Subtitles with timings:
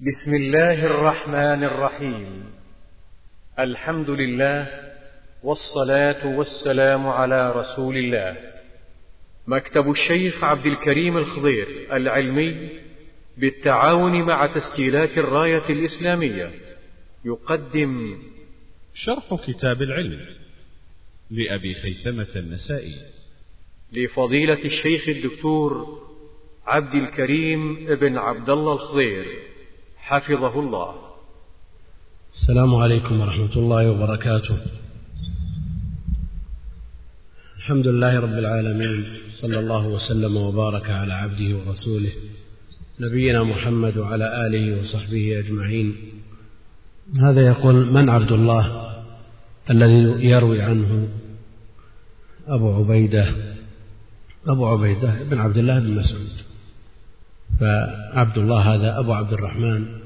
[0.00, 2.44] بسم الله الرحمن الرحيم.
[3.58, 4.68] الحمد لله
[5.42, 8.36] والصلاة والسلام على رسول الله.
[9.46, 12.68] مكتب الشيخ عبد الكريم الخضير العلمي
[13.36, 16.50] بالتعاون مع تسجيلات الراية الإسلامية.
[17.24, 18.18] يقدم
[18.94, 20.20] شرح كتاب العلم
[21.30, 22.94] لأبي خيثمة النسائي.
[23.92, 26.02] لفضيلة الشيخ الدكتور
[26.66, 29.57] عبد الكريم بن عبد الله الخضير.
[30.08, 30.94] حفظه الله.
[32.34, 34.56] السلام عليكم ورحمة الله وبركاته.
[37.56, 39.04] الحمد لله رب العالمين
[39.40, 42.12] صلى الله وسلم وبارك على عبده ورسوله
[43.00, 45.96] نبينا محمد وعلى آله وصحبه أجمعين.
[47.20, 48.64] هذا يقول من عبد الله
[49.70, 51.08] الذي يروي عنه
[52.46, 53.26] أبو عبيدة؟
[54.46, 56.36] أبو عبيدة بن عبد الله بن مسعود.
[57.60, 59.97] فعبد الله هذا أبو عبد الرحمن.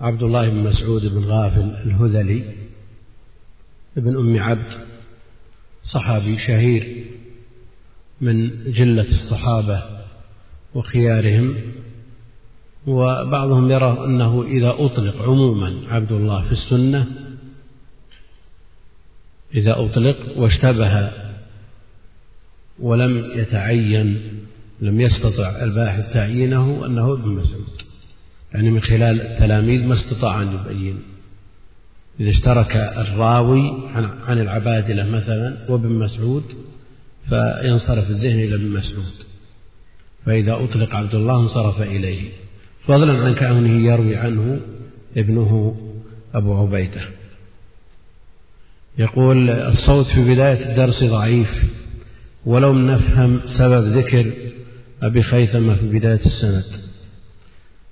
[0.00, 2.54] عبد الله بن مسعود بن غافل الهذلي
[3.96, 4.72] ابن أم عبد
[5.84, 7.04] صحابي شهير
[8.20, 9.82] من جلة الصحابة
[10.74, 11.56] وخيارهم
[12.86, 17.06] وبعضهم يرى أنه إذا أطلق عموما عبد الله في السنة
[19.54, 21.10] إذا أطلق واشتبه
[22.78, 24.20] ولم يتعين
[24.80, 27.89] لم يستطع الباحث تعيينه أنه ابن مسعود.
[28.54, 31.02] يعني من خلال التلاميذ ما استطاع أن يبين.
[32.20, 33.72] إذا اشترك الراوي
[34.26, 36.44] عن العبادلة مثلا وابن مسعود
[37.28, 39.12] فينصرف الذهن إلى ابن مسعود.
[40.26, 42.30] فإذا أطلق عبد الله انصرف إليه.
[42.86, 44.60] فضلا عن كونه يروي عنه
[45.16, 45.76] ابنه
[46.34, 47.00] أبو عبيدة.
[48.98, 51.64] يقول الصوت في بداية الدرس ضعيف
[52.46, 54.32] ولم نفهم سبب ذكر
[55.02, 56.89] أبي خيثمة في بداية السند.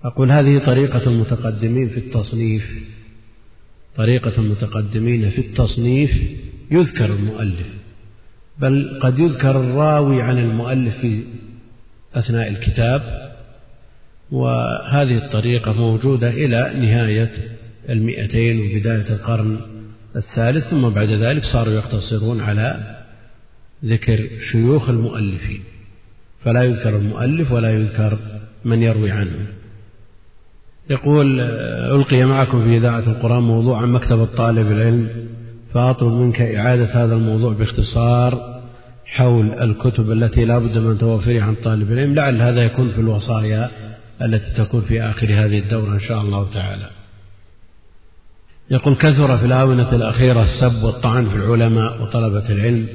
[0.04, 2.78] أقول هذه طريقة المتقدمين في التصنيف.
[3.96, 6.10] طريقة المتقدمين في التصنيف
[6.70, 7.66] يذكر المؤلف
[8.58, 11.22] بل قد يذكر الراوي عن المؤلف في
[12.14, 13.28] أثناء الكتاب.
[14.30, 17.30] وهذه الطريقة موجودة إلى نهاية
[17.88, 19.60] المئتين وبداية القرن
[20.16, 22.96] الثالث ثم بعد ذلك صاروا يقتصرون على
[23.84, 25.60] ذكر شيوخ المؤلفين.
[26.44, 28.18] فلا يذكر المؤلف ولا يذكر
[28.64, 29.57] من يروي عنه.
[30.90, 35.08] يقول ألقي معكم في إذاعة القرآن موضوع عن مكتبة طالب العلم
[35.74, 38.58] فأطلب منك إعادة هذا الموضوع باختصار
[39.06, 43.70] حول الكتب التي لا بد من توفرها عن طالب العلم لعل هذا يكون في الوصايا
[44.22, 46.90] التي تكون في آخر هذه الدورة إن شاء الله تعالى.
[48.70, 52.86] يقول كثر في الآونة الأخيرة السب والطعن في العلماء وطلبة العلم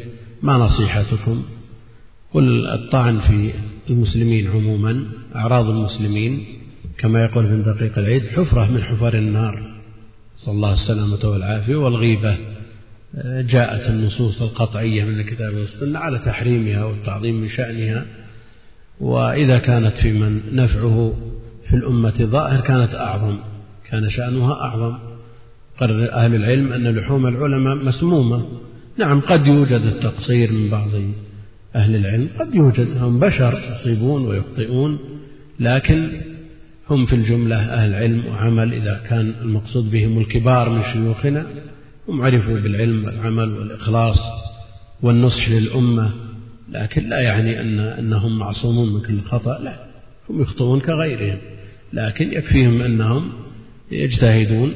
[0.43, 1.43] ما نصيحتكم؟
[2.33, 3.53] قل الطعن في
[3.89, 5.05] المسلمين عموما
[5.35, 6.45] أعراض المسلمين
[6.97, 9.63] كما يقول ابن دقيق العيد حفرة من حفر النار.
[10.37, 12.37] صلى الله السلامة والعافية والغيبة.
[13.25, 18.05] جاءت النصوص القطعية من الكتاب والسنة على تحريمها والتعظيم من شأنها.
[18.99, 21.13] وإذا كانت في من نفعه
[21.69, 23.37] في الأمة ظاهر كانت أعظم.
[23.89, 24.97] كان شأنها أعظم.
[25.79, 28.47] قرر أهل العلم أن لحوم العلماء مسمومة.
[28.97, 30.89] نعم قد يوجد التقصير من بعض
[31.75, 32.29] أهل العلم.
[32.39, 34.99] قد يوجد هم بشر يصيبون ويخطئون.
[35.59, 36.11] لكن
[36.89, 41.45] هم في الجملة أهل علم وعمل إذا كان المقصود بهم الكبار من شيوخنا
[42.07, 44.19] هم عرفوا بالعلم والعمل والإخلاص
[45.01, 46.11] والنصح للأمة
[46.71, 49.75] لكن لا يعني أن أنهم معصومون من كل خطأ لا
[50.29, 51.37] هم يخطئون كغيرهم
[51.93, 53.29] لكن يكفيهم أنهم
[53.91, 54.73] يجتهدون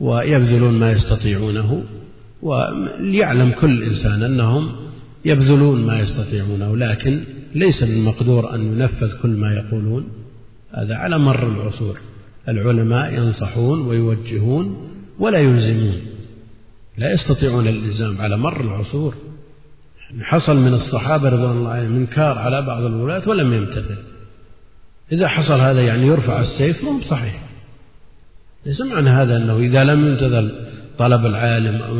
[0.00, 1.84] ويبذلون ما يستطيعونه
[2.42, 4.70] وليعلم كل إنسان أنهم
[5.24, 7.24] يبذلون ما يستطيعونه لكن
[7.54, 10.23] ليس بالمقدور أن ينفذ كل ما يقولون.
[10.74, 11.98] هذا على مر العصور.
[12.48, 16.00] العلماء ينصحون ويوجهون ولا يلزمون
[16.98, 19.14] لا يستطيعون الإلزام على مر العصور.
[20.20, 23.96] حصل من الصحابة رضوان الله عليهم منكار على بعض الولاة ولم يمتثل.
[25.12, 27.42] إذا حصل هذا يعني يرفع السيف مو صحيح.
[28.66, 30.52] ليس معنى هذا أنه إذا لم يمتثل
[30.98, 31.94] طلب العالم أو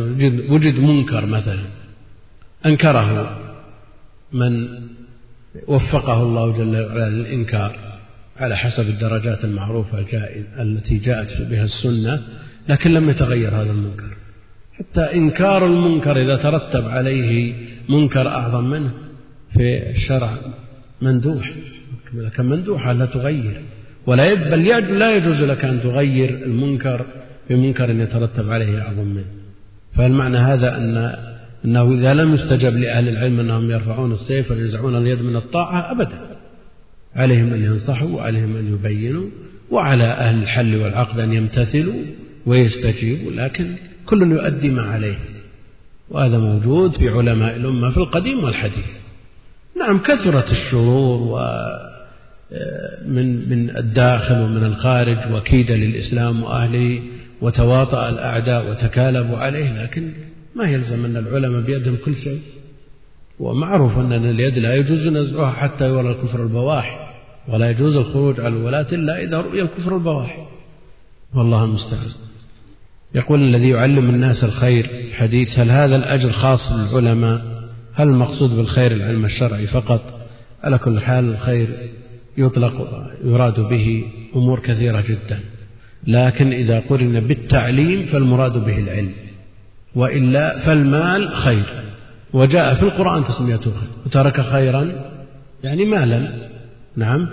[0.54, 1.64] وجد منكر مثلا
[2.66, 3.38] أنكره
[4.32, 4.68] من
[5.66, 7.93] وفقه الله جل وعلا للإنكار.
[8.36, 10.04] على حسب الدرجات المعروفة
[10.60, 12.22] التي جاءت بها السنة
[12.68, 14.16] لكن لم يتغير هذا المنكر.
[14.72, 17.54] حتى إنكار المنكر إذا ترتب عليه
[17.88, 18.90] منكر أعظم منه
[19.52, 20.36] في الشرع
[21.02, 21.52] مندوح.
[22.14, 23.60] لكن مندوحة لا تغير.
[24.06, 24.64] ولا بل
[24.98, 27.06] لا يجوز لك أن تغير المنكر
[27.50, 29.24] بمنكر يترتب عليه أعظم منه.
[29.96, 31.16] فالمعنى هذا أن
[31.64, 36.33] أنه إذا لم يستجب لأهل العلم أنهم يرفعون السيف وينزعون اليد من الطاعة أبدا.
[37.16, 39.26] عليهم أن ينصحوا وعليهم أن يبينوا
[39.70, 41.94] وعلى أهل الحل والعقد أن يمتثلوا
[42.46, 43.74] ويستجيبوا لكن
[44.06, 45.18] كل يؤدي ما عليه.
[46.10, 48.90] وهذا موجود في علماء الأمة في القديم والحديث.
[49.78, 51.38] نعم كثرت الشرور و
[52.52, 57.00] آه، من من الداخل ومن الخارج وكيد للإسلام وأهله
[57.40, 60.10] وتواطأ الأعداء وتكالبوا عليه لكن
[60.56, 62.40] ما يلزم أن العلماء بيدهم كل شيء.
[63.40, 67.03] ومعروف أن اليد لا يجوز نزعها حتى يرى الكفر البواح
[67.48, 70.48] ولا يجوز الخروج على الولاة إلا إذا رؤي الكفر البواح
[71.34, 72.10] والله المستعان.
[73.14, 77.42] يقول الذي يعلم الناس الخير حديث هل هذا الأجر خاص للعلماء
[77.94, 80.00] هل المقصود بالخير العلم الشرعي فقط؟
[80.64, 81.68] على كل حال الخير
[82.38, 84.04] يطلق يراد به
[84.36, 85.40] أمور كثيرة جدا.
[86.06, 89.12] لكن إذا قرن بالتعليم فالمراد به العلم.
[89.94, 91.64] وإلا فالمال خير.
[92.32, 93.90] وجاء في القرآن تسميته خير.
[94.06, 94.92] وترك خيرا
[95.64, 96.53] يعني مالا.
[96.96, 97.28] نعم.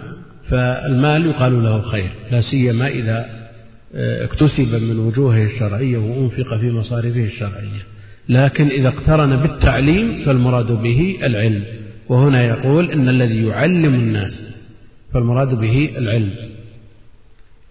[0.50, 3.26] فالمال يقال له خير لا سيما إذا
[3.96, 7.82] آه، اكتسب من وجوهه الشرعية وأنفق في مصارفه الشرعية.
[8.30, 11.64] لكن إذا اقترن بالتعليم فالمراد به العلم.
[12.10, 14.54] وهنا يقول إن الذي يعلم الناس
[15.14, 16.32] فالمراد به العلم.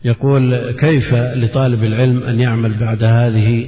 [0.04, 3.66] يقول كيف لطالب العلم أن يعمل بعد هذه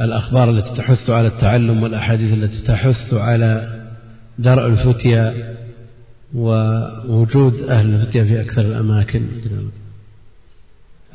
[0.00, 3.80] الأخبار التي تحث على التعلم والأحاديث التي تحث على
[4.38, 5.54] درء الفتيا
[6.34, 9.26] ووجود أهل الفتيا في أكثر الأماكن.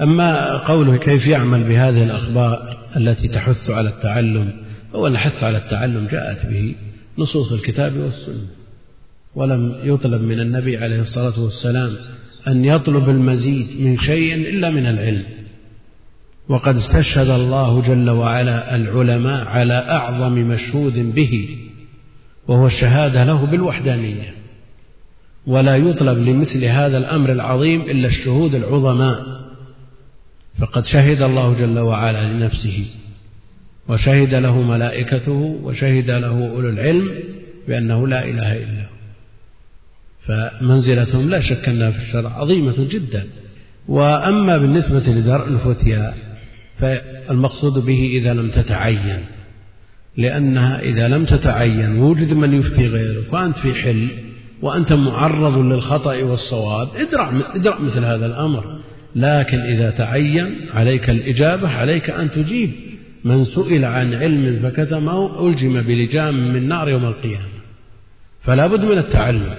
[0.02, 4.54] أما قوله كيف يعمل بهذه الأخبار التي تحث على التعلم
[4.96, 6.76] هو الحث على التعلم جاءت به
[7.18, 8.48] نصوص الكتاب والسنة
[9.36, 11.92] ولم يطلب من النبي عليه الصلاة والسلام
[12.48, 15.24] أن يطلب المزيد من شيء إلا من العلم.
[16.50, 21.58] وقد استشهد الله جل وعلا العلماء على أعظم مشهود به
[22.48, 24.39] وهو الشهادة له بالوحدانية.
[25.48, 29.40] ولا يطلب لمثل هذا الأمر العظيم إلا الشهود العظماء.
[30.60, 32.86] فقد شهد الله جل وعلا لنفسه
[33.88, 37.12] وشهد له ملائكته وشهد له أولو العلم
[37.68, 39.00] بأنه لا إله إلا هو.
[40.28, 43.28] فمنزلتهم لا شك أنها في الشرع عظيمة جدا.
[43.88, 46.14] وأما بالنسبة لدرء الفتيا
[46.78, 49.20] فالمقصود به إذا لم تتعين
[50.18, 54.08] لأنها إذا لم تتعين وجد من يفتي غيرك وأنت في حل
[54.62, 58.80] وأنت معرض للخطأ والصواب ادرع, ادرع مثل هذا الأمر.
[59.16, 62.72] لكن إذا تعين عليك الإجابة عليك أن تجيب.
[63.24, 67.60] من سئل عن علم فكتمه ألجم بلجام من نار يوم القيامة.
[68.42, 69.54] فلا بد من التعلم.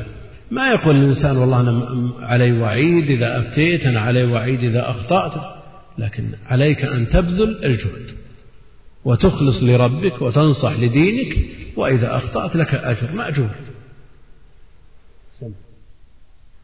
[0.50, 5.32] ما يقول الإنسان والله أنا علي وعيد إذا أفتيت أنا علي وعيد إذا أخطأت.
[5.98, 8.10] لكن عليك أن تبذل الجهد.
[9.04, 11.36] وتخلص لربك وتنصح لدينك
[11.76, 13.50] وإذا أخطأت لك أجر مأجور.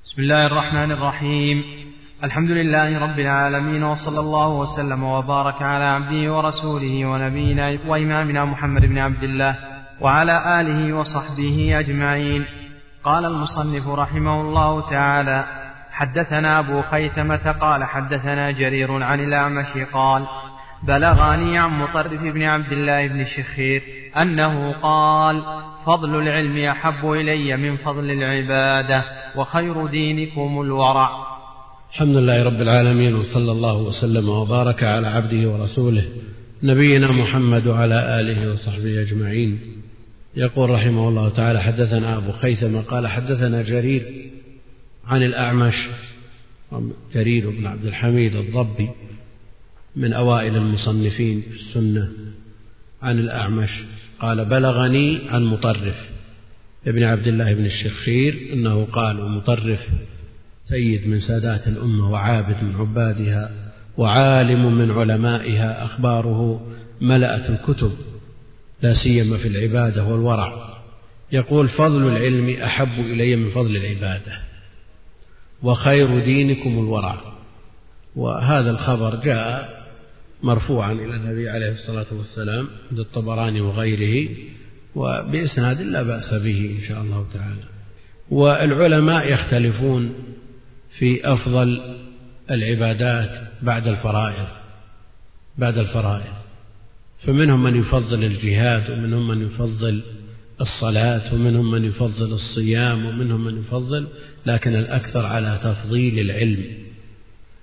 [0.06, 1.64] بسم الله الرحمن الرحيم.
[2.24, 8.98] الحمد لله رب العالمين وصلى الله وسلم وبارك على عبده ورسوله ونبينا وإمامنا محمد بن
[8.98, 9.56] عبد الله
[10.00, 12.44] وعلى آله وصحبه أجمعين.
[13.04, 15.44] قال المصنف رحمه الله تعالى
[15.92, 20.26] حدثنا أبو خيثمة قال حدثنا جرير عن الأعمش قال
[20.82, 23.82] بلغني عن مطرف بن عبد الله بن الشخير
[24.16, 25.42] أنه قال
[25.86, 29.25] فضل العلم أحب إلي من فضل العبادة.
[29.36, 31.10] وخير دينكم الورع.
[31.90, 36.04] الحمد لله رب العالمين وصلى الله وسلم وبارك على عبده ورسوله
[36.62, 39.58] نبينا محمد وعلى آله وصحبه أجمعين.
[40.36, 44.30] يقول رحمه الله تعالى حدثنا أبو خيثمة قال حدثنا جرير
[45.06, 45.88] عن الأعمش
[47.14, 48.88] جرير بن عبد الحميد الضبي
[49.96, 52.08] من أوائل المصنفين في السنة
[53.02, 53.70] عن الأعمش
[54.20, 56.15] قال بلغني عن مطرف.
[56.86, 59.88] ابن عبد الله بن الشخير أنه قال ومطرف
[60.68, 63.50] سيد من سادات الأمة وعابد من عبادها
[63.96, 66.66] وعالم من علمائها أخباره
[67.00, 67.92] ملأت الكتب
[68.82, 70.76] لا سيما في العبادة والورع.
[71.32, 74.38] يقول فضل العلم أحب إلي من فضل العبادة
[75.62, 77.20] وخير دينكم الورع.
[78.16, 79.76] وهذا الخبر جاء
[80.42, 84.28] مرفوعا إلى النبي عليه الصلاة والسلام عند الطبراني وغيره.
[84.96, 87.64] وبإسناد لا بأس به إن شاء الله تعالى.
[88.30, 90.14] والعلماء يختلفون
[90.98, 91.80] في أفضل
[92.50, 93.30] العبادات
[93.62, 94.48] بعد الفرائض
[95.58, 96.36] بعد الفرائض.
[97.26, 100.02] فمنهم من يفضل الجهاد ومنهم من يفضل
[100.60, 104.06] الصلاة ومنهم من يفضل الصيام ومنهم من يفضل
[104.46, 106.64] لكن الأكثر على تفضيل العلم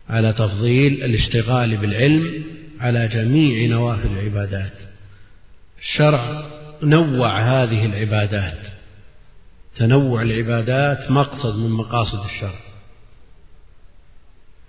[0.10, 2.44] على تفضيل الاشتغال بالعلم
[2.80, 4.74] على جميع نوافل العبادات.
[5.82, 6.53] الشرع
[6.84, 8.58] نوع هذه العبادات.
[9.76, 12.60] تنوع العبادات مقصد من مقاصد الشرع.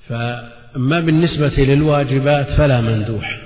[0.08, 3.38] فأما بالنسبة للواجبات فلا مندوح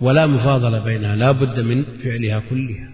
[0.00, 2.88] ولا مفاضلة بينها لا بد من فعلها كلها.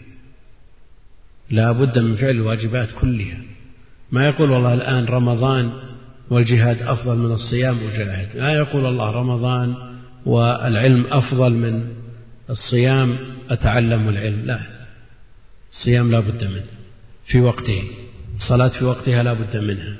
[1.50, 3.38] لا بد من فعل الواجبات كلها.
[4.12, 5.72] ما يقول والله الآن رمضان
[6.30, 9.74] والجهاد أفضل من الصيام وجاهد ما يقول الله رمضان
[10.26, 11.94] والعلم أفضل من
[12.50, 13.18] الصيام
[13.50, 14.42] أتعلم العلم.
[14.44, 14.75] لا.
[15.78, 16.64] الصيام لا بد منه.
[17.26, 17.82] في وقته
[18.36, 19.96] الصلاة في وقتها لا بد منها.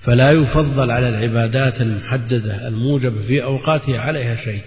[0.00, 4.62] فلا يفضل على العبادات المحددة الموجبة في أوقاتها عليها شيء.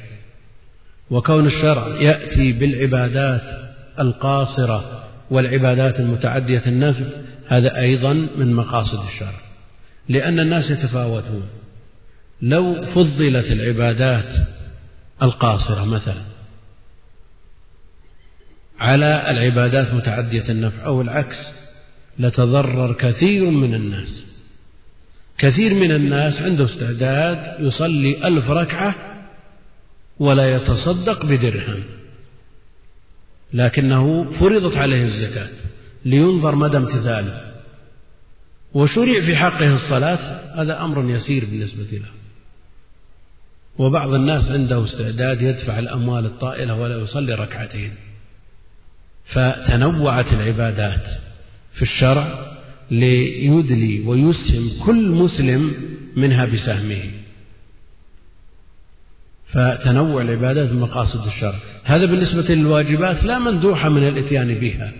[1.09, 3.41] وكون الشرع يأتي بالعبادات
[4.00, 7.05] القاصرة والعبادات المتعدية النفع
[7.47, 9.39] هذا أيضا من مقاصد الشرع.
[10.09, 11.43] لأن الناس يتفاوتون.
[12.41, 14.47] لو فضلت العبادات
[15.24, 16.35] القاصرة مثلا
[18.79, 21.38] على العبادات متعدية النفع أو العكس
[22.20, 24.25] لتضرر كثير من الناس.
[25.38, 28.96] كثير من الناس عنده استعداد يصلي ألف ركعة
[30.20, 31.84] ولا يتصدق بدرهم
[33.53, 35.50] لكنه فرضت عليه الزكاة
[36.05, 37.51] لينظر مدى امتثاله.
[38.74, 40.20] وشرع في حقه الصلاة
[40.62, 42.10] هذا أمر يسير بالنسبة له.
[43.77, 47.94] وبعض الناس عنده استعداد يدفع الأموال الطائلة ولا يصلي ركعتين.
[49.25, 51.03] فتنوعت العبادات
[51.74, 52.55] في الشرع
[52.91, 55.74] ليدلي ويسهم كل مسلم
[56.15, 57.00] منها بسهمه.
[59.48, 61.55] فتنوع العبادات من مقاصد الشرع.
[61.84, 64.91] هذا بالنسبة للواجبات لا مندوحة من الإتيان بها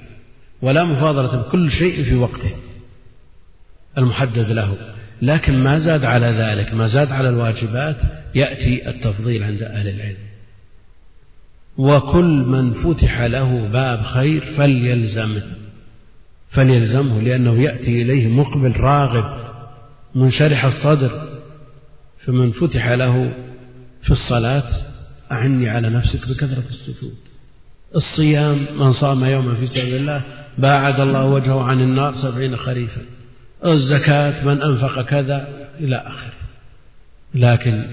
[0.62, 2.52] ولا مفاضلة بكل شيء في وقته
[3.98, 4.78] المحدد له.
[5.22, 7.98] لكن ما زاد على ذلك ما زاد على الواجبات
[8.36, 10.18] يأتي التفضيل عند أهل العلم.
[11.78, 15.44] وكل من فتح له باب خير فليلزمه.
[16.50, 19.46] فليلزمه لأنه يأتي إليه مقبل راغب
[20.16, 21.30] منشرح الصدر.
[22.26, 23.34] فمن فتح له
[24.02, 24.64] في الصلاة
[25.32, 27.16] أعني على نفسك بكثرة السجود.
[27.96, 30.22] الصيام من صام يوما في سبيل الله
[30.58, 33.02] باعد الله وجهه عن النار سبعين خريفا.
[33.66, 35.48] الزكاة من أنفق كذا
[35.80, 36.34] إلى آخره.
[37.36, 37.86] لكن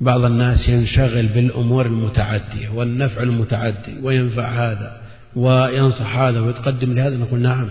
[0.00, 5.02] بعض الناس ينشغل بالأمور المتعدية والنفع المتعدي وينفع هذا
[5.36, 7.70] وينصح هذا ويتقدم لهذا نقول نعم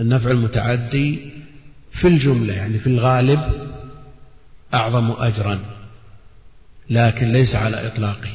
[0.00, 1.32] النفع المتعدي
[1.92, 3.40] في الجملة يعني في الغالب
[4.74, 5.58] أعظم أجرا
[6.90, 8.30] لكن ليس على إطلاقه.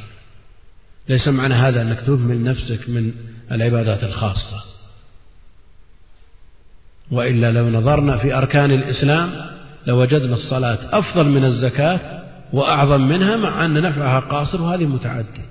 [1.09, 3.11] ليس معنى هذا أنك تهمل نفسك من
[3.51, 4.63] العبادات الخاصة.
[7.11, 9.31] وإلا لو نظرنا في أركان الإسلام
[9.87, 12.23] لوجدنا الصلاة أفضل من الزكاة
[12.53, 15.41] وأعظم منها مع أن نفعها قاصر وهذه متعدي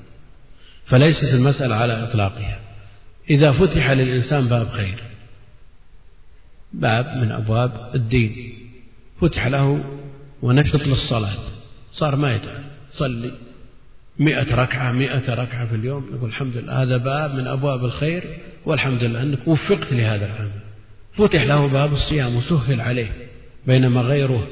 [0.87, 2.59] فليست المسألة على إطلاقها.
[3.31, 5.03] إذا فتح للإنسان باب خير
[6.73, 8.55] باب من أبواب الدين.
[9.21, 9.85] فتح له
[10.43, 11.38] ونشط للصلاة.
[11.93, 12.62] صار ما يتعب.
[12.93, 13.31] صلي
[14.19, 16.11] مئة ركعة مئة ركعة في اليوم.
[16.12, 18.25] نقول الحمد لله هذا باب من أبواب الخير
[18.67, 20.61] والحمد لله أنك وفقت لهذا العمل.
[21.15, 23.11] فتح له باب الصيام وسهل عليه
[23.67, 24.47] بينما غيره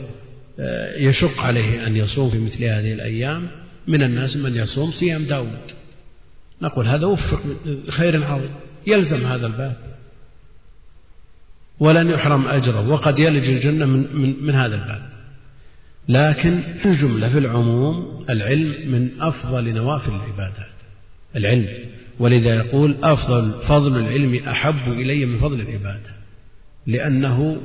[0.99, 3.49] يشق عليه أن يصوم في مثل هذه الأيام.
[3.88, 5.61] من الناس من يصوم صيام داود.
[6.62, 7.42] نقول هذا وفق
[7.88, 8.50] خير عظيم.
[8.87, 9.76] يلزم هذا الباب.
[11.80, 15.02] ولن يحرم أجره وقد يلج الجنة من, من, من هذا الباب.
[16.08, 20.75] لكن في الجملة في العموم العلم من أفضل نوافل العبادات.
[21.37, 21.68] العلم.
[22.18, 26.14] ولذا يقول أفضل فضل العلم أحب إلي من فضل العبادة.
[26.87, 27.62] لأنه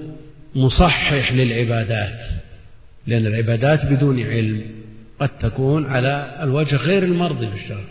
[0.56, 2.20] مصحح للعبادات.
[3.10, 4.62] لأن العبادات بدون علم
[5.20, 7.84] قد تكون على الوجه غير المرضي في الشرع.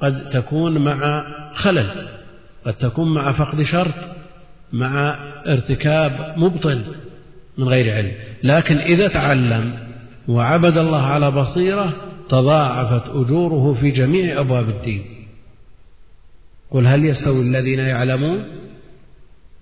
[0.00, 2.08] قد تكون مع خلل
[2.64, 3.94] قد تكون مع فقد شرط
[4.72, 6.82] مع ارتكاب مبطل
[7.58, 8.12] من غير علم.
[8.42, 9.78] لكن إذا تعلم
[10.28, 11.92] وعبد الله على بصيرة
[12.28, 15.04] تضاعفت أجوره في جميع أبواب الدين.
[16.70, 18.44] قل هل يستوي الذين يعلمون؟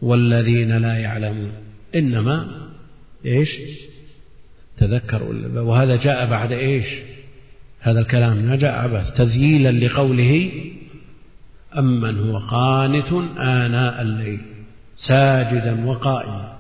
[0.03, 1.53] والذين لا يعلمون.
[1.95, 2.49] إنما
[3.27, 3.49] إيش؟
[4.79, 5.23] تذكر
[5.57, 6.87] وهذا جاء بعد إيش؟
[7.81, 10.51] هذا الكلام ما جاء عبث تذييلا لقوله
[11.79, 14.41] أمن هو قانت آناء الليل
[14.97, 16.59] ساجدا وقائما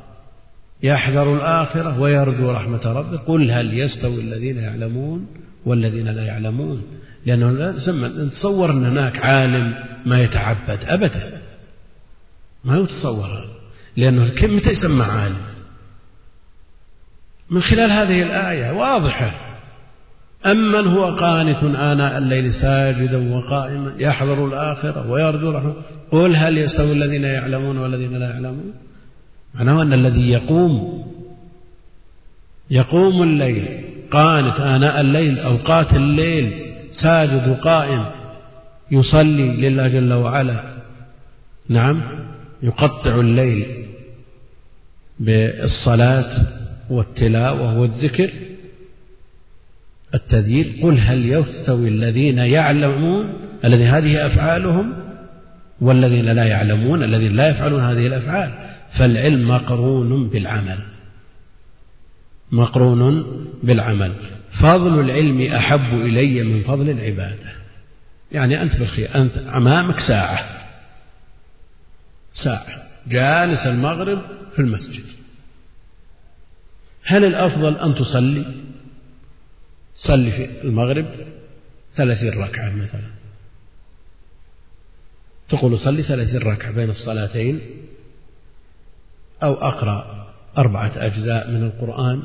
[0.82, 5.26] يحذر الآخرة ويرجو رحمة ربه قل هل يستوي الذين يعلمون
[5.66, 6.82] والذين لا يعلمون؟
[7.26, 9.74] لأنه لا نتصور أن هناك عالم
[10.06, 11.42] ما يتعبد أبدا.
[12.64, 13.44] ما يتصور
[13.96, 15.57] لأنه متى يسمى عالم.
[17.50, 19.34] من خلال هذه الآية واضحة.
[20.46, 25.72] أمن هو قانت آناء الليل ساجدا وقائما يحضر الآخرة ويرجو رحمة.
[26.10, 28.72] قل هل يستوي الذين يعلمون والذين لا يعلمون؟
[29.54, 31.04] معناه أن الذي يقوم
[32.70, 33.68] يقوم الليل
[34.10, 36.52] قانت آناء الليل أوقات الليل
[37.02, 38.04] ساجد وقائم
[38.90, 40.60] يصلي لله جل وعلا.
[41.68, 42.02] نعم
[42.62, 43.66] يقطع الليل
[45.20, 46.57] بالصلاة
[46.90, 48.30] والتلاوة والذكر
[50.14, 53.32] التذييل قل هل يستوي الذين يعلمون
[53.64, 54.92] الذي هذه أفعالهم
[55.80, 58.52] والذين لا يعلمون الذين لا يفعلون هذه الأفعال.
[58.98, 60.78] فالعلم مقرون بالعمل.
[62.52, 63.26] مقرون
[63.62, 64.12] بالعمل.
[64.62, 67.52] فضل العلم أحب إلي من فضل العبادة.
[68.32, 70.38] يعني أنت بالخير أنت أمامك ساعة.
[72.44, 72.66] ساعة.
[73.08, 74.18] جالس المغرب
[74.52, 75.17] في المسجد.
[77.08, 78.46] هل الأفضل أن تصلي؟
[79.94, 81.06] صلي في المغرب
[81.94, 83.10] ثلاثين ركعة مثلا.
[85.48, 87.60] تقول صلي ثلاثين ركعة بين الصلاتين
[89.42, 92.22] أو أقرأ أربعة أجزاء من القرآن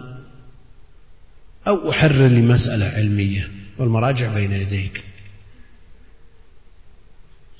[1.68, 5.04] أو أحرر لمسألة علمية والمراجع بين يديك.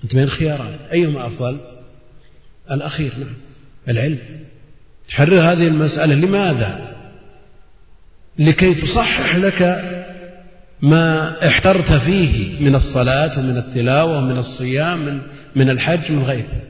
[0.04, 0.80] أنت بين الخيارات.
[0.92, 1.62] أيهما أفضل؟
[2.72, 3.34] الأخير نعم
[3.90, 4.20] العلم.
[5.08, 6.16] تحرر هذه المسألة.
[6.16, 6.93] لماذا؟
[8.40, 9.62] لكي تصحح لك
[10.82, 15.22] ما احترت فيه من الصلاة ومن التلاوة ومن الصيام من,
[15.56, 16.62] من الحج من غيره.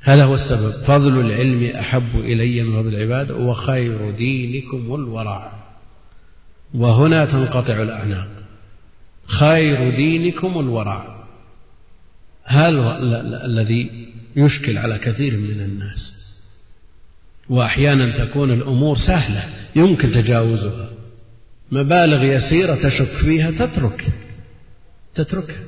[0.00, 0.70] هذا هو السبب.
[0.70, 5.52] فضل العلم أحب إلي من فضل العبادة وخير دينكم الورع.
[6.74, 8.28] وهنا تنقطع الأعناق.
[9.26, 11.24] خير دينكم الورع.
[12.44, 12.98] هذا
[13.44, 16.13] الذي يشكل على كثير من الناس.
[17.48, 19.44] وأحيانا تكون الأمور سهلة
[19.76, 20.88] يمكن تجاوزها.
[21.72, 24.04] مبالغ يسيرة تشك فيها تترك
[25.14, 25.64] تتركها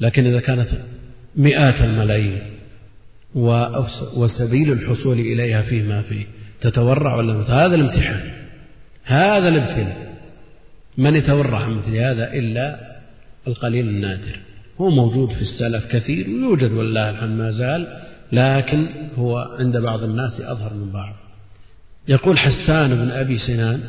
[0.00, 0.68] لكن إذا كانت
[1.36, 2.42] مئات الملايين
[4.16, 6.26] وسبيل الحصول إليها فيه ما فيه
[6.60, 8.20] تتورع ولا هذا الامتحان
[9.04, 10.08] هذا الابتلاء
[10.98, 12.78] من يتورع عن مثل هذا؟ إلا
[13.46, 14.38] القليل النادر.
[14.80, 17.86] هو موجود في السلف كثير ويوجد والله الحمد ما زال
[18.32, 18.88] لكن
[19.18, 21.14] هو عند بعض الناس أظهر من بعض.
[22.08, 23.82] يقول حسان بن أبي سنان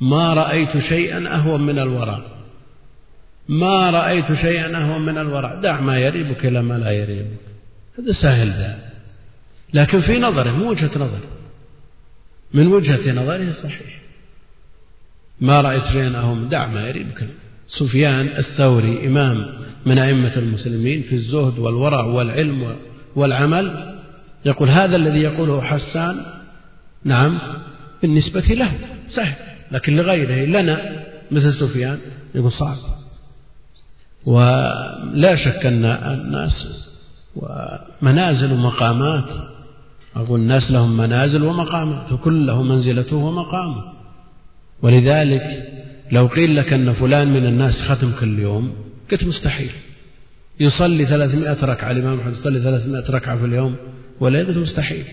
[0.00, 2.22] ما رأيت شيئا أهون من الورع
[3.48, 7.38] ما رأيت شيئا أهون من الورع دع ما يريبك إلى ما لا يريبك.
[7.98, 8.78] هذا سهل ذا
[9.74, 11.20] لكن في نظره مو وجهة نظر
[12.54, 14.00] من وجهة نظره صحيح.
[15.40, 17.26] ما رأيت شيئا أهون دع ما يريبك.
[17.68, 19.46] سفيان الثوري إمام
[19.86, 22.76] من أئمة المسلمين في الزهد والورع والعلم
[23.18, 23.94] والعمل.
[24.44, 26.16] يقول هذا الذي يقوله حسان
[27.04, 27.38] نعم
[28.02, 28.72] بالنسبة له
[29.08, 29.34] سهل
[29.72, 31.98] لكن لغيره لنا مثل سفيان
[32.34, 32.76] يقول صعب.
[34.26, 36.68] ولا شك أن الناس
[37.36, 39.24] ومنازل ومقامات
[40.16, 43.82] أقول الناس لهم منازل ومقامات وكل له منزلته ومقامه.
[44.82, 45.42] ولذلك
[46.12, 48.72] لو قيل لك أن فلان من الناس ختم كل يوم
[49.10, 49.72] قلت مستحيل.
[50.60, 53.76] يصلي ثلاثمائة ركعة الإمام أحمد يصلي ثلاثمائة ركعة في اليوم
[54.20, 55.04] ولا قلت مستحيل.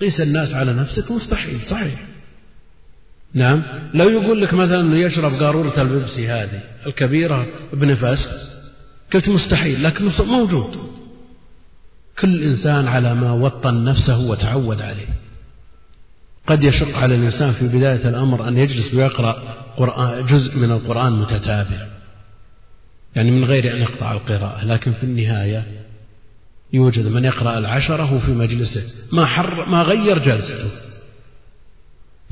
[0.00, 2.04] قيس الناس على نفسك مستحيل صحيح.
[3.34, 3.62] نعم.
[3.94, 8.28] لو يقول لك مثلا أنه يشرب قارورة البيبسي هذه الكبيرة بنفس
[9.14, 10.76] قلت مستحيل لكنه موجود.
[12.18, 15.08] كل إنسان على ما وطن نفسه وتعود عليه.
[16.46, 21.93] قد يشق على الإنسان في بداية الأمر أن يجلس ويقرأ جزء من القرآن متتابع.
[23.16, 25.64] يعني من غير أن يقطع القراءة لكن في النهاية
[26.72, 28.82] يوجد من يقرأ العشرة في مجلسه.
[29.12, 30.70] ما, حر ما غير جلسته.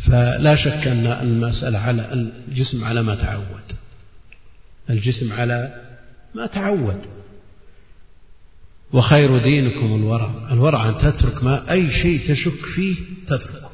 [0.08, 2.12] فلا شك أن المسألة على
[2.48, 3.76] الجسم على ما تعود.
[4.90, 5.80] الجسم على
[6.34, 7.00] ما تعود.
[8.92, 10.48] وخير دينكم الورع.
[10.52, 13.70] الورع أن تترك ما أي شيء تشك فيه تتركه.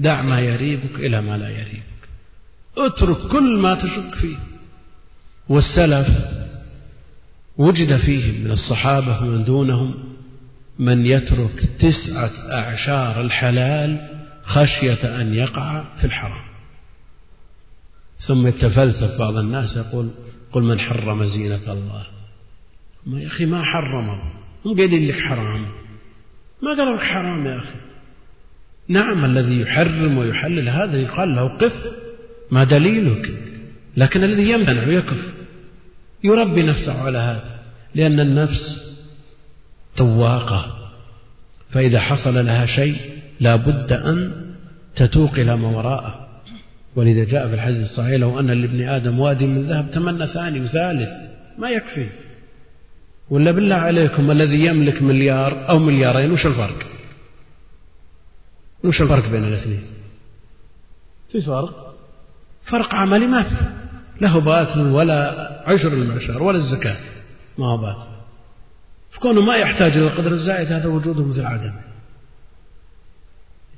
[0.00, 1.84] دع ما يريبك إلى ما لا يريبك.
[2.76, 4.36] اترك كل ما تشك فيه.
[5.48, 6.08] والسلف
[7.58, 9.94] وجد فيهم من الصحابة ومن دونهم
[10.78, 14.08] من يترك تسعة أعشار الحلال
[14.44, 16.44] خشية أن يقع في الحرام.
[18.18, 20.10] ثم يتفلسف بعض الناس يقول
[20.52, 22.06] قل من حرم زينة الله؟
[23.06, 24.18] ما يا أخي ما حرمه
[24.64, 25.66] هم قايلين لك حرام؟
[26.62, 27.74] ما قالوا لك حرام يا أخي؟
[28.88, 31.86] نعم الذي يحرم ويحلل هذا يقال له قف
[32.50, 33.32] ما دليلك؟
[33.96, 35.33] لكن الذي يمتنع ويكف
[36.24, 37.58] يربي نفسه على هذا
[37.94, 38.94] لأن النفس
[39.96, 40.90] تواقة
[41.70, 42.96] فإذا حصل لها شيء
[43.40, 44.44] لا بد أن
[44.96, 46.28] تتوق إلى ما وراءه.
[46.96, 51.08] ولذا جاء في الحديث الصحيح لو أن لابن آدم وادي من ذهب تمنى ثاني وثالث
[51.58, 52.06] ما يكفي.
[53.30, 56.86] ولا بالله عليكم الذي يملك مليار أو مليارين وش الفرق؟
[58.84, 59.82] وش الفرق بين الاثنين؟
[61.32, 61.94] في فرق.
[62.70, 63.83] فرق عملي ما في.
[64.20, 66.96] له باطل ولا عشر المعشر ولا الزكاة.
[67.58, 68.06] ما هو باطل
[69.10, 71.72] فكونه ما يحتاج إلى القدر الزائد هذا وجوده مثل عدم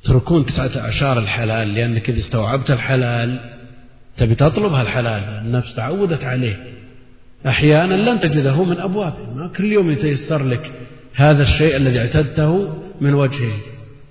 [0.05, 3.41] يتركون تسعة أعشار الحلال لأنك إذا استوعبت الحلال
[4.17, 5.23] تبي تطلب هالحلال.
[5.23, 6.57] النفس تعودت عليه.
[7.47, 9.35] أحيانا لن تجده من أبوابه.
[9.35, 10.73] ما كل يوم يتيسر لك
[11.15, 13.57] هذا الشيء الذي اعتدته من وجهه.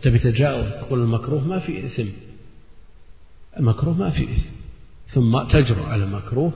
[0.01, 2.07] تبي تتجاوز تقول المكروه ما في إثم.
[3.59, 4.64] المكروه ما في إثم.
[5.07, 6.53] ثم تجرؤ على المكروه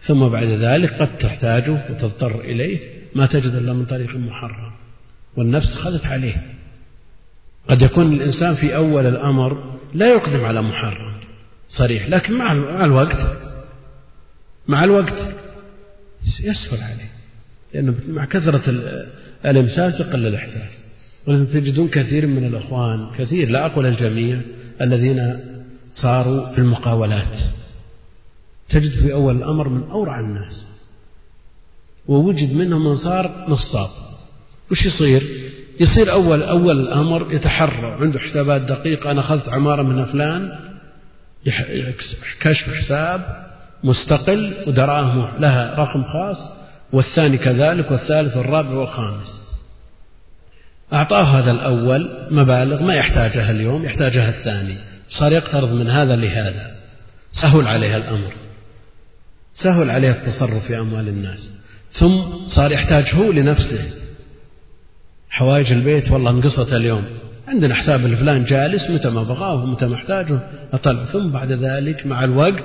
[0.00, 2.78] ثم بعد ذلك قد تحتاجه وتضطر إليه
[3.14, 4.72] ما تجد إلا من طريق محرم.
[5.36, 6.42] والنفس خذت عليه.
[7.68, 11.14] قد يكون الإنسان في أول الأمر لا يقدم على محرم.
[11.68, 12.08] صريح.
[12.08, 12.52] لكن مع
[12.84, 13.36] الوقت
[14.68, 15.34] مع الوقت
[16.40, 17.10] يسهل عليه.
[17.74, 18.62] لأنه مع كثرة
[19.44, 20.72] الإمساك تقل الإحساس.
[21.26, 24.40] ولازم تجدون كثير من الأخوان كثير لا أقول الجميع
[24.80, 25.40] الذين
[25.90, 27.38] صاروا في المقاولات.
[28.70, 30.66] تجد في أول الأمر من أورع الناس
[32.08, 33.90] ووجد منهم من صار نصاب.
[34.70, 35.22] وش يصير؟
[35.80, 40.58] يصير أول أول الأمر يتحرى عنده حسابات دقيقة أنا أخذت عمارة من فلان
[42.40, 43.50] كشف حساب
[43.84, 46.36] مستقل ودراهمه لها رقم خاص
[46.92, 49.40] والثاني كذلك والثالث والرابع والخامس.
[50.92, 54.76] أعطاه هذا الأول مبالغ ما يحتاجها اليوم يحتاجها الثاني.
[55.08, 56.76] صار يقترض من هذا لهذا.
[57.32, 58.32] سهل عليه الأمر.
[59.62, 61.52] سهل عليه التصرف في أموال الناس.
[61.92, 62.16] ثم
[62.48, 63.80] صار يحتاج هو لنفسه.
[65.30, 67.04] حوائج البيت والله انقصت اليوم.
[67.48, 70.38] عندنا حساب الفلان جالس متى ما بغاه ومتى ما احتاجه
[70.72, 72.64] أطلع ثم بعد ذلك مع الوقت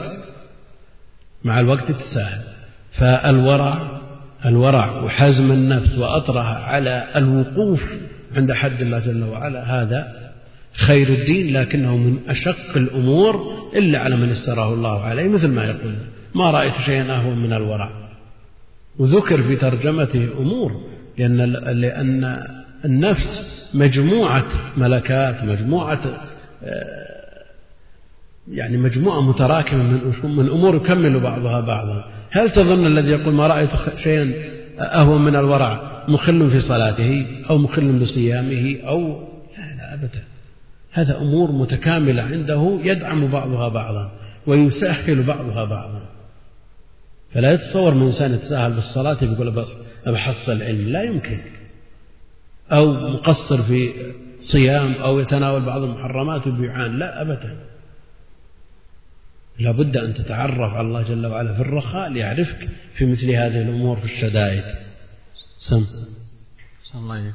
[1.43, 2.41] مع الوقت تتساهل.
[2.91, 4.01] فالورع
[4.45, 7.84] الورع وحزم النفس وأطرها على الوقوف
[8.36, 10.31] عند حد الله جل وعلا هذا
[10.73, 15.95] خير الدين لكنه من أشق الأمور إلا على من استراه الله عليه مثل ما يقول.
[16.35, 17.89] ما رأيت شيئا أهون من الورع
[18.99, 20.71] وذكر في ترجمته أمور
[21.17, 21.37] لأن,
[21.81, 22.43] لأن
[22.85, 24.45] النفس مجموعة
[24.77, 26.01] ملكات مجموعة
[26.63, 27.15] آه،
[28.51, 32.05] يعني مجموعة متراكمة من من أمور يكمل بعضها بعضا.
[32.31, 33.69] هل تظن الذي يقول ما رأيت
[34.03, 34.33] شيئا
[34.79, 39.19] أهون من الورع مخل في صلاته أو مخل بصيامه أو؟
[39.57, 40.23] لا لا أبدا.
[40.91, 44.11] هذا أمور متكاملة عنده يدعم بعضها بعضا
[44.47, 46.01] ويسهل بعضها بعضا.
[47.35, 49.67] فلا يتصور من إنسان يتساهل بالصلاة يقول بس
[50.07, 51.39] بحصل علم لا يمكن.
[52.71, 53.93] أو مقصر في
[54.51, 56.99] صيام أو يتناول بعض المحرمات وبيعان.
[56.99, 57.57] لا أبدا.
[59.59, 64.05] لابد أن تتعرف على الله جل وعلا في الرخاء ليعرفك في مثل هذه الأمور في
[64.05, 64.63] الشدائد.
[65.69, 65.85] سم.
[66.95, 67.33] الله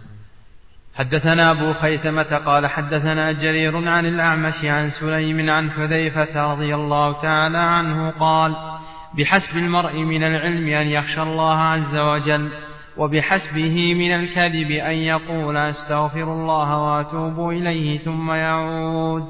[0.95, 7.59] حدثنا أبو خيثمة قال حدثنا جرير عن الأعمش عن سليم عن حذيفة رضي الله تعالى
[7.59, 8.80] عنه قال
[9.19, 12.51] بحسب المرء من العلم أن يخشى الله عز وجل
[12.97, 19.25] وبحسبه من الكذب أن يقول أستغفر الله وأتوب إليه ثم يعود.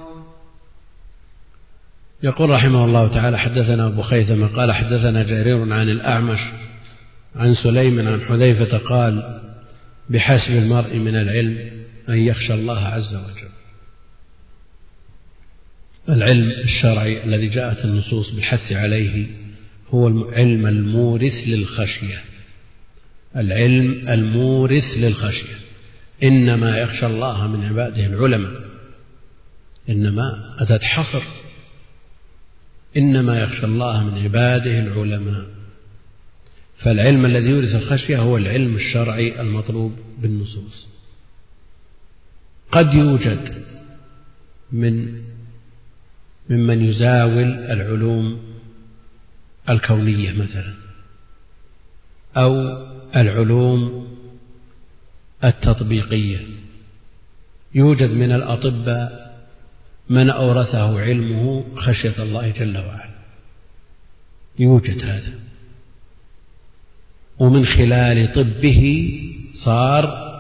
[2.23, 6.40] يقول رحمه الله تعالى حدثنا أبو خيثمة قال حدثنا جرير عن الأعمش
[7.37, 9.40] عن سليم عن حذيفة قال
[10.11, 11.59] بحسب المرء من العلم
[12.09, 13.51] أن يخشى الله عز وجل.
[16.09, 19.27] العلم الشرعي الذي جاءت النصوص بالحث عليه
[19.90, 22.22] هو العلم المورث للخشية.
[23.37, 25.57] العلم المورث للخشية.
[26.22, 28.61] إنما يخشى الله من عباده العلماء.
[29.88, 31.22] إنما أتت حصر
[32.96, 35.46] إنما يخشى الله من عباده العلماء.
[36.76, 40.88] فالعلم الذي يورث الخشية هو العلم الشرعي المطلوب بالنصوص.
[42.72, 43.64] قد يوجد
[44.72, 45.22] من
[46.50, 48.50] ممن يزاول العلوم
[49.68, 50.75] الكونية مثلا
[52.37, 52.83] أو
[53.16, 54.09] العلوم
[55.44, 56.40] التطبيقية.
[57.75, 59.40] يوجد من الأطباء
[60.11, 63.11] من أورثه علمه خشية الله جل وعلا.
[64.59, 65.33] يوجد هذا.
[67.38, 69.11] ومن خلال طبه
[69.64, 70.31] صار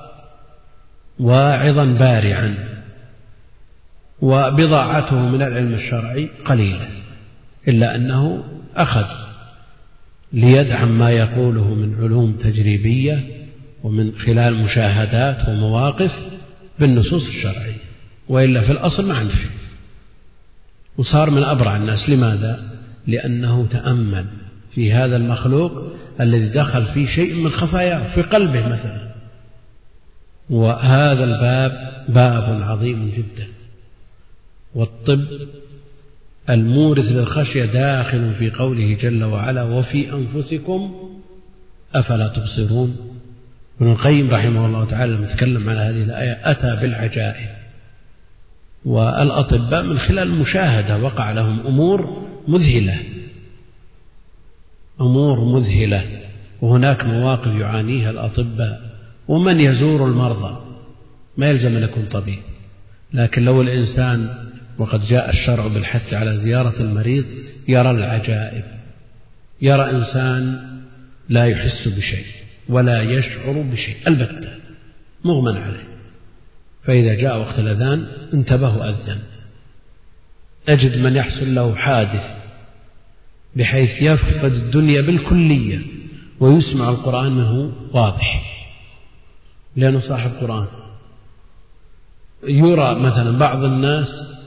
[1.18, 2.70] واعظا بارعا
[4.20, 6.88] وبضاعته من العلم الشرعي قليلة
[7.68, 8.44] إلا أنه
[8.82, 9.06] أخذ
[10.32, 13.24] ليدعم ما يقوله من علوم تجريبية
[13.82, 16.12] ومن خلال مشاهدات ومواقف
[16.78, 17.80] بالنصوص الشرعية
[18.28, 19.34] وإلا في الأصل ما عنده
[20.98, 22.08] وصار من أبرع الناس.
[22.08, 22.70] لماذا؟
[23.06, 24.26] لأنه تأمل
[24.74, 29.10] في هذا المخلوق الذي دخل فيه شيء من خفاياه في قلبه مثلا.
[30.50, 33.46] وهذا الباب باب عظيم جدا.
[34.74, 35.24] والطب
[36.50, 40.94] المورث للخشية داخل في قوله جل وعلا وفي أنفسكم
[41.94, 42.96] أفلا تبصرون.
[43.80, 47.48] ابن القيم رحمه الله تعالى لما تكلم على هذه الآية أتى بالعجائب
[48.84, 52.98] والأطباء من خلال المشاهدة وقع لهم أمور مذهلة
[55.00, 56.04] أمور مذهلة
[56.62, 58.90] وهناك مواقف يعانيها الأطباء.
[59.28, 60.60] ومن يزور المرضى؟
[61.36, 62.38] ما يلزم أن يكون طبيب
[63.12, 64.28] لكن لو الإنسان
[64.80, 67.24] وقد جاء الشرع بالحث على زيارة المريض
[67.68, 68.64] يرى العجائب
[69.62, 70.66] يرى إنسان
[71.28, 72.26] لا يحس بشيء
[72.68, 74.48] ولا يشعر بشيء البتة
[75.24, 75.88] مغمى عليه.
[76.84, 79.18] فإذا جاء وقت الأذان انتبه أذن.
[80.68, 82.24] أجد من يحصل له حادث
[83.56, 85.80] بحيث يفقد الدنيا بالكلية
[86.40, 88.42] ويسمع القرآن منه واضح.
[89.76, 90.66] لأنه صاحب قرآن
[92.48, 94.39] يرى مثلا بعض الناس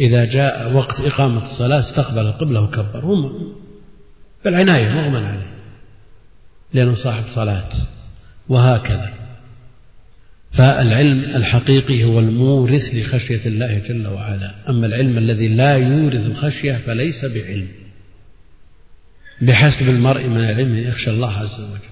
[0.00, 3.04] إذا جاء وقت إقامة الصلاة استقبل القبلة وكبر.
[3.04, 3.52] هم
[4.44, 5.50] بالعناية مغمى عليه.
[6.72, 7.68] لأنه صاحب صلاة.
[8.48, 9.12] وهكذا.
[10.52, 14.54] فالعلم الحقيقي هو المورث لخشية الله جل وعلا.
[14.68, 17.68] أما العلم الذي لا يورث الخشية فليس بعلم.
[19.40, 21.90] بحسب المرء من العلم أن يخشى الله عز وجل.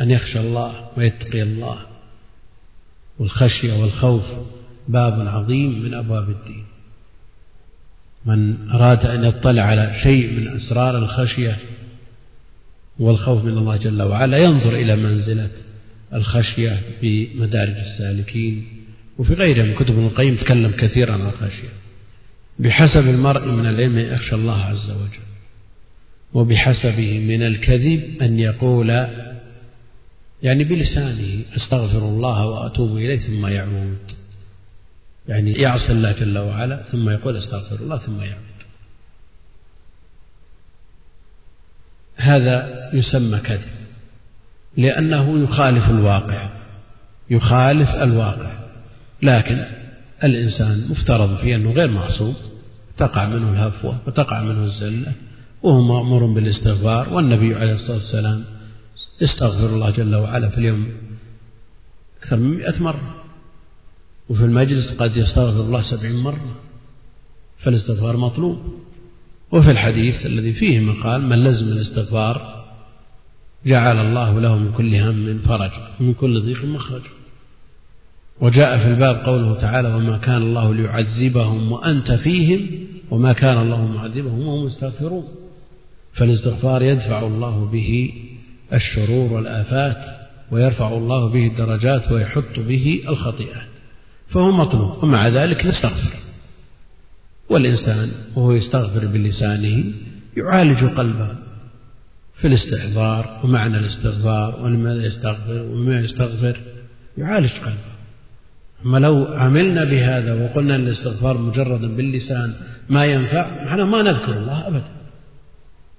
[0.00, 1.78] أن يخشى الله ويتقي الله.
[3.18, 4.55] والخشية والخوف
[4.88, 6.64] باب عظيم من أبواب الدين.
[8.26, 11.56] من أراد أن يطلع على شيء من أسرار الخشية
[12.98, 15.50] والخوف من الله جل وعلا ينظر إلى منزلة
[16.14, 18.66] الخشية في مدارج السالكين.
[19.18, 21.68] وفي غيرها من كتب ابن القيم تكلم كثيرا عن الخشية.
[22.58, 25.26] بحسب المرء من العلم يخشى الله عز وجل.
[26.34, 28.90] وبحسبه من الكذب أن يقول
[30.42, 33.98] يعني بلسانه أستغفر الله وأتوب إليه ثم يعود.
[35.28, 38.56] يعني يعصي الله جل وعلا ثم يقول أستغفر الله ثم يعود.
[42.16, 43.68] هذا يسمى كذب
[44.76, 46.48] لأنه يخالف الواقع
[47.30, 48.50] يخالف الواقع.
[49.22, 49.64] لكن
[50.24, 52.36] الإنسان مفترض فيه أنه غير معصوم
[52.98, 55.12] تقع منه الهفوة وتقع منه الزلة
[55.62, 57.12] وهو مأمور بالاستغفار.
[57.12, 58.44] والنبي عليه الصلاة والسلام
[59.20, 60.88] يستغفر الله جل وعلا في اليوم
[62.22, 63.25] أكثر من مئة مرة.
[64.30, 66.56] وفي المجلس قد يستغفر الله سبعين مرة
[67.58, 68.58] فالاستغفار مطلوب.
[69.52, 72.64] وفي الحديث الذي فيه مقال من لزم الاستغفار
[73.66, 77.02] جعل الله له من كل هم فرج ومن كل ضيق مخرج.
[78.40, 82.68] وجاء في الباب قوله تعالى وما كان الله ليعذبهم وأنت فيهم
[83.10, 85.24] وما كان الله معذبهم وهم يستغفرون
[86.14, 88.12] فالاستغفار يدفع الله به
[88.72, 90.04] الشرور والآفات
[90.50, 93.75] ويرفع الله به الدرجات ويحط به الخطيئات
[94.28, 96.16] فهو مطلوب ومع ذلك نستغفر.
[97.48, 99.84] والإنسان وهو يستغفر بلسانه
[100.36, 101.28] يعالج قلبه
[102.40, 106.60] في الاستحضار ومعنى الاستغفار ولماذا يستغفر وما يستغفر
[107.18, 107.96] يعالج قلبه.
[108.86, 112.54] أما لو عملنا بهذا وقلنا أن الاستغفار مجردا باللسان
[112.88, 114.96] ما ينفع نحن ما نذكر الله أبدا.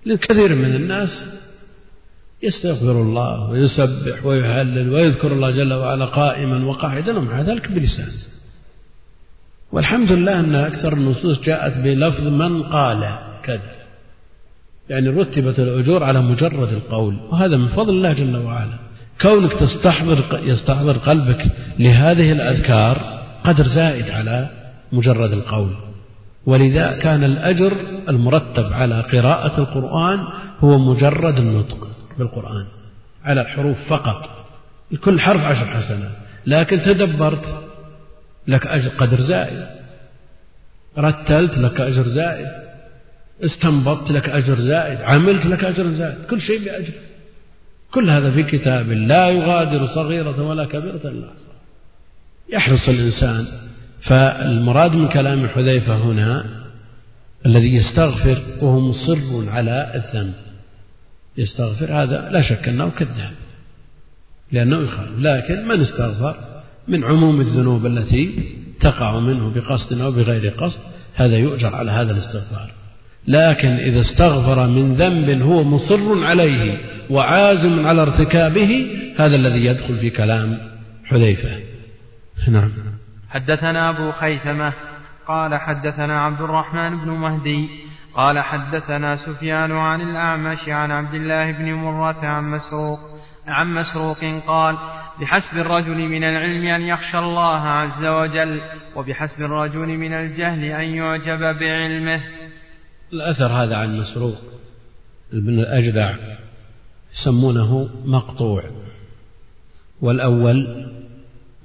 [0.05, 1.23] لكثير من الناس
[2.43, 8.11] يستغفر الله ويسبح ويهلل ويذكر الله جل وعلا قائما وقاعدا ومع ذلك بلسان.
[9.71, 13.77] والحمد لله أن أكثر النصوص جاءت بلفظ من قال كذا
[14.89, 18.77] يعني رتبت الأجور على مجرد القول وهذا من فضل الله جل وعلا.
[19.21, 21.45] كونك تستحضر يستحضر قلبك
[21.79, 24.49] لهذه الأذكار قدر زائد على
[24.91, 25.69] مجرد القول.
[26.45, 27.73] ولذا كان الأجر
[28.09, 30.19] المرتب على قراءة القرآن
[30.59, 31.87] هو مجرد النطق.
[32.17, 32.65] بالقرآن
[33.23, 34.29] على الحروف فقط
[34.91, 36.11] لكل حرف عشر حسنات
[36.47, 37.63] لكن تدبرت
[38.47, 39.65] لك أجر قدر زائد
[40.97, 42.47] رتلت لك أجر زائد
[43.45, 46.93] استنبطت لك أجر زائد عملت لك أجر زائد كل شيء بأجر.
[47.91, 51.29] كل هذا في كتاب لا يغادر صغيرة ولا كبيرة إلا
[52.49, 53.45] يحرص الإنسان
[54.01, 56.45] فالمراد من كلام حذيفة هنا
[57.45, 60.33] الذي يستغفر وهو مصر على الذنب.
[61.37, 63.31] يستغفر هذا لا شك أنه كذاب
[64.51, 66.35] لأنه يخالف لكن من استغفر؟
[66.87, 70.79] من عموم الذنوب التي تقع منه بقصد أو بغير قصد
[71.15, 72.71] هذا يؤجر على هذا الاستغفار.
[73.27, 76.77] لكن إذا استغفر من ذنب هو مصر عليه
[77.09, 80.57] وعازم على ارتكابه هذا الذي يدخل في كلام
[81.05, 81.49] حذيفة.
[82.47, 82.71] نعم.
[83.29, 84.73] حدثنا أبو خيثمة
[85.27, 87.69] قال حدثنا عبد الرحمن بن مهدي
[88.17, 92.99] قال حدثنا سفيان عن الأعمش عن عبد الله بن مرة عن مسروق
[93.47, 94.77] عن مسروق قال
[95.21, 98.61] بحسب الرجل من العلم أن يخشى الله عز وجل
[98.95, 102.21] وبحسب الرجل من الجهل أن يعجب بعلمه.
[103.13, 104.35] الأثر هذا عن مسروق
[105.33, 106.15] ابن الأجدع
[107.13, 108.63] يسمونه مقطوع
[110.01, 110.87] والأول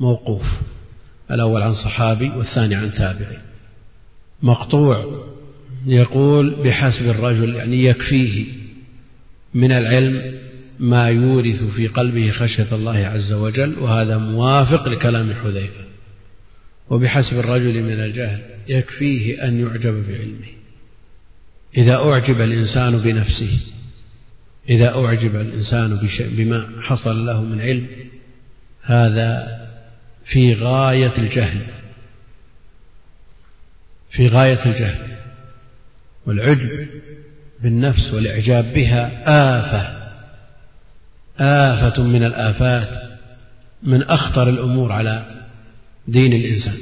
[0.00, 0.46] موقوف
[1.30, 3.38] الأول عن صحابي والثاني عن تابعي.
[4.42, 5.04] مقطوع
[5.86, 8.46] يقول بحسب الرجل يعني يكفيه
[9.54, 10.38] من العلم
[10.80, 15.84] ما يورث في قلبه خشية الله عز وجل وهذا موافق لكلام حذيفة
[16.90, 20.52] وبحسب الرجل من الجهل يكفيه أن يعجب بعلمه.
[21.76, 23.60] إذا أعجب الإنسان بنفسه
[24.68, 27.86] إذا أعجب الإنسان بما حصل له من علم
[28.82, 29.48] هذا
[30.24, 31.60] في غاية الجهل.
[34.10, 35.21] في غاية الجهل.
[36.26, 36.88] والعجب
[37.62, 40.02] بالنفس والإعجاب بها آفة
[41.38, 42.88] آفة من الآفات
[43.82, 45.24] من أخطر الأمور على
[46.08, 46.76] دين الإنسان.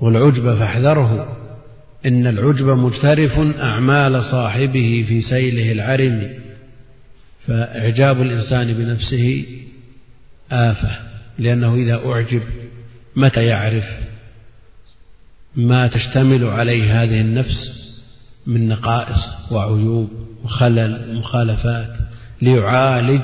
[0.00, 1.36] والعجب فاحذره
[2.06, 6.30] إن العجب مجترف أعمال صاحبه في سيله العرم
[7.46, 9.44] فإعجاب الإنسان بنفسه
[10.52, 10.98] آفة
[11.38, 12.42] لأنه إذا أعجب
[13.16, 13.84] متى يعرف
[15.56, 17.89] ما تشتمل عليه هذه النفس؟
[18.46, 20.10] من نقائص وعيوب
[20.44, 21.96] وخلل ومخالفات
[22.42, 23.22] ليعالج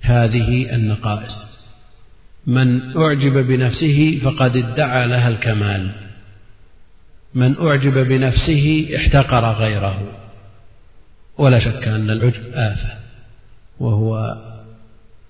[0.00, 1.36] هذه النقائص.
[2.46, 5.90] من أعجب بنفسه فقد ادعى لها الكمال.
[7.34, 10.02] من أعجب بنفسه احتقر غيره.
[11.38, 12.90] ولا شك أن العجب آفة.
[13.80, 14.36] وهو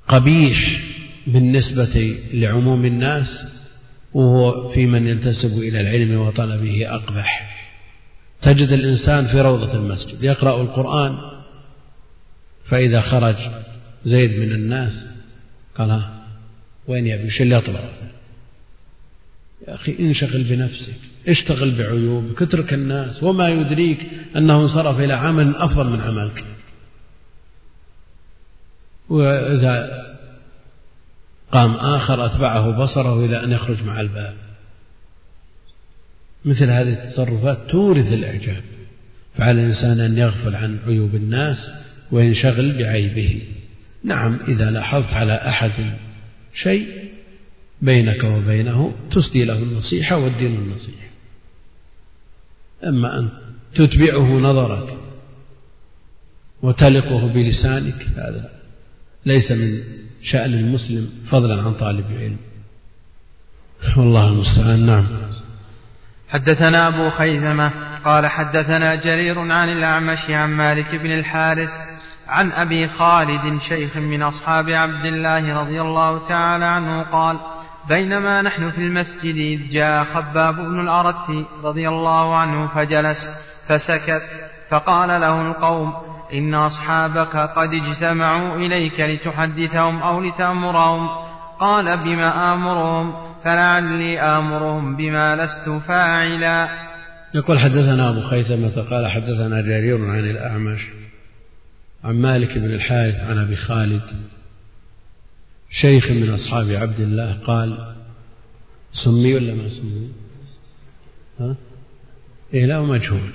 [0.08, 0.80] قبيح
[1.26, 3.42] بالنسبة لعموم الناس
[4.14, 7.61] وهو في من ينتسب إلى العلم وطلبه أقبح.
[8.42, 11.18] تجد الإنسان في روضة المسجد يقرأ القرآن
[12.64, 13.36] فإذا خرج
[14.04, 15.04] زيد من الناس
[15.78, 16.22] قال ها
[16.88, 17.80] وين يبي وش اللي يطلع
[19.68, 20.94] يا أخي انشغل بنفسك
[21.28, 23.98] اشتغل بعيوبك اترك الناس وما يدريك
[24.36, 26.44] أنه انصرف إلى عمل أفضل من عملك.
[29.08, 30.02] وإذا
[31.52, 34.34] قام آخر أتبعه بصره إلى أن يخرج مع الباب.
[36.44, 38.62] مثل هذه التصرفات تورث الإعجاب.
[39.34, 41.70] فعلى الإنسان أن يغفل عن عيوب الناس
[42.10, 43.42] وينشغل بعيبه.
[44.04, 45.70] نعم إذا لاحظت على أحد
[46.54, 46.86] شيء
[47.82, 51.08] بينك وبينه تسدي له النصيحة والدين النصيحة.
[52.84, 53.28] أما أن
[53.74, 54.96] تتبعه نظرك
[56.62, 58.50] وتلقه بلسانك هذا
[59.26, 59.82] ليس من
[60.22, 62.36] شأن المسلم فضلا عن طالب علم.
[63.96, 64.86] والله المستعان.
[64.86, 65.06] نعم.
[66.32, 67.70] حدثنا أبو خيثمة
[68.04, 71.70] قال حدثنا جرير عن الأعمش عن مالك بن الحارث
[72.28, 77.38] عن أبي خالد شيخ من أصحاب عبد الله رضي الله تعالى عنه قال
[77.88, 83.18] بينما نحن في المسجد إذ جاء خباب بن الأرت رضي الله عنه فجلس
[83.68, 84.22] فسكت
[84.70, 85.94] فقال له القوم
[86.32, 91.08] إن أصحابك قد اجتمعوا إليك لتحدثهم أو لتأمرهم.
[91.62, 96.68] قال بما آمرهم فلعلي آمرهم بما لست فاعلا.
[97.34, 100.80] يقول حدثنا أبو خيثمة قال حدثنا جرير عن الأعمش
[102.04, 104.02] عن مالك بن الحارث عن أبي خالد.
[105.70, 107.94] شيخ من أصحاب عبد الله قال
[109.04, 110.08] سمي ولا ما سمي؟
[111.40, 111.56] ها؟
[112.54, 113.30] إيه لا مجهول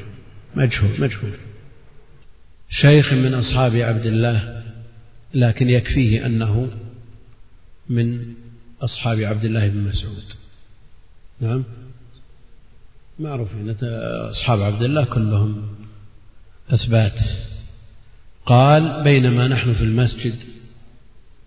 [0.55, 1.37] مجهول مجهول.
[2.69, 4.63] شيخ من أصحاب عبد الله
[5.33, 6.69] لكن يكفيه أنه
[7.89, 8.33] من
[8.81, 10.23] أصحاب عبد الله بن مسعود.
[11.41, 11.63] نعم.
[13.19, 13.75] معروفين.
[14.31, 15.75] أصحاب عبد الله كلهم
[16.69, 17.19] أثبات.
[18.45, 20.35] قال بينما نحن في المسجد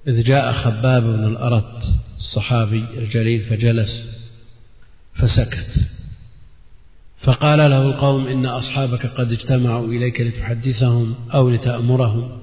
[0.09, 1.85] إذ جاء خباب بن الأرت
[2.16, 4.07] الصحابي الجليل فجلس
[5.14, 5.70] فسكت.
[7.22, 12.38] فقال له القوم إن أصحابك قد اجتمعوا إليك لتحدثهم أو لتأمرهم.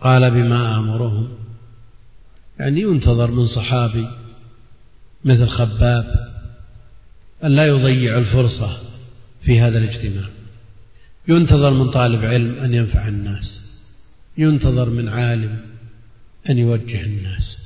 [0.00, 1.45] قال بما آمرهم؟
[2.60, 4.08] يعني ينتظر من صحابي
[5.24, 6.36] مثل خباب
[7.44, 8.78] أن لا يضيع الفرصة
[9.42, 10.28] في هذا الاجتماع.
[11.28, 13.60] ينتظر من طالب علم أن ينفع الناس.
[14.38, 15.60] ينتظر من عالم
[16.50, 17.56] أن يوجه الناس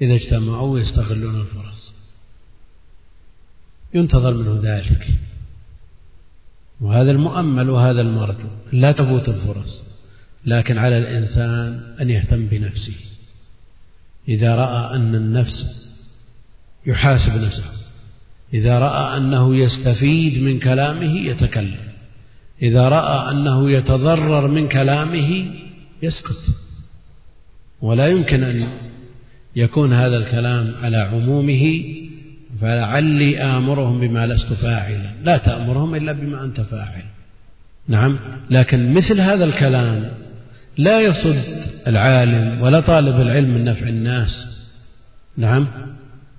[0.00, 1.92] إذا اجتمعوا يستغلون الفرص.
[3.94, 5.06] ينتظر منه ذلك.
[6.80, 9.82] وهذا المؤمل وهذا المرجو لا تفوت الفرص
[10.46, 13.15] لكن على الإنسان أن يهتم بنفسه.
[14.28, 15.86] إذا رأى أن النفس
[16.86, 17.64] يحاسب نفسه
[18.54, 21.86] إذا رأى أنه يستفيد من كلامه يتكلم
[22.62, 25.46] إذا رأى أنه يتضرر من كلامه
[26.02, 26.40] يسكت.
[27.80, 28.68] ولا يمكن أن
[29.56, 31.84] يكون هذا الكلام على عمومه
[32.60, 35.10] فلعلي آمرهم بما لست فاعلا.
[35.24, 37.02] لا تأمرهم إلا بما أنت فاعل.
[37.88, 38.18] نعم
[38.50, 40.10] لكن مثل هذا الكلام
[40.78, 44.46] لا يصد العالم ولا طالب العلم من نفع الناس.
[45.36, 45.66] نعم.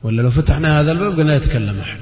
[0.04, 2.00] ولا لو فتحنا هذا الباب قلنا يتكلم أحد.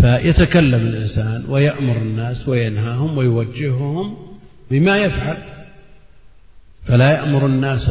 [0.00, 4.16] فيتكلم الإنسان ويأمر الناس وينهاهم ويوجههم
[4.70, 5.36] بما يفعل.
[6.84, 7.90] فلا يأمر الناس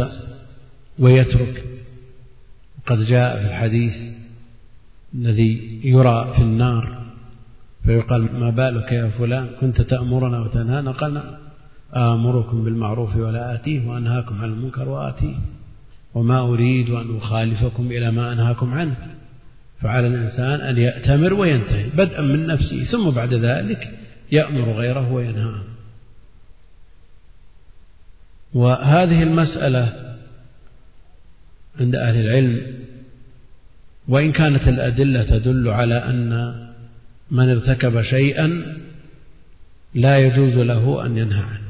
[1.00, 1.64] ويترك.
[2.86, 3.94] قد جاء في الحديث
[5.16, 7.04] الذي يرى في النار
[7.86, 11.43] فيقال ما بالك يا فلان؟ كنت تأمرنا وتنهانا؟ قال نعم.
[11.96, 15.36] آمركم بالمعروف ولا آتيه وأنهاكم عن المنكر وآتيه.
[16.14, 18.96] وما أريد أن أخالفكم إلى ما أنهاكم عنه.
[19.82, 23.92] فعلى الإنسان أن يأتمر وينتهي بدءا من نفسه ثم بعد ذلك
[24.32, 25.64] يأمر غيره وينهاه.
[28.54, 30.16] وهذه المسألة
[31.80, 32.62] عند أهل العلم
[34.08, 36.64] وإن كانت الأدلة تدل على أن
[37.32, 38.78] من ارتكب شيئا
[39.96, 41.63] لا يجوز له أن ينهى عنه.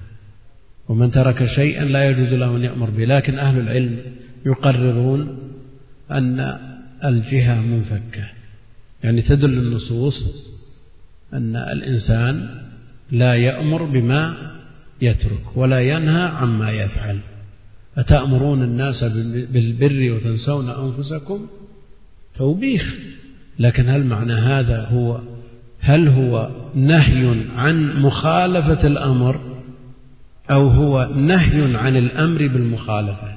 [0.90, 3.06] ومن ترك شيئا لا يجوز له أن يأمر به.
[3.06, 3.98] لكن أهل العلم
[4.46, 5.38] يقررون
[6.12, 6.58] أن
[7.06, 8.24] الجهة منفكة.
[9.04, 10.24] يعني تدل النصوص
[11.34, 12.50] أن الإنسان
[13.12, 14.52] لا يأمر بما
[15.02, 17.20] يترك ولا ينهى عما يفعل.
[17.98, 19.04] أتأمرون الناس
[19.52, 21.48] بالبر وتنسون أنفسكم؟
[22.36, 22.96] توبيخ.
[23.60, 25.20] لكن هل معنى هذا هو
[25.80, 29.53] هل هو نهي عن مخالفة الأمر؟
[30.52, 33.36] أو هو نهي عن الأمر بالمخالفة.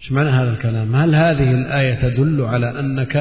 [0.00, 3.16] إيش معنى هذا الكلام؟ هل هذه الآية تدل على أنك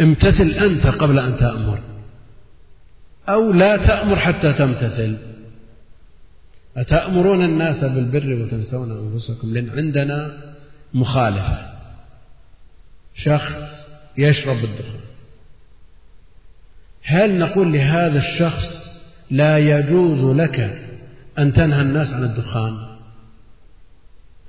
[0.00, 1.78] امتثل أنت قبل أن تأمر؟
[3.28, 5.16] أو لا تأمر حتى تمتثل؟
[6.76, 10.30] أتأمرون الناس بالبر وتنسون أنفسكم؟ لأن عندنا
[10.94, 11.58] مخالفة.
[13.16, 13.52] شخص
[14.18, 15.00] يشرب الدخان.
[17.02, 18.64] هل نقول لهذا الشخص
[19.30, 20.83] لا يجوز لك
[21.38, 22.76] أن تنهى الناس عن الدخان.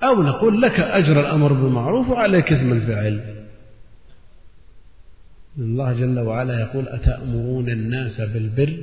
[0.04, 3.20] أو نقول لك أجر الأمر بالمعروف وعليك اسم الفعل.
[5.58, 8.78] الله جل وعلا يقول أتأمرون الناس بالبر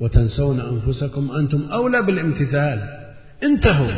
[0.00, 2.88] وتنسون أنفسكم أنتم أولى بالامتثال.
[3.42, 3.92] انتهوا.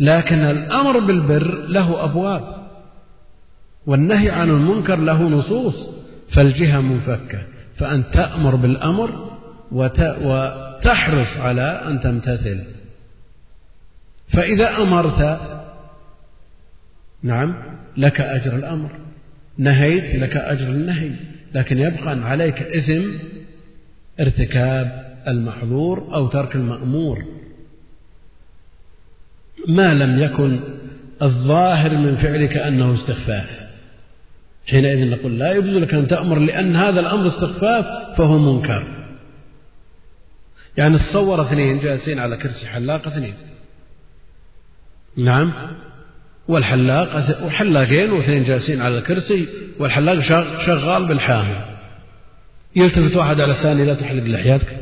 [0.00, 2.54] لكن الأمر بالبر له أبواب
[3.86, 5.90] والنهي عن المنكر له نصوص.
[6.34, 7.38] فالجهة منفكة.
[7.76, 9.30] فأن تأمر بالأمر
[9.72, 12.60] وتحرص على أن تمتثل.
[14.32, 15.40] فإذا أمرت
[17.22, 17.54] نعم
[17.96, 18.90] لك أجر الأمر.
[19.58, 21.10] نهيت لك أجر النهي
[21.54, 23.02] لكن يبقى عليك إثم
[24.20, 27.24] ارتكاب المحظور أو ترك المأمور.
[29.68, 30.60] ما لم يكن
[31.22, 33.60] الظاهر من فعلك أنه استخفاف.
[34.66, 38.86] حينئذ نقول لا يجوز لك أن تأمر لأن هذا الأمر استخفاف فهو منكر.
[40.76, 43.34] يعني تصور اثنين جالسين على كرسي حلاق اثنين.
[45.16, 45.52] نعم.
[46.48, 49.48] والحلاق وحلاقين واثنين جالسين على الكرسي
[49.78, 50.20] والحلاق
[50.66, 51.64] شغال بالحامل.
[52.76, 54.76] يلتفت واحد على الثاني لا تحلق لحياتك.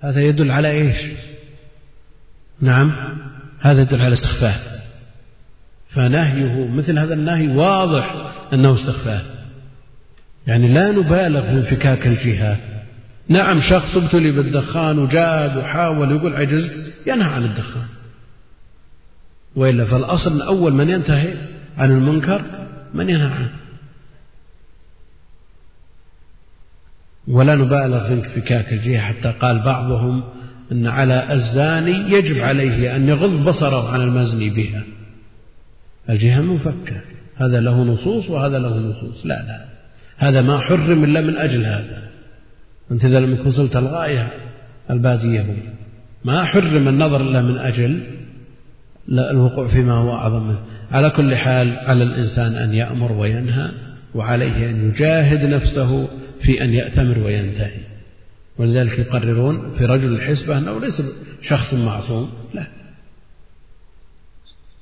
[0.00, 0.96] هذا يدل على إيش؟
[2.60, 2.92] نعم.
[3.60, 4.74] هذا يدل على استخفاف
[5.88, 8.14] فنهيه مثل هذا النهي واضح
[8.52, 9.22] أنه استخفاف
[10.46, 12.58] يعني لا نبالغ في انفكاك الجهات
[13.28, 16.72] نعم شخص ابتلي بالدخان وجاد وحاول يقول عجز
[17.06, 17.86] ينهى عن الدخان.
[19.56, 21.34] وإلا فالأصل أول من ينتهي
[21.78, 22.42] عن المنكر
[22.94, 23.50] من ينهى عنه.
[27.28, 30.22] ولا نبالغ في انفكاك الجهة حتى قال بعضهم
[30.72, 34.82] أن على الزاني يجب عليه أن يغض بصره عن المزني بها.
[36.10, 37.00] الجهة منفكة.
[37.36, 39.26] هذا له نصوص وهذا له نصوص.
[39.26, 39.64] لا لا.
[40.16, 42.02] هذا ما حرم إلا من أجل هذا.
[42.90, 44.28] أنت إذا لم وصلت الغاية
[44.90, 45.56] البادية
[46.24, 48.13] ما حرم النظر إلا من أجل
[49.08, 50.60] الوقوع فيما هو أعظم منه.
[50.92, 53.70] على كل حال على الإنسان أن يأمر وينهى
[54.14, 56.08] وعليه أن يجاهد نفسه
[56.42, 57.80] في أن يأتمر وينتهي.
[58.58, 61.02] ولذلك يقررون في رجل الحسبة أنه ليس
[61.42, 62.66] شخص معصوم لا.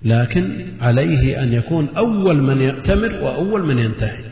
[0.03, 4.25] لكن عليه أن يكون أول من يأتمر وأول من ينتهي.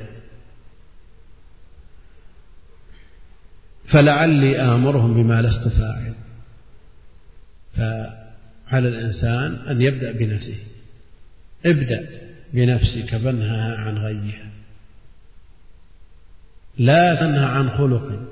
[3.86, 6.14] فلعلي آمرهم بما لست فاعل
[8.70, 10.58] فعلى الإنسان أن يبدأ بنفسه.
[11.66, 12.08] ابدأ
[12.54, 14.50] بنفسك فانهها عن غيها.
[16.78, 18.28] لا تنهى عن خلق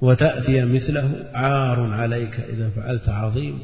[0.00, 3.58] وتأتي مثله عار عليك إذا فعلت عظيم.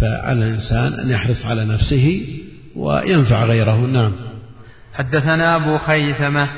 [0.00, 2.26] فعلى الإنسان أن يحرص على نفسه
[2.76, 3.86] وينفع غيره.
[3.86, 4.12] نعم.
[4.92, 6.48] حدثنا أبو خيثمة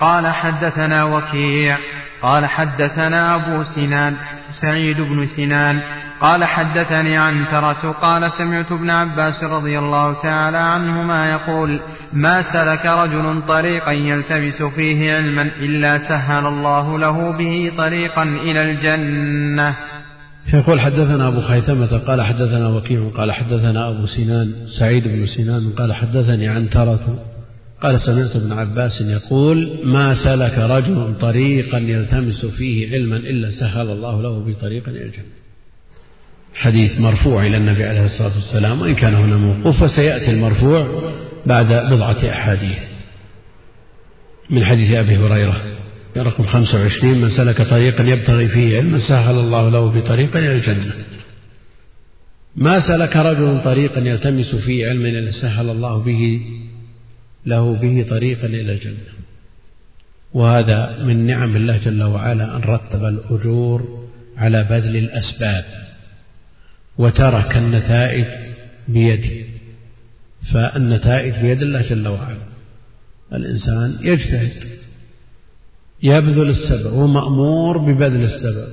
[0.00, 1.78] قال حدثنا وكيع
[2.22, 4.16] قال حدثنا أبو سنان
[4.60, 5.80] سعيد بن سنان
[6.24, 11.80] قال حدثني عنترة قال سمعت ابن عباس رضي الله تعالى عنهما يقول
[12.12, 19.74] ما سلك رجل طريقا يلتمس فيه علما إلا سهل الله له به طريقا إلى الجنة.
[20.54, 25.94] يقول حدثنا أبو خيثمة قال حدثنا وكيع قال حدثنا أبو سنان سعيد بن سنان قال
[25.94, 27.18] حدثني عنترة
[27.82, 34.22] قال سمعت ابن عباس يقول ما سلك رجل طريقا يلتمس فيه علما إلا سهل الله
[34.22, 35.43] له بطريقا إلى الجنة.
[36.54, 41.12] حديث مرفوع إلى النبي عليه الصلاة والسلام وإن كان هنا موقوف وسيأتي المرفوع
[41.46, 42.78] بعد بضعة أحاديث.
[44.50, 45.56] من حديث أبي هريرة
[46.16, 50.92] رقم 25 من سلك طريقا يبتغي فيه علما سهل الله له بطريقا إلى الجنة.
[52.56, 56.40] ما سلك رجل طريقا يلتمس فيه علما إلا سهل الله به
[57.46, 59.14] له به طريقا إلى الجنة.
[60.34, 64.04] وهذا من نعم الله جل وعلا أن رتب الأجور
[64.36, 65.64] على بذل الأسباب.
[66.98, 68.26] وترك النتائج
[68.88, 69.46] بيده.
[70.52, 72.46] فالنتائج بيد الله جل وعلا.
[73.32, 74.52] الإنسان يجتهد.
[76.02, 78.68] يبذل السبب ومأمور ببذل السبب.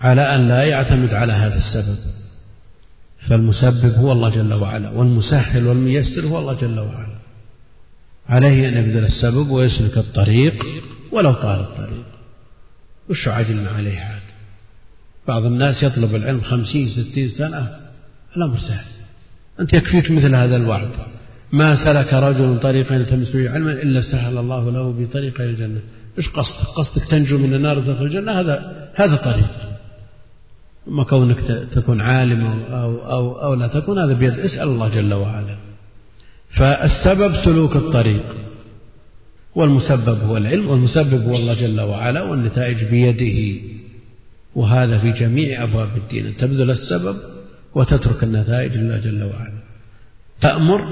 [0.00, 1.98] على أن لا يعتمد على هذا السبب.
[3.28, 7.18] فالمسبب هو الله جل وعلا والمسهل والميسر هو الله جل وعلا.
[8.26, 10.66] عليه أن يبذل السبب ويسلك الطريق
[11.12, 12.06] ولو طال الطريق.
[13.10, 14.21] وش عجلنا عليه عاد
[15.28, 17.76] بعض الناس يطلب العلم خمسين ستين سنة.
[18.36, 18.84] الأمر سهل
[19.60, 20.88] أنت يكفيك مثل هذا الوعد.
[21.52, 25.80] ما سلك رجل طريقا يلتمس فيه علما إلا سهل الله له بطريق إلى الجنة.
[26.18, 29.50] إيش قصدك؟ قصدك تنجو من النار وتدخل الجنة؟ هذا هذا طريق.
[30.88, 34.38] أما كونك تكون عالم أو, أو, أو, أو لا تكون هذا بيد.
[34.38, 35.56] اسأل الله جل وعلا.
[36.50, 38.22] فالسبب سلوك الطريق.
[39.54, 43.60] والمسبب هو العلم والمسبب هو الله جل وعلا والنتائج بيده.
[44.54, 46.26] وهذا في جميع أبواب الدين.
[46.26, 47.16] أن تبذل السبب
[47.74, 49.62] وتترك النتائج لله جل وعلا.
[50.40, 50.84] تأمر؟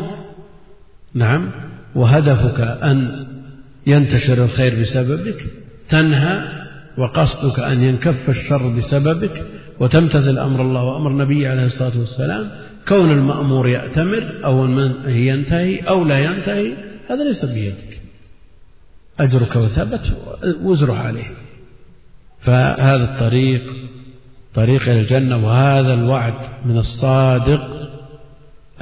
[1.15, 1.51] نعم.
[1.95, 3.27] وهدفك أن
[3.87, 5.45] ينتشر الخير بسببك.
[5.89, 6.43] تنهى
[6.99, 9.45] وقصدك أن ينكف الشر بسببك.
[9.81, 12.51] وتمتثل أمر الله وأمر النبي عليه الصلاة والسلام.
[12.89, 14.67] كون المأمور يأتمر أو
[15.07, 16.73] ينتهي أو لا ينتهي
[17.11, 18.01] هذا ليس بيدك.
[19.21, 20.13] أجرك وثبت
[20.63, 21.31] وزره عليه.
[22.43, 23.63] فهذا الطريق
[24.55, 26.35] طريق إلى الجنة وهذا الوعد
[26.65, 27.91] من الصادق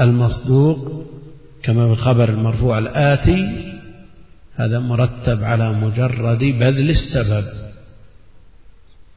[0.01, 1.07] المصدوق
[1.63, 3.69] كما في الخبر المرفوع الآتي
[4.57, 7.45] هذا مرتب على مجرد بذل السبب.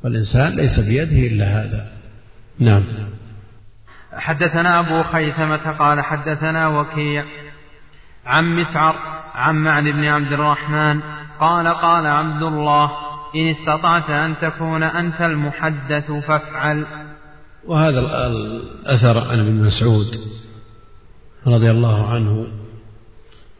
[0.03, 1.87] والإنسان ليس بيده إلا هذا.
[2.59, 2.83] نعم.
[4.13, 7.25] حدثنا أبو خيثمة قال حدثنا وكيع
[8.25, 8.95] عن مسعر
[9.35, 11.01] عن معن بن عبد الرحمن
[11.39, 16.85] قال قال عبد الله إن استطعت أن تكون أنت المحدث فافعل.
[17.67, 20.05] وهذا الأثر عن ابن مسعود
[21.47, 22.47] رضي الله عنه.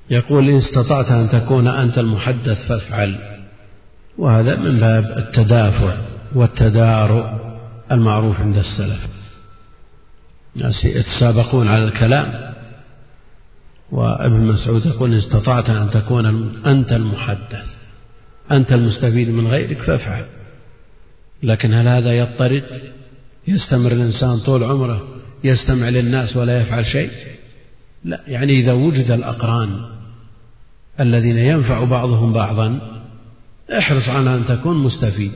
[0.10, 3.20] يقول إن استطعت أن تكون أنت المحدث فافعل.
[4.18, 5.96] وهذا من باب التدافع
[6.36, 7.26] والتدارؤ
[7.92, 9.08] المعروف عند السلف.
[10.56, 12.54] الناس يتسابقون على الكلام.
[13.92, 16.26] وابن مسعود يقول إن استطعت أن تكون
[16.66, 17.71] أنت المحدث.
[18.52, 20.26] أنت المستفيد من غيرك فافعل.
[21.44, 22.64] لكن هل هذا يضطرد؟
[23.48, 25.08] يستمر الإنسان طول عمره
[25.44, 27.12] يستمع للناس ولا يفعل شيء؟
[28.04, 29.86] لا يعني إذا وجد الأقران
[31.00, 32.80] الذين ينفع بعضهم بعضا
[33.78, 35.32] احرص على أن تكون مستفيد.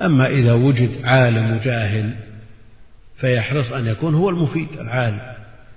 [0.00, 2.14] أما إذا وجد عالم وجاهل
[3.16, 5.20] فيحرص أن يكون هو المفيد العالم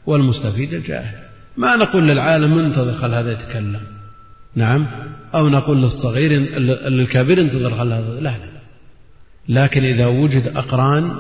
[0.06, 1.16] والمستفيد الجاهل.
[1.58, 3.82] ما نقول للعالم انتظر خل هذا يتكلم.
[4.56, 4.88] نعم.
[5.36, 6.32] أو نقول للصغير
[6.90, 8.52] للكبير انتظر خل هذا لا لا
[9.50, 11.12] لكن إذا وجد أقران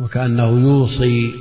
[0.00, 1.34] وكأنه يوصي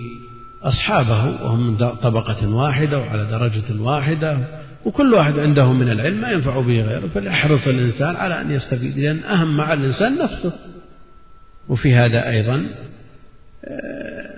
[0.63, 4.37] أصحابه وهم من طبقة واحدة وعلى درجة واحدة
[4.85, 9.19] وكل واحد عنده من العلم ما ينفع به غيره فليحرص الإنسان على أن يستفيد لأن
[9.19, 10.53] أهم مع الإنسان نفسه.
[11.69, 12.65] وفي هذا أيضا
[13.65, 14.35] آه،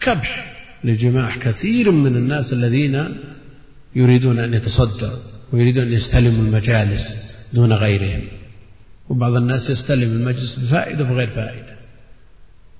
[0.00, 0.54] كبح
[0.84, 3.16] لجماح كثير من الناس الذين
[3.96, 5.33] يريدون أن يتصدروا.
[5.54, 7.02] ويريدون أن يستلموا المجالس
[7.52, 8.22] دون غيرهم.
[9.08, 11.74] وبعض الناس يستلم المجلس بفائدة وبغير فائدة.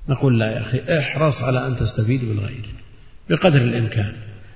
[0.08, 2.74] نقول لا يا أخي احرص على أن تستفيد من غيرك
[3.30, 4.12] بقدر الإمكان.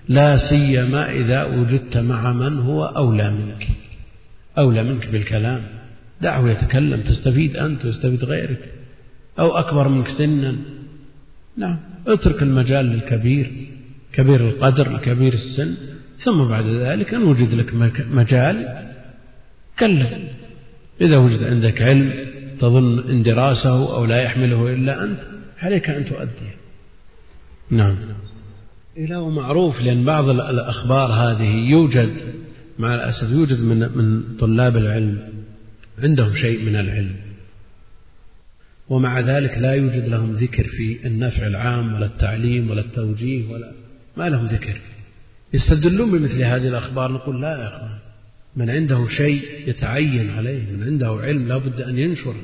[0.08, 3.68] لا سيما إذا وجدت مع من هو أولى منك.
[4.58, 5.62] أولى منك بالكلام.
[6.20, 8.72] دعه يتكلم تستفيد أنت ويستفيد غيرك.
[9.38, 10.56] أو أكبر منك سنا.
[11.56, 13.52] نعم اترك المجال للكبير
[14.12, 15.97] كبير القدر الكبير السن.
[16.24, 17.74] ثم بعد ذلك إن وجد لك
[18.10, 18.84] مجال
[19.78, 20.28] كلم
[21.00, 22.12] إذا وجد عندك علم
[22.60, 25.18] تظن إن دراسه أو لا يحمله إلا أنت
[25.62, 26.58] عليك أن تؤديه
[27.70, 27.96] نعم.
[28.96, 32.16] إله معروف لأن بعض الأخبار هذه يوجد
[32.78, 35.28] مع الأسف يوجد من من طلاب العلم
[36.02, 37.16] عندهم شيء من العلم.
[38.88, 43.72] ومع ذلك لا يوجد لهم ذكر في النفع العام ولا التعليم ولا التوجيه ولا
[44.16, 44.80] ما لهم ذكر.
[45.54, 47.90] يستدلون بمثل هذه الأخبار؟ نقول لا يا أخوان.
[48.56, 52.34] من عنده شيء يتعين عليه من عنده علم لا بد أن ينشر.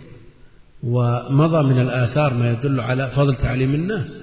[0.82, 4.22] ومضى من الآثار ما يدل على فضل تعليم الناس.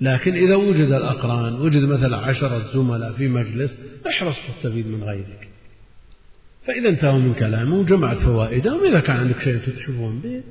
[0.00, 3.70] لكن إذا وجد الأقران وجد مثلا عشرة زملاء في مجلس
[4.08, 5.48] احرص تستفيد من غيرك.
[6.66, 10.42] فإذا انتهوا من كلامه وجمعت فوائدهم إذا كان عندك شيء تتحفون به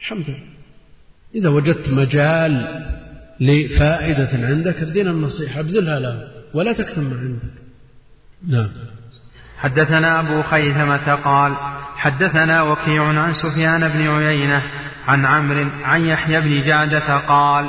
[0.00, 0.38] الحمد لله.
[1.34, 2.84] إذا وجدت مجال
[3.40, 7.60] لفائدة عندك ادينا النصيحة ابذلها له ولا تكتم ما عندك.
[8.48, 8.68] نعم.
[9.58, 11.54] حدثنا أبو خيثمة قال
[11.96, 14.62] حدثنا وكيع عن سفيان بن عيينة
[15.08, 17.66] عن عمرو عن يحيى بن جعدة قال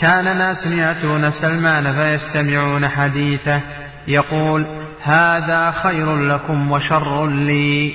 [0.00, 3.60] كان ناس يأتون سلمان فيستمعون حديثه
[4.08, 4.66] يقول
[5.02, 7.92] هذا خير لكم وشر لي.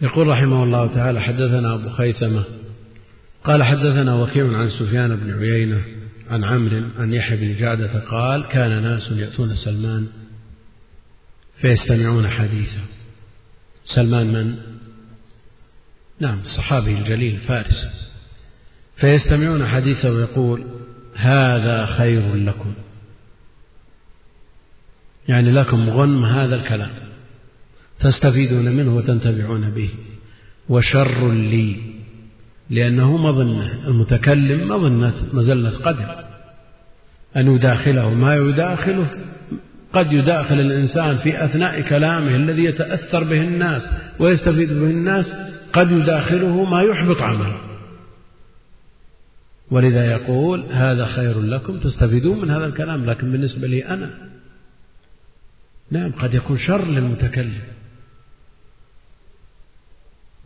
[0.00, 2.44] يقول رحمه الله تعالى حدثنا أبو خيثمة
[3.44, 5.80] قال حدثنا وكيع عن سفيان بن عيينة
[6.30, 10.08] عن عمرو عن يحيى بن جعدة قال كان ناس يأتون سلمان
[11.60, 12.80] فيستمعون حديثه.
[13.84, 14.56] سلمان من؟
[16.20, 17.86] نعم الصحابي الجليل فارس
[18.96, 20.64] فيستمعون حديثه ويقول
[21.14, 22.74] هذا خير لكم.
[25.28, 26.90] يعني لكم غنم هذا الكلام.
[28.00, 29.90] تستفيدون منه وتنتفعون به.
[30.68, 31.93] وشر لي.
[32.70, 36.24] لأنه مظنة المتكلم مظنة مزلة قدر
[37.36, 39.06] أن يداخله ما يداخله
[39.92, 43.82] قد يداخل الإنسان في أثناء كلامه الذي يتأثر به الناس
[44.18, 45.26] ويستفيد به الناس
[45.72, 47.56] قد يداخله ما يحبط عمله.
[49.70, 54.10] ولذا يقول هذا خير لكم تستفيدون من هذا الكلام لكن بالنسبة لي أنا
[55.90, 57.73] نعم قد يكون شر للمتكلم.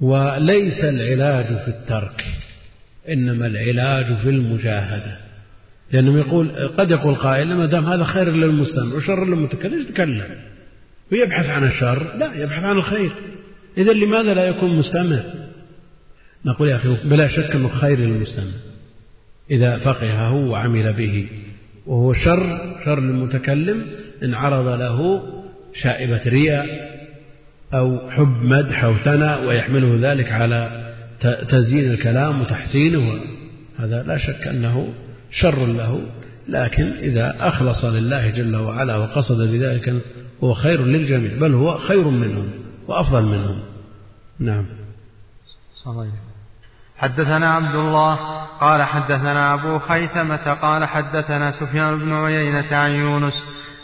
[0.00, 2.24] وليس العلاج في الترك
[3.08, 5.16] إنما العلاج في المجاهدة.
[5.92, 10.24] لأنه يقول قد يقول قائل ما دام هذا خير للمستمع وشر للمتكلم يتكلم؟
[11.12, 13.10] ويبحث عن الشر؟ لا يبحث عن الخير.
[13.78, 15.22] إذا لماذا لا يكون مستمع
[16.44, 18.52] نقول يا أخي بلا شك أنه خير للمستمع
[19.50, 21.28] إذا فقهه وعمل به
[21.86, 23.86] وهو شر شر للمتكلم
[24.22, 25.22] إن عرض له
[25.74, 26.97] شائبة رياء
[27.74, 30.92] أو حب مدح أو ثناء ويحمله ذلك على
[31.48, 33.20] تزيين الكلام وتحسينه.
[33.78, 34.88] هذا لا شك أنه
[35.30, 36.00] شر له.
[36.48, 39.94] لكن إذا أخلص لله جل وعلا وقصد بذلك
[40.44, 42.50] هو خير للجميع بل هو خير منهم
[42.88, 43.60] وأفضل منهم.
[44.40, 44.66] نعم.
[45.84, 46.12] صحيح.
[46.98, 48.14] حدثنا عبد الله
[48.60, 53.34] قال حدثنا أبو خيثمة قال حدثنا سفيان بن عيينة عن يونس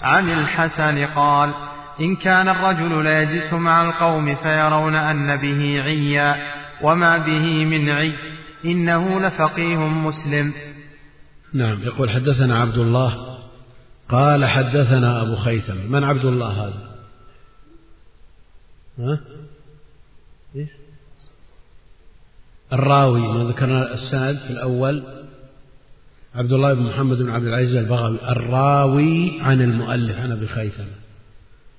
[0.02, 1.54] عن الحسن قال
[2.00, 6.36] إن كان الرجل ليجلس مع القوم فيرون أن به عيا
[6.82, 8.14] وما به من عي
[8.64, 10.54] إنه لفقيه مسلم.
[11.52, 13.38] نعم يقول حدثنا عبد الله
[14.08, 15.92] قال حدثنا أبو خيثم.
[15.92, 16.94] من عبد الله هذا؟
[18.98, 19.20] ها؟
[22.72, 25.02] الراوي ما ذكرنا السند في الأول.
[26.34, 31.03] عبد الله بن محمد بن عبد العزيز البغوي الراوي عن المؤلف عن أبي خيثم.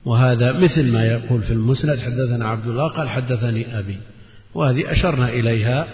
[0.06, 3.98] وهذا مثل ما يقول في المسند حدثنا عبد الله قال حدثني أبي
[4.54, 5.88] وهذه أشرنا إليها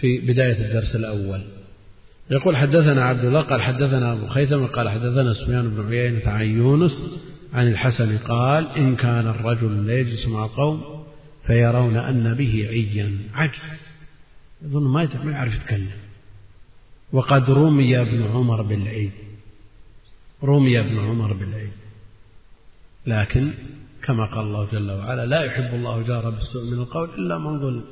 [0.00, 1.42] في بداية الدرس الأول.
[2.30, 6.92] يقول حدثنا عبد الله قال حدثنا أبو خيثم قال حدثنا سفيان بن عيينة عن يونس
[7.52, 11.04] عن الحسن قال إن كان الرجل ليجلس مع قوم
[11.46, 13.18] فيرون أن به عيا.
[13.34, 13.60] عجز.
[14.64, 15.90] يظن ما يعرف يتكلم.
[17.12, 19.12] وقد رمي ابن عمر بالعيد.
[20.44, 21.81] رمي ابن عمر بالعيد.
[23.06, 23.52] لكن
[24.02, 27.84] كما قال الله جل وعلا لا يحب الله جار بالسوء من القول إلا من ظلم.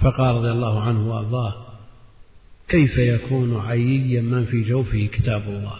[0.00, 1.54] فقال رضي الله عنه وأرضاه
[2.68, 5.76] كيف يكون عييا من في جوفه كتاب الله؟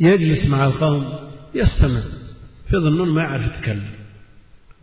[0.00, 1.14] يجلس مع القوم
[1.54, 2.02] يستمع
[2.68, 3.90] فيظنون ما يعرف يتكلم.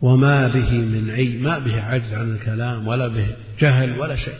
[0.02, 4.38] وما به من عي ما به عجز عن الكلام ولا به جهل ولا شيء.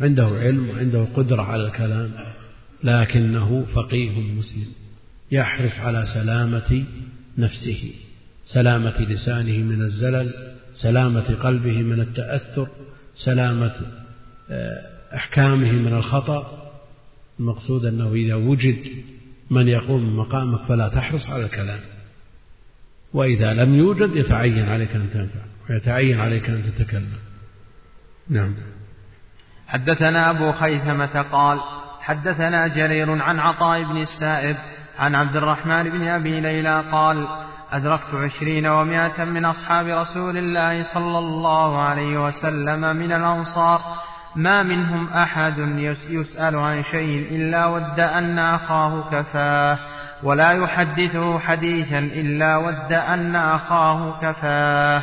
[0.00, 2.10] عنده علم وعنده قدرة على الكلام
[2.84, 4.85] لكنه فقيه مسلم.
[5.30, 6.84] يحرص على سلامة
[7.38, 7.94] نفسه
[8.46, 10.34] سلامة لسانه من الزلل
[10.74, 12.68] سلامة قلبه من التأثر
[13.24, 13.74] سلامة
[15.14, 16.62] أحكامه من الخطأ.
[17.40, 18.86] المقصود أنه إذا وجد
[19.50, 21.80] من يقوم مقامك فلا تحرص على الكلام.
[23.12, 27.18] وإذا لم يوجد يتعين عليك أن تنفع ويتعين عليك أن تتكلم.
[28.28, 28.54] نعم.
[29.66, 31.60] حدثنا أبو خيثمة قال
[32.00, 34.56] حدثنا جرير عن عطاء بن السائب
[34.98, 37.28] عن عبد الرحمن بن أبي ليلى قال
[37.72, 43.80] أدركت عشرين ومائة من أصحاب رسول الله صلى الله عليه وسلم من الأنصار
[44.36, 45.58] ما منهم أحد
[46.08, 49.78] يسأل عن شيء إلا ود أن أخاه كفاه
[50.22, 55.02] ولا يحدثه حديثا إلا ود أن أخاه كفاه.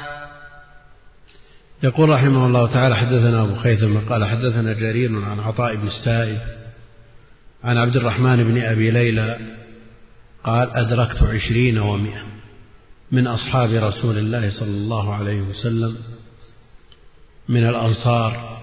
[1.84, 6.38] يقول رحمه الله تعالى حدثنا أبو خيثم قال حدثنا جرير عن عطاء بن السائب
[7.64, 9.38] عن عبد الرحمن بن أبي ليلى
[10.44, 12.24] قال أدركت عشرين ومئة
[13.12, 15.98] من أصحاب رسول الله صلى الله عليه وسلم
[17.50, 18.60] من الأنصار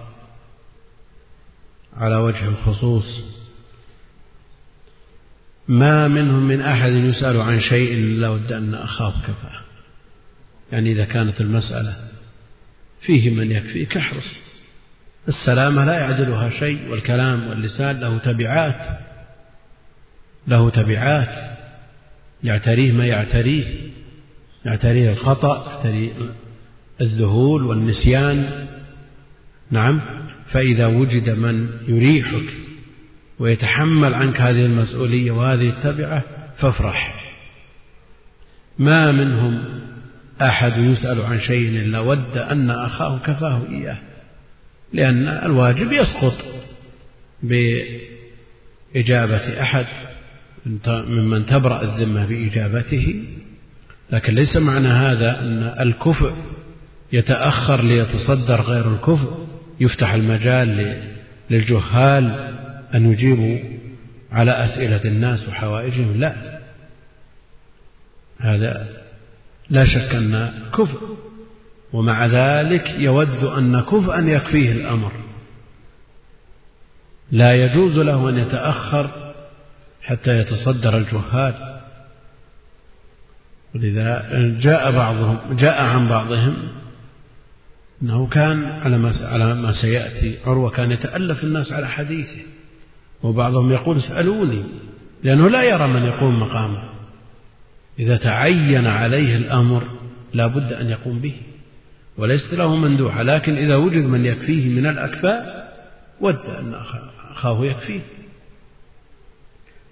[1.96, 3.20] على وجه الخصوص.
[5.68, 9.60] ما منهم من أحد يسأل عن شيء إلا ود أن أخاف كفاه.
[10.72, 11.96] يعني إذا كانت المسألة
[13.00, 14.26] فيه من يكفيك احرص
[15.28, 18.98] السلامة لا يعدلها شيء والكلام واللسان له تبعات
[20.46, 21.59] له تبعات.
[22.44, 23.64] يعتريه ما يعتريه
[24.64, 26.12] يعتريه الخطأ يعتريه
[27.00, 28.66] الذهول والنسيان.
[29.70, 30.00] نعم
[30.52, 32.52] فإذا وجد من يريحك
[33.38, 36.22] ويتحمل عنك هذه المسؤولية وهذه التبعة
[36.58, 37.24] فافرح.
[38.78, 39.64] ما منهم
[40.42, 43.98] أحد يسأل عن شيء إلا ود أن أخاه كفاه إياه
[44.92, 46.44] لأن الواجب يسقط
[47.42, 48.02] بإجابة
[49.62, 49.86] أحد.
[50.86, 53.24] ممن تبرأ الذمة بإجابته
[54.12, 56.32] لكن ليس معنى هذا أن الكفء
[57.12, 59.46] يتأخر ليتصدر غير الكفء.
[59.80, 60.98] يفتح المجال
[61.50, 62.54] للجهال
[62.94, 63.58] أن يجيبوا
[64.32, 66.20] على أسئلة الناس وحوائجهم.
[66.20, 66.60] لا
[68.38, 68.88] هذا
[69.70, 70.98] لا شك أن كفء
[71.92, 75.12] ومع ذلك يود أن كفءا يكفيه الأمر.
[77.32, 79.10] لا يجوز له أن يتأخر
[80.02, 81.80] حتى يتصدر الجهال.
[83.74, 84.26] ولذا
[84.60, 86.56] جاء بعضهم جاء عن بعضهم
[88.02, 92.40] أنه كان على ما على ما سيأتي عروة كان يتألف الناس على حديثه.
[93.22, 94.64] وبعضهم يقول اسألوني
[95.22, 96.82] لأنه لا يرى من يقوم مقامه.
[97.98, 99.82] إذا تعين عليه الأمر
[100.34, 101.34] لا بد أن يقوم به.
[102.18, 105.70] وليست له مندوحة لكن إذا وجد من يكفيه من الأكفاء
[106.20, 106.74] ود أن
[107.30, 108.00] أخاه يكفيه.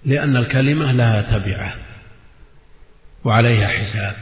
[0.05, 1.75] لأن الكلمة لها تبعة
[3.23, 4.15] وعليها حساب.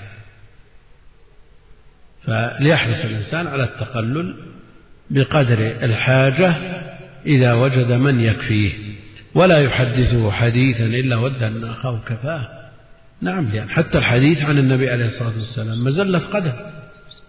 [2.25, 4.35] فليحرص الإنسان على التقلل
[5.09, 6.55] بقدر الحاجة
[7.25, 8.73] إذا وجد من يكفيه.
[9.35, 12.47] ولا يحدثه حديثا إلا ود أن أخاه كفاه.
[13.21, 16.53] نعم لأن حتى الحديث عن النبي عليه الصلاة والسلام مزلة قدر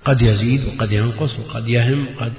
[0.04, 2.32] قد يزيد وقد ينقص وقد يهم وقد.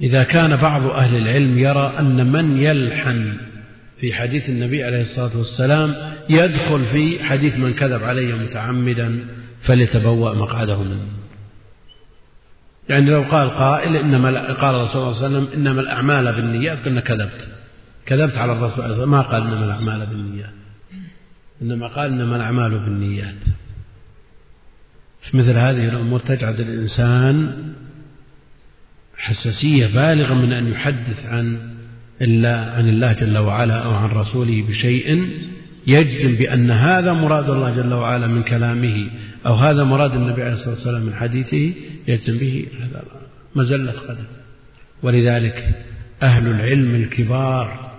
[0.00, 3.36] إذا كان بعض أهل العلم يرى أن من يلحن
[4.02, 5.94] في حديث النبي عليه الصلاة والسلام
[6.28, 9.24] يدخل في حديث من كذب علي متعمدا
[9.62, 11.06] فليتبوأ مقعده منه.
[12.88, 17.00] يعني لو قال قائل إنما قال الرسول صلى الله عليه وسلم إنما الأعمال بالنيات قلنا
[17.00, 17.48] كذبت.
[18.06, 20.54] كذبت على الرسول ما قال إنما الأعمال بالنيات.
[21.62, 23.44] إنما قال إنما الأعمال بالنيات.
[25.20, 27.56] في مثل هذه الأمور تجعل الإنسان
[29.16, 31.71] حساسية بالغة من أن يحدث عن
[32.22, 35.28] إلا عن الله جل وعلا أو عن رسوله بشيء
[35.86, 39.10] يجزم بأن هذا مراد الله جل وعلا من كلامه
[39.46, 41.74] أو هذا مراد النبي عليه الصلاة والسلام من حديثه
[42.08, 43.04] يجزم به هذا
[43.56, 44.24] مزلة قدم.
[45.02, 45.84] ولذلك
[46.22, 47.90] أهل العلم الكبار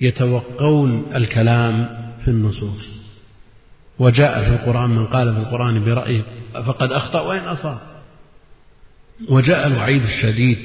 [0.00, 1.88] يتوقون الكلام
[2.24, 3.02] في النصوص.
[3.98, 7.78] وجاء في القرآن من قال في القرآن برأيه فقد أخطأ وإن أصاب؟
[9.28, 10.58] وجاء الوعيد الشديد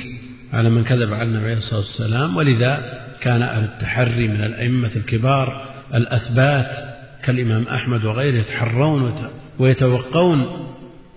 [0.54, 5.66] على من كذب على النبي عليه الصلاة والسلام ولذا كان أهل التحري من الأئمة الكبار
[5.94, 9.30] الأثبات كالإمام أحمد وغيره يتحرون
[9.60, 10.68] ويتوقون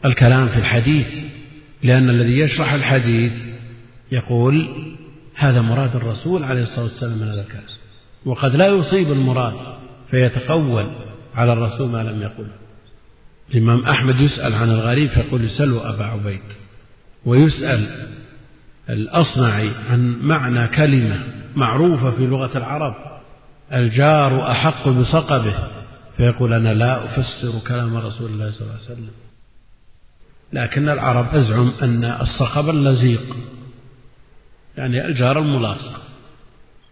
[0.04, 1.06] الكلام في الحديث
[1.82, 3.32] لأن الذي يشرح الحديث
[4.12, 4.68] يقول
[5.34, 7.64] هذا مراد الرسول عليه الصلاة والسلام من هذا الكلام.
[8.24, 9.54] وقد لا يصيب المراد
[10.10, 10.86] فيتقول
[11.34, 12.46] على الرسول ما لم يقل
[13.54, 16.40] الإمام أحمد يسأل عن الغريب فيقول يسأله أبا عبيد
[17.26, 18.06] ويسأل
[18.90, 21.20] الأصنعي عن معنى كلمة
[21.56, 22.94] معروفة في لغة العرب
[23.72, 25.54] الجار أحق بصقبه
[26.16, 29.10] فيقول أنا لا أفسر كلام رسول الله صلى الله عليه وسلم.
[30.52, 33.36] لكن العرب أزعم أن الصقب اللزيق
[34.76, 36.00] يعني الجار الملاصق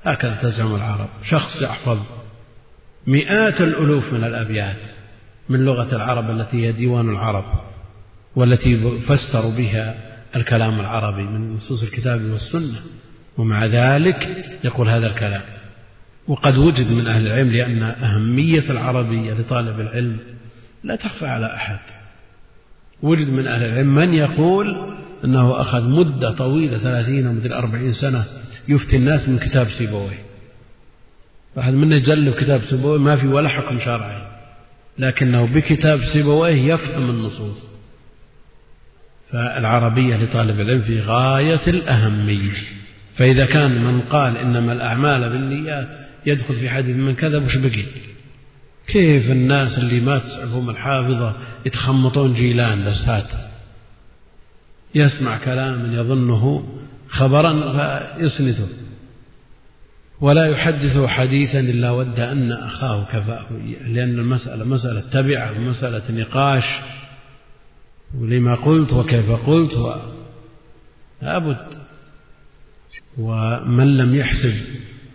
[0.05, 1.09] هكذا تزعم العرب.
[1.24, 1.99] شخص يحفظ
[3.07, 4.76] مئات الألوف من الأبيات
[5.49, 7.44] من لغة العرب التي هي ديوان العرب
[8.36, 12.81] والتي فسروا بها الكلام العربي من نصوص الكتاب والسنة
[13.39, 15.43] ومع ذلك يقول هذا الكلام.
[16.29, 20.16] وقد وجد من أهل العلم لأن أهمية العربية لطالب العلم
[20.85, 21.79] لا تخفى على أحد.
[23.03, 24.76] وجد من أهل العلم من يقول
[25.24, 28.24] أنه أخذ مدة طويلة ثلاثين ومدري أربعين سنة
[28.68, 30.22] يفتي الناس من كتاب سيبويه
[31.57, 34.22] واحد منا يجلب كتاب سيبويه ما في ولا حكم شرعي
[34.99, 37.68] لكنه بكتاب سيبويه يفهم النصوص.
[39.33, 42.62] فالعربية لطالب العلم في غاية الأهمية.
[43.16, 45.89] فإذا كان من قال إنما الأعمال بالنيات
[46.26, 47.85] يدخل في حديث من كذب وش بقي؟
[48.87, 51.33] كيف الناس اللي ما تسعفهم الحافظة
[51.66, 53.29] يتخمطون جيلان هات
[54.95, 56.68] يسمع كلاما يظنه
[57.09, 58.68] خبرا فيصنته
[60.20, 63.47] ولا يحدث حديثا إلا ود أن أخاه كفاه
[63.87, 66.64] لأن المسألة مسألة تبعة ومسألة نقاش.
[68.14, 69.94] ولما قلت وكيف قلت و...
[71.22, 71.78] لابد
[73.18, 74.54] ومن لم يحسب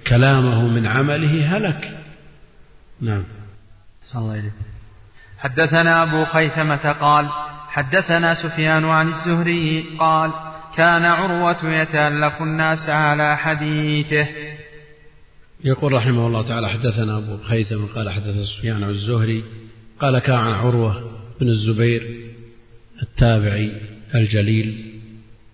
[0.08, 1.98] كلامه من عمله هلك.
[3.02, 3.24] نعم.
[4.06, 4.52] صلى الله عليه
[5.38, 7.30] حدثنا أبو خيثمة قال
[7.68, 10.32] حدثنا سفيان عن الزهري قال
[10.76, 14.28] كان عروة يتألف الناس على حديثه.
[15.64, 19.44] يقول رحمه الله تعالى حدثنا أبو خيثم قال حدثنا سفيان عن الزهري
[20.00, 22.33] قال كان عروة بن الزبير
[23.02, 23.72] التابعي
[24.16, 24.94] الجليل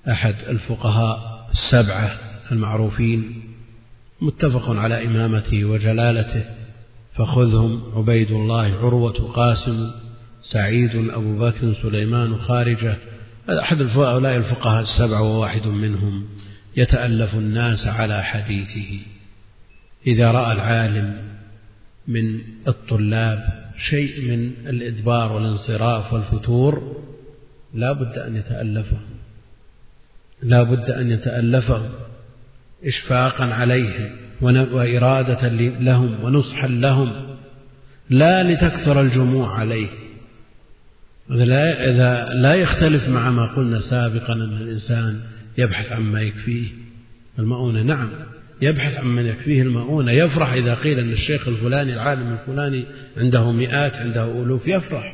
[0.09, 2.19] أحد الفقهاء السبعة
[2.51, 3.41] المعروفين
[4.21, 6.43] متفق على إمامته وجلالته
[7.15, 9.91] فخذهم عبيد الله عروة قاسم
[10.43, 12.97] سعيد أبو بكر سليمان خارجة
[13.49, 16.25] أحد هؤلاء الفقهاء السبعة وواحد منهم
[16.77, 18.99] يتألف الناس على حديثه.
[20.07, 21.17] إذا رأى العالم
[22.07, 23.39] من الطلاب
[23.89, 26.97] شيء من الإدبار والانصراف والفتور
[27.74, 28.97] لا بد أن يتألفه
[30.43, 31.89] لا بد أن يتألفه
[32.86, 34.11] إشفاقا عليهم
[34.41, 35.47] وإرادة
[35.80, 37.11] لهم ونصحا لهم.
[38.09, 39.88] لا لتكثر الجموع عليه.
[41.32, 45.22] إذا لا يختلف مع ما قلنا سابقا أن الإنسان
[45.57, 46.67] يبحث عما يكفيه.
[47.39, 48.09] المؤونة نعم
[48.61, 50.11] يبحث عن من يكفيه المؤونة.
[50.11, 52.86] يفرح إذا قيل أن الشيخ الفلاني العالم الفلاني
[53.17, 55.13] عنده مئات عنده ألوف يفرح.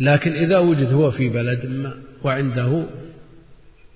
[0.00, 2.86] لكن إذا وجد هو في بلد ما وعنده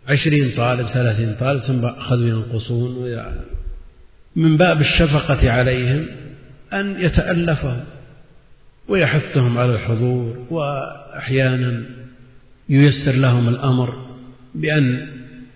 [0.09, 3.19] عشرين طالب ثلاثين طالب ثم أخذوا ينقصون
[4.37, 6.07] من باب الشفقة عليهم
[6.73, 7.85] أن يتألفهم
[8.89, 11.83] ويحثهم على الحضور وأحيانا
[12.69, 13.95] ييسر لهم الأمر
[14.55, 15.09] بأن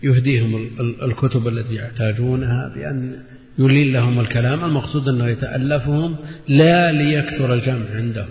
[0.03, 0.71] يهديهم
[1.03, 3.23] الكتب التي يحتاجونها بأن
[3.59, 4.65] يلين لهم الكلام.
[4.65, 6.17] المقصود أنه يتألفهم
[6.49, 8.27] لا ليكثر الجمع عنده.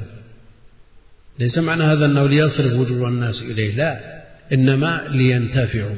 [1.39, 3.99] ليس معنى هذا أنه ليصرف وجوه الناس إليه لا
[4.53, 5.95] إنما لينتفعوا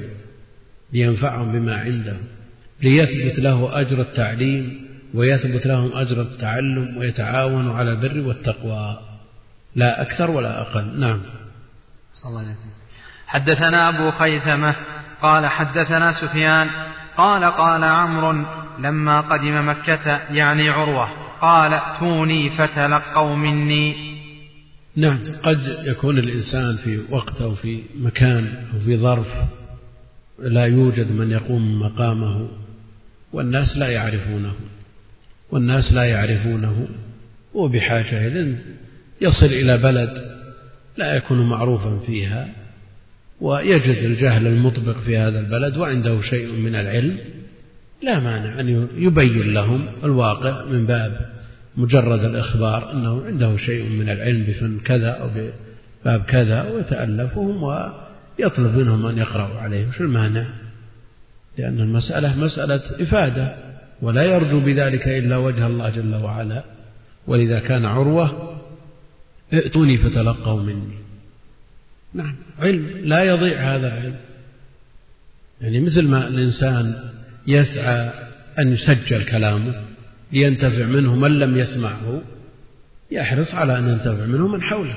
[0.94, 2.18] لينفعهم بما عنده
[2.82, 9.00] ليثبت له أجر التعليم ويثبت لهم أجر التعلم ويتعاونوا على البر والتقوى
[9.76, 11.00] لا أكثر ولا أقل.
[11.00, 11.22] نعم.
[12.14, 12.72] صلى الله عليه وسلم.
[13.28, 14.76] حدثنا أبو خيثمة
[15.22, 16.70] قال حدثنا سفيان
[17.18, 18.46] قال قال عمرو
[18.80, 21.10] لما قدم مكة يعني عروة
[21.42, 24.09] قال ائتوني فتلقوا مني
[24.96, 25.20] نعم.
[25.44, 29.28] قد يكون الإنسان في وقت أو في مكان أو في ظرف
[30.40, 32.48] لا يوجد من يقوم مقامه
[33.34, 34.54] والناس لا يعرفونه
[35.52, 36.88] والناس لا يعرفونه
[37.54, 38.56] وبحاجة إلى
[39.22, 40.10] يصل إلى بلد
[40.98, 42.48] لا يكون معروفا فيها
[43.42, 47.18] ويجد الجهل المطبق في هذا البلد وعنده شيء من العلم
[48.04, 51.39] لا مانع أن يبين لهم الواقع من باب
[51.80, 59.06] مجرد الإخبار أنه عنده شيء من العلم بفن كذا أو بباب كذا ويتألفهم ويطلب منهم
[59.06, 59.88] أن يقرأوا عليه.
[59.88, 60.46] وش المانع؟
[61.58, 63.56] لأن المسألة مسألة إفادة
[64.02, 66.64] ولا يرجو بذلك إلا وجه الله جل وعلا.
[67.28, 68.56] ولذا كان عروة
[69.54, 71.00] ائتوني فتلقوا مني.
[72.14, 74.16] نعم علم لا يضيع هذا العلم.
[75.62, 76.96] يعني مثل ما الإنسان
[77.48, 78.12] يسعى
[78.60, 79.89] أن يسجل كلامه
[80.32, 82.22] لينتفع منه من لم يسمعه
[83.12, 84.96] يحرص على أن ينتفع منه من حوله.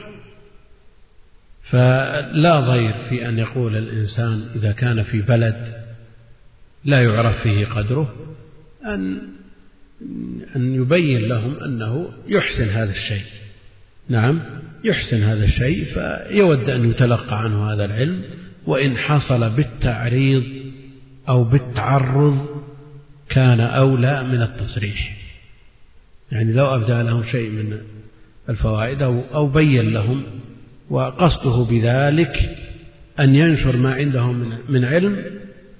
[1.71, 5.75] فلا ضير في أن يقول الإنسان إذا كان في بلد
[6.85, 8.15] لا يعرف فيه قدره
[8.85, 9.19] أن
[10.57, 13.25] أن يبين لهم أنه يحسن هذا الشيء.
[14.09, 14.41] نعم
[14.85, 18.23] يحسن هذا الشيء فيود أن يتلقى عنه هذا العلم
[18.67, 20.45] وإن حصل بالتعريض
[21.29, 22.47] أو بالتعرض
[23.29, 25.22] كان أولى من التصريح.
[26.33, 27.79] يعني لو أبدى لهم شيء من
[28.49, 30.23] الفوائد أو, أو بين لهم
[30.91, 32.57] وقصده بذلك
[33.21, 34.33] أن ينشر ما عنده
[34.69, 35.25] من علم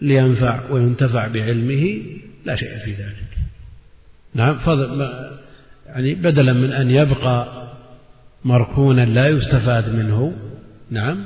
[0.01, 2.03] لينفع وينتفع بعلمه
[2.45, 3.39] لا شيء في ذلك.
[4.35, 5.11] نعم فضل
[5.87, 7.69] يعني بدلا من أن يبقى
[8.45, 10.33] مركونا لا يستفاد منه
[10.91, 11.25] نعم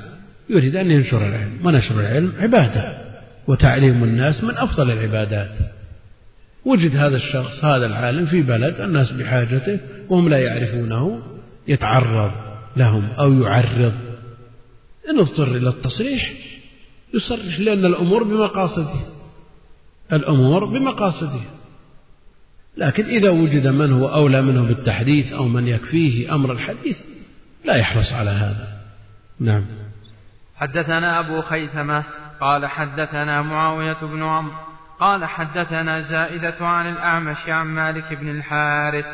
[0.50, 1.58] يريد أن ينشر العلم.
[1.64, 3.06] ونشر العلم عبادة
[3.46, 5.75] وتعليم الناس من أفضل العبادات.
[6.66, 11.22] وجد هذا الشخص هذا العالم في بلد الناس بحاجته وهم لا يعرفونه
[11.68, 12.30] يتعرض
[12.76, 13.92] لهم أو يعرض.
[15.10, 16.32] إن اضطر إلى التصريح
[17.14, 19.00] يصرح لأن الأمور بمقاصده.
[20.12, 21.40] الأمور بمقاصده.
[22.76, 26.96] لكن إذا وجد من هو أولى منه بالتحديث أو من يكفيه أمر الحديث
[27.64, 28.68] لا يحرص على هذا.
[29.40, 29.64] نعم.
[30.56, 32.04] حدثنا أبو خيثمة
[32.40, 34.65] قال حدثنا معاوية بن عمرو.
[35.00, 39.06] قال حدثنا زائدة عن الأعمش عن مالك بن الحارث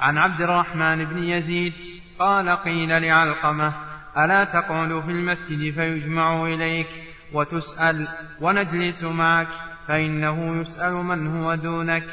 [0.00, 1.72] عن عبد الرحمن بن يزيد
[2.18, 3.72] قال قيل لعلقمة
[4.18, 6.86] ألا تقعد في المسجد فيجمع إليك
[7.32, 8.08] وتسأل
[8.40, 9.48] ونجلس معك
[9.88, 12.04] فإنه يسأل من هو دونك.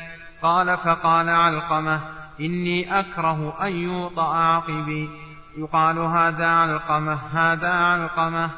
[0.42, 2.00] قال فقال علقمة
[2.40, 5.10] إني أكره أن يوطأ عقبي.
[5.58, 8.50] يقال هذا علقمة هذا علقمة.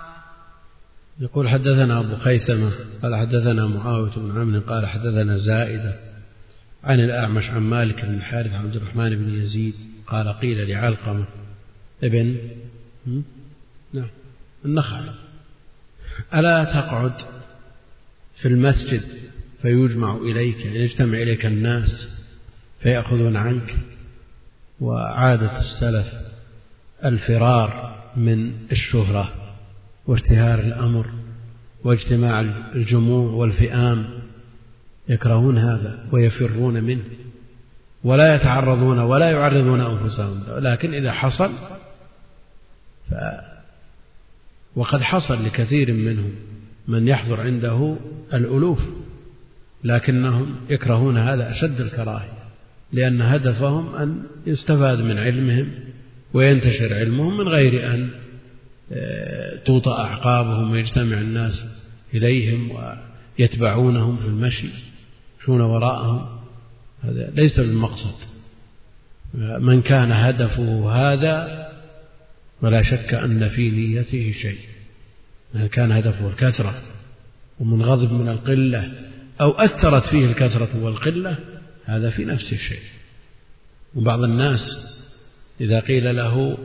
[1.24, 2.72] يقول حدثنا أبو خيثمة
[3.04, 6.00] قال حدثنا معاوية بن عمرو قال حدثنا زائدة
[6.84, 9.74] عن الأعمش عن مالك بن الحارث عبد الرحمن بن يزيد
[10.08, 11.26] قال قيل لعلقمة
[12.04, 12.38] ابن
[13.94, 14.10] نعم
[14.66, 15.10] النخعي
[16.34, 17.14] ألا تقعد
[18.42, 19.02] في المسجد
[19.62, 22.08] فيجمع إليك يعني يجتمع إليك الناس
[22.80, 23.76] فيأخذون عنك؟
[24.80, 26.14] وعادة السلف
[27.06, 29.43] الفرار من الشهرة.
[30.08, 31.06] وارتهار الأمر
[31.84, 32.42] واجتماع
[32.76, 34.06] الجموع والفئام
[35.10, 37.04] يكرهون هذا ويفرون منه
[38.04, 40.44] ولا يتعرضون ولا يعرضون أنفسهم.
[40.48, 41.52] لكن إذا حصل
[43.10, 43.14] ف
[44.76, 46.32] وقد حصل لكثير منهم
[46.88, 47.96] من يحضر عنده
[48.34, 48.80] الألوف
[49.84, 52.44] لكنهم يكرهون هذا أشد الكراهية
[52.92, 55.68] لأن هدفهم أن يستفاد من علمهم
[56.34, 58.10] وينتشر علمهم من غير أن
[59.66, 61.66] توطأ أعقابهم ويجتمع الناس
[62.14, 62.72] إليهم
[63.40, 64.70] ويتبعونهم في المشي
[65.40, 66.40] يمشون وراءهم.
[67.04, 68.16] هذا ليس بالمقصد.
[69.60, 71.70] من كان هدفه هذا
[72.62, 74.60] ولا شك أن في نيته شيء.
[75.54, 76.84] من كان هدفه الكثرة
[77.60, 78.92] ومنغضب من القلة
[79.42, 81.38] أو أثرت فيه الكثرة والقلة
[81.86, 82.84] هذا في نفس الشيء.
[83.96, 84.60] وبعض الناس
[85.62, 86.58] إذا قيل له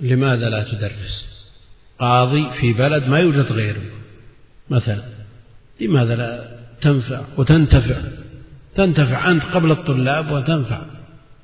[0.00, 1.29] لماذا لا تدرس؟
[2.00, 3.82] قاضي في بلد ما يوجد غيره.
[4.70, 5.02] مثلا
[5.80, 7.96] لماذا لا تنفع وتنتفع؟
[8.74, 10.80] تنتفع أنت قبل الطلاب وتنفع.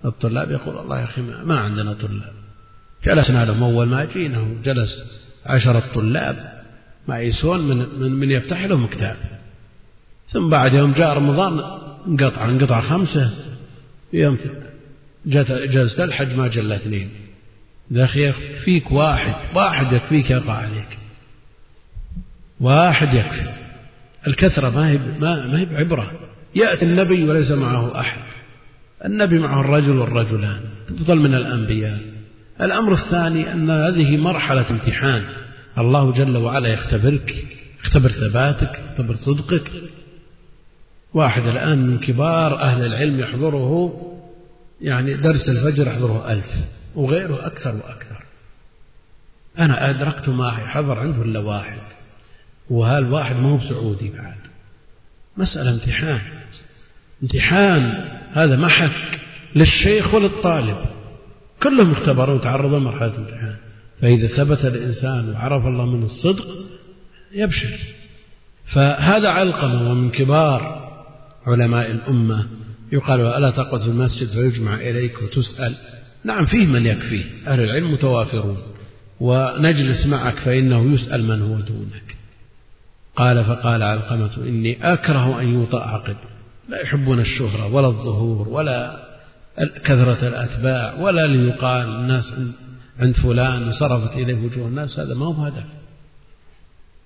[0.05, 2.33] الطلاب يقول الله يا أخي ما عندنا طلاب.
[3.05, 4.91] جلسنا لهم أول ما جينا جلس
[5.47, 6.53] عشرة طلاب
[7.09, 9.17] ما يسون من, من, من يفتح لهم كتاب.
[10.29, 13.31] ثم بعد يوم جاء رمضان انقطع انقطع خمسة.
[14.13, 14.39] يوم
[15.27, 16.79] جلسة الحج ما جل
[17.91, 20.99] يا أخي يكفيك واحد واحد يكفيك يقع عليك.
[22.61, 23.51] واحد يكفي.
[24.27, 26.13] الكثرة ما هي ما, ما هي بعبرة.
[26.55, 28.21] يأتي النبي وليس معه أحد.
[29.05, 30.61] النبي معه الرجل والرجلان.
[30.89, 32.01] أفضل من الأنبياء.
[32.61, 35.25] الأمر الثاني أن هذه مرحلة امتحان.
[35.79, 37.45] الله جل وعلا يختبرك
[37.85, 39.71] يختبر ثباتك يختبر صدقك.
[41.15, 44.03] واحد الآن من كبار أهل العلم يحضره
[44.81, 46.51] يعني درس الفجر يحضره ألف.
[46.97, 48.23] وغيره أكثر وأكثر.
[49.59, 51.79] أنا أدركت ما حضر عنده إلا واحد
[52.71, 54.37] وهالواحد ما هو سعودي بعد.
[55.37, 56.21] مسألة امتحان.
[57.23, 59.21] امتحان هذا محك
[59.55, 60.79] للشيخ وللطالب.
[61.63, 63.57] كلهم اختبروا وتعرضوا لمرحلة الامتحان
[64.01, 66.47] فإذا ثبت الإنسان وعرف الله من الصدق
[67.33, 67.79] يبشر.
[68.75, 70.87] فهذا علقمة ومن كبار
[71.47, 72.47] علماء الأمة.
[72.93, 75.75] يقال ألا تقعد في المسجد فيجمع إليك وتسأل؟
[76.27, 77.25] نعم فيه من يكفيه.
[77.47, 78.59] أهل العلم متوافرون.
[79.21, 82.17] ونجلس معك فإنه يسأل من هو دونك.
[83.17, 86.17] قال فقال علقمة إني أكره أن يوطأ عقب.
[86.69, 89.07] لا يحبون الشهرة ولا الظهور ولا
[89.85, 92.33] كثرة الأتباع ولا ليقال الناس
[93.01, 95.65] عند فلان صرفت إليه وجوه الناس هذا ما هو هدف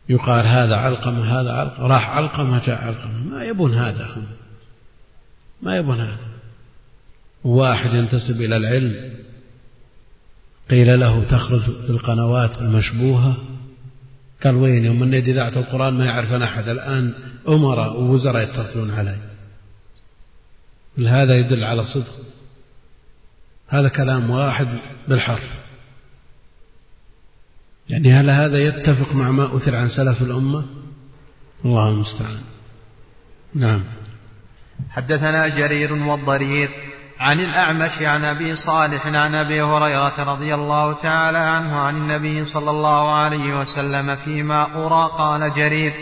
[0.08, 1.86] يقال هذا علقمة هذا علقمة.
[1.86, 3.24] راح علقمة جاء علقمة.
[3.30, 4.24] ما يبون هذا هم
[5.62, 6.29] ما يبون هذا.
[7.44, 9.14] واحد ينتسب إلى العلم.
[10.70, 13.36] قيل له تخرج في القنوات المشبوهة.
[14.44, 16.68] قال وين يوم من إذاعة القرآن ما يعرفنا أحد.
[16.68, 17.14] الآن
[17.48, 19.16] أمراء ووزراء يتصلون علي.
[20.98, 22.16] هذا يدل على صدق؟
[23.68, 24.68] هذا كلام واحد
[25.08, 25.50] بالحرف.
[27.88, 30.64] يعني هل هذا يتفق مع ما أثر عن سلف الأمة؟
[31.64, 32.40] الله المستعان.
[33.54, 33.84] نعم.
[34.90, 36.89] حدثنا جرير والضرير.
[37.20, 42.70] عن الأعمش عن أبي صالح عن أبي هريرة رضي الله تعالى عنه عن النبي صلى
[42.70, 45.92] الله عليه وسلم فيما أرى قال جرير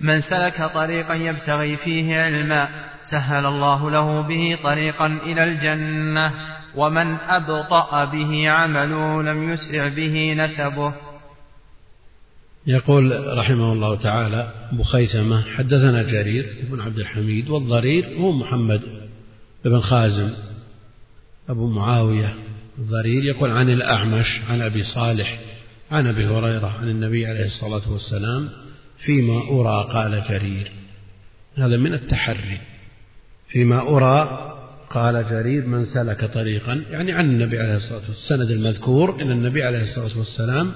[0.00, 2.68] من سلك طريقا يبتغي فيه علما
[3.10, 6.32] سهل الله له به طريقا إلى الجنة
[6.76, 10.94] ومن أبطأ به عمله لم يسرع به نسبه.
[12.66, 18.82] يقول رحمه الله تعالى أبو خيثمة حدثنا جرير بن عبد الحميد والضرير هو محمد
[19.64, 20.45] بن خازم
[21.48, 22.34] أبو معاوية
[22.78, 25.40] الضرير يقول عن الأعمش عن أبي صالح
[25.90, 28.48] عن أبي هريرة عن النبي عليه الصلاة والسلام
[28.98, 30.70] فيما أرى قال جرير.
[31.56, 32.60] هذا من التحري.
[33.48, 34.52] فيما أرى
[34.90, 39.62] قال جرير من سلك طريقا يعني عن النبي عليه الصلاة والسلام السند المذكور إلى النبي
[39.62, 40.72] عليه الصلاة والسلام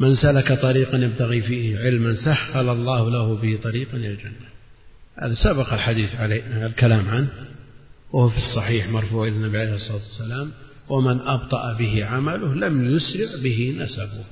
[0.00, 4.48] من سلك طريقا يبتغي فيه علما سهل الله له به طريقا إلى الجنة.
[5.18, 7.28] هذا سبق الحديث عليه الكلام عنه.
[8.12, 10.52] وهو في الصحيح مرفوع إلى النبي عليه الصلاة والسلام
[10.88, 14.24] ومن أبطأ به عمله لم يسرع به نسبه.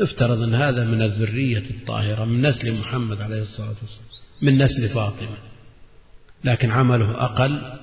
[0.00, 4.08] افترض أن هذا من الذرية الطاهرة من نسل محمد عليه الصلاة والسلام
[4.42, 5.36] من نسل فاطمة.
[6.44, 7.78] لكن عمله أقل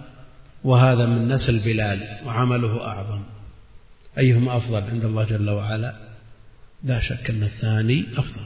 [0.63, 3.23] وهذا من نسل بلال وعمله أعظم.
[4.17, 5.95] أيهما أفضل عند الله جل وعلا؟
[6.83, 8.45] لا شك أن الثاني أفضل.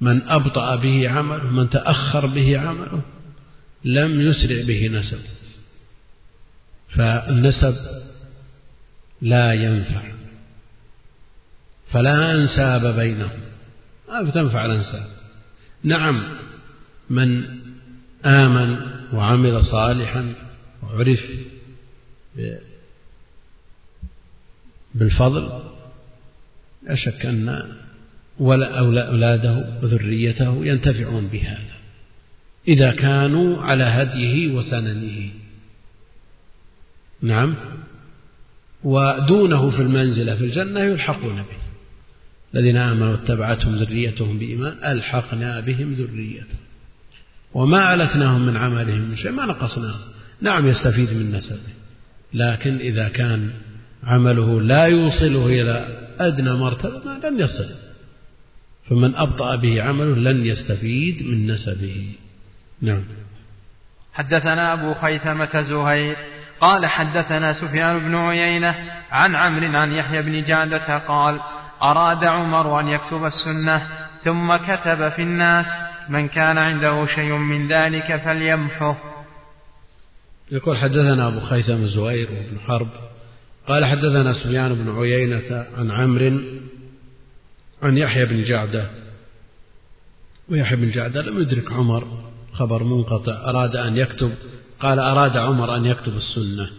[0.00, 3.02] من أبطأ به عمله من تأخر به عمله
[3.84, 5.20] لم يسرع به نسب.
[6.88, 7.76] فالنسب
[9.22, 10.02] لا ينفع.
[11.88, 13.40] فلا أنساب بينهم.
[14.08, 15.06] ما تنفع الأنساب.
[15.84, 16.36] نعم
[17.10, 17.44] من
[18.24, 18.76] آمن
[19.12, 20.34] وعمل صالحا
[20.82, 21.20] وعرف
[24.94, 25.62] بالفضل
[26.82, 27.72] لا شك أن
[28.38, 31.79] ولا أولاده وذريته ينتفعون بهذا.
[32.68, 35.30] إذا كانوا على هديه وسننه.
[37.22, 37.54] نعم.
[38.84, 41.60] ودونه في المنزلة في الجنة يلحقون به.
[42.54, 46.58] الذين آمنوا واتبعتهم ذريتهم بإيمان ألحقنا بهم ذريتهم.
[47.54, 50.10] وما ألتناهم من عملهم من شيء ما نقصناهم.
[50.40, 51.58] نعم يستفيد من نسبه.
[52.34, 53.50] لكن إذا كان
[54.04, 57.68] عمله لا يوصله إلى أدنى مرتبة لن يصل.
[58.88, 62.12] فمن أبطأ به عمله لن يستفيد من نسبه.
[62.82, 63.04] نعم.
[64.14, 66.16] حدثنا أبو خيثمة زهير
[66.60, 68.74] قال حدثنا سفيان بن عيينة
[69.10, 71.40] عن عمرو عن يحيى بن جعدة قال
[71.82, 73.88] أراد عمر أن يكتب السنة
[74.24, 75.66] ثم كتب في الناس
[76.08, 78.96] من كان عنده شيء من ذلك فليمحه.
[80.50, 82.88] يقول حدثنا أبو خيثم الزهير بن حرب
[83.66, 86.40] قال حدثنا سفيان بن عيينة عن عمرو
[87.82, 88.90] عن يحيى بن جعدة.
[90.48, 92.29] ويحيى بن جعدة لم يدرك عمر.
[92.60, 94.32] خبر منقطع أراد أن يكتب
[94.80, 96.70] قال أراد عمر أن يكتب السنة.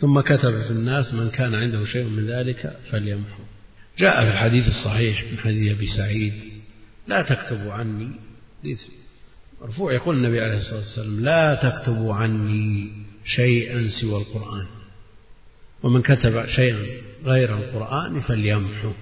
[0.00, 3.42] ثم كتب في الناس من كان عنده شيء من ذلك فليمحو.
[3.98, 6.32] جاء في الحديث الصحيح من حديث أبي سعيد
[7.08, 8.10] لا تكتبوا عني.
[9.62, 12.92] مرفوع يقول النبي عليه الصلاة والسلام لا تكتبوا عني
[13.24, 14.66] شيئا سوى القرآن.
[15.82, 16.86] ومن كتب شيئا
[17.24, 18.92] غير القرآن فليمحو.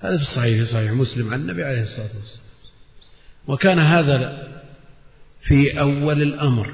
[0.00, 2.48] هذا في الصحيح في صحيح مسلم عن النبي عليه الصلاة والسلام.
[3.46, 4.48] وكان هذا
[5.42, 6.70] في أول الأمر.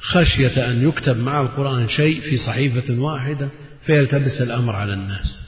[0.00, 3.48] خشية أن يكتب مع القرآن شيء في صحيفة واحدة
[3.86, 5.40] فيلتبس الأمر على الناس.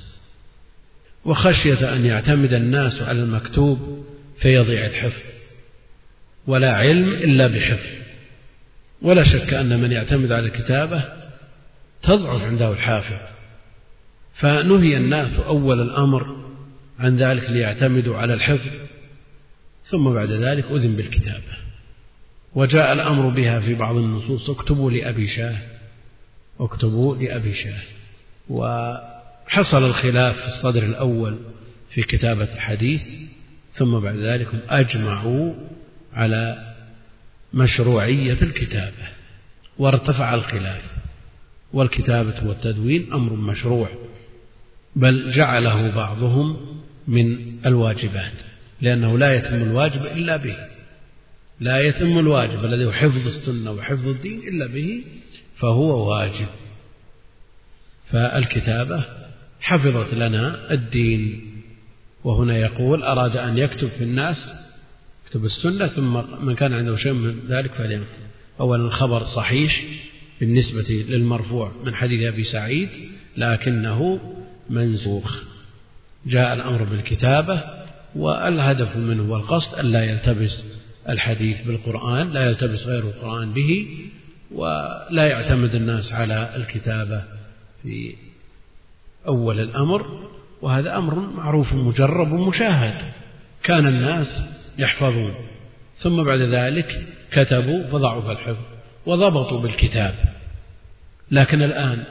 [1.25, 4.07] وخشية أن يعتمد الناس على المكتوب
[4.39, 5.23] فيضيع الحفظ.
[6.47, 7.87] ولا علم إلا بحفظ.
[9.03, 11.05] ولا شك أن من يعتمد على الكتابة
[12.03, 13.17] تضعف عنده الحافظ.
[14.35, 16.37] فنهي الناس أول الأمر
[16.99, 18.71] عن ذلك ليعتمدوا على الحفظ.
[19.91, 21.62] ثم بعد ذلك أذن بالكتابة.
[22.55, 25.59] وجاء الأمر بها في بعض النصوص اكتبوا لأبي شاه
[26.61, 27.83] اكتبوا لأبي شاه.
[28.49, 31.39] وحصل الخلاف في الصدر الأول
[31.91, 33.03] في كتابة الحديث
[33.73, 35.55] ثم بعد ذلك أجمعوا
[36.15, 36.75] على
[37.55, 39.09] مشروعية الكتابة
[39.79, 40.83] وارتفع الخلاف.
[41.73, 43.89] والكتابة والتدوين أمر مشروع
[44.97, 46.57] بل جعله بعضهم
[47.09, 48.33] من الواجبات
[48.81, 50.57] لأنه لا يتم الواجب إلا به.
[51.63, 55.03] لا يتم الواجب الذي هو حفظ السنة وحفظ الدين إلا به
[55.57, 56.47] فهو واجب.
[58.11, 59.05] فالكتابة
[59.61, 61.41] حفظت لنا الدين.
[62.25, 64.37] وهنا يقول أراد أن يكتب في الناس
[65.27, 68.07] يكتب السنة ثم من كان عنده شيء من ذلك فليمكن
[68.61, 69.85] أولا الخبر صحيح
[70.41, 72.89] بالنسبة للمرفوع من حديث أبي سعيد
[73.37, 74.21] لكنه
[74.71, 75.43] منسوخ.
[76.27, 77.63] جاء الأمر بالكتابة
[78.17, 80.82] والهدف منه والقصد ألا يلتبس.
[81.09, 83.99] الحديث بالقرآن لا يلتبس غير القرآن به
[84.51, 87.23] ولا يعتمد الناس على الكتابة
[87.83, 88.15] في
[89.27, 90.31] أول الأمر.
[90.63, 93.13] وهذا أمر معروف مجرب ومشاهد.
[93.63, 94.43] كان الناس
[94.79, 95.35] يحفظون.
[95.99, 98.65] ثم بعد ذلك كتبوا فضعوا في الحفظ
[99.07, 100.15] وضبطوا بالكتاب.
[101.31, 102.05] لكن الآن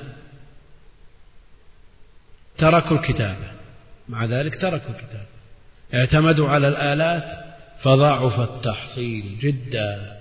[2.58, 3.52] تركوا الكتابة.
[4.10, 5.32] مع ذلك تركوا الكتابة.
[5.94, 7.51] اعتمدوا على الآلات
[7.84, 10.18] فضعف التحصيل جدا.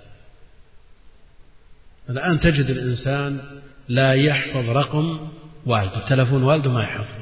[2.10, 3.40] الآن تجد الإنسان
[3.88, 5.18] لا يحفظ رقم
[5.66, 7.20] والده تلفون والده ما يحفظ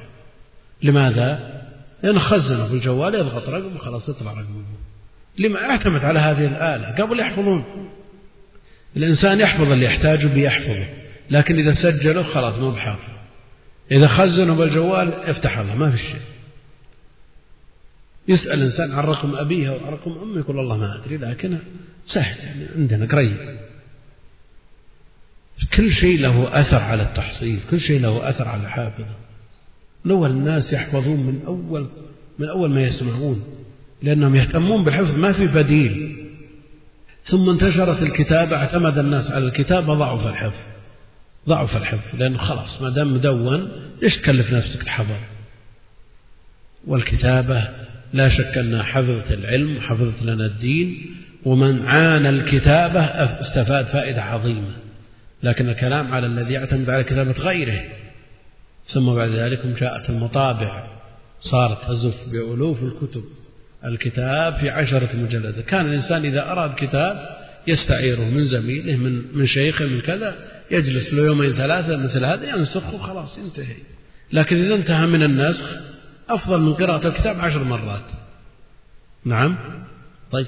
[0.82, 1.59] لماذا؟
[2.02, 4.65] لأنه خزنه في الجوال يضغط رقم وخلاص يطلع رقمه.
[5.39, 7.65] لما اعتمد على هذه الآلة قبل يحفظون.
[8.97, 10.86] الإنسان يحفظ اللي يحتاجه بيحفظه
[11.31, 13.12] لكن إذا سجله خلاص ما بحافظ
[13.90, 16.20] إذا خزنه بالجوال افتح الله ما في شيء.
[18.29, 21.59] يسأل الإنسان عن رقم أبيه أو عن رقم أمه يقول والله ما أدري لكن
[22.07, 23.59] سهل يعني عندنا قريب.
[25.77, 29.17] كل شيء له أثر على التحصيل كل شيء له أثر على الحافظة.
[30.05, 31.89] لو الناس يحفظون من أول
[32.39, 33.45] من أول ما يسمعون
[34.03, 36.19] لأنهم يهتمون بالحفظ ما في بديل.
[37.25, 40.61] ثم انتشرت الكتابة اعتمد الناس على الكتابة ضعف الحفظ.
[41.49, 43.73] ضعف الحفظ لأنه خلاص ما دام مدون
[44.03, 45.17] ليش تكلف نفسك الحفظ
[46.87, 51.06] والكتابة لا شك أنها حفظت العلم وحفظت لنا الدين
[51.44, 53.01] ومن عانى الكتابة
[53.40, 54.72] استفاد فائدة عظيمة.
[55.43, 57.80] لكن الكلام على الذي يعتمد على كتابة غيره.
[58.86, 60.86] ثم بعد ذلك جاءت المطابع.
[61.40, 63.24] صارت تزف بألوف الكتب.
[63.85, 65.64] الكتاب في عشرة مجلدات.
[65.64, 70.35] كان الإنسان إذا أراد كتاب يستعيره من زميله من من شيخه من كذا
[70.70, 73.76] يجلس له يومين ثلاثة مثل هذا ينسخه خلاص ينتهي.
[74.32, 75.88] لكن إذا انتهى من النسخ
[76.29, 78.05] أفضل من قراءة الكتاب عشر مرات.
[79.25, 79.57] نعم.
[80.33, 80.47] طيب.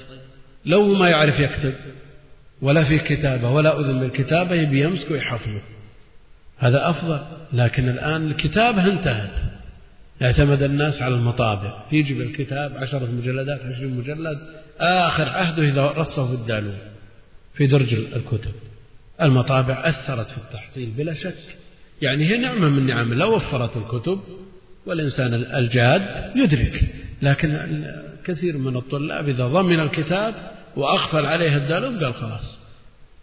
[0.65, 1.73] لو ما يعرف يكتب
[2.61, 5.61] ولا في كتابة ولا أذن بالكتابة يبي يمسك ويحفظه.
[6.57, 7.21] هذا أفضل.
[7.53, 9.51] لكن الآن الكتابة انتهت.
[10.21, 11.83] اعتمد الناس على المطابع.
[11.91, 14.39] يجي بالكتاب عشرة مجلدات عشرين مجلد
[14.79, 16.77] آخر عهده إذا رصه في الدالون
[17.53, 18.53] في درج الكتب.
[19.21, 21.57] المطابع أثرت في التحصيل بلا شك.
[22.01, 23.13] يعني هي نعمة من نعم.
[23.13, 24.19] لو وفرت الكتب
[24.85, 26.83] والإنسان الجاد يدرك
[27.21, 27.83] لكن
[28.25, 32.57] كثير من الطلاب إذا ضمن الكتاب وأغفل عليه الدالون قال خلاص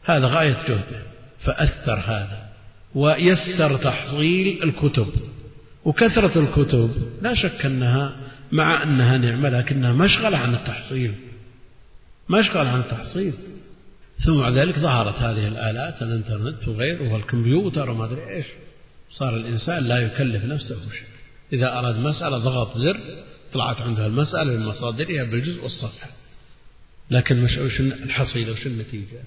[0.05, 1.03] هذا غاية جهده
[1.41, 2.49] فأثر هذا
[2.95, 5.09] ويسر تحصيل الكتب.
[5.85, 6.91] وكثرة الكتب
[7.23, 8.17] لا شك أنها
[8.53, 11.15] مع أنها نعمة لكنها مشغلة عن التحصيل
[12.29, 13.33] مشغلة عن التحصيل.
[14.25, 18.47] ثم بعد ذلك ظهرت هذه الآلات الإنترنت وغيره والكمبيوتر وما أدري إيش
[19.11, 21.18] صار الإنسان لا يكلف نفسه شيء.
[21.53, 23.01] إذا أراد مسألة ضغط زر
[23.53, 26.11] طلعت عنده المسألة من مصادرها بالجزء والصفحة.
[27.11, 29.23] لكن مش وش الحصيلة وش النتيجة؟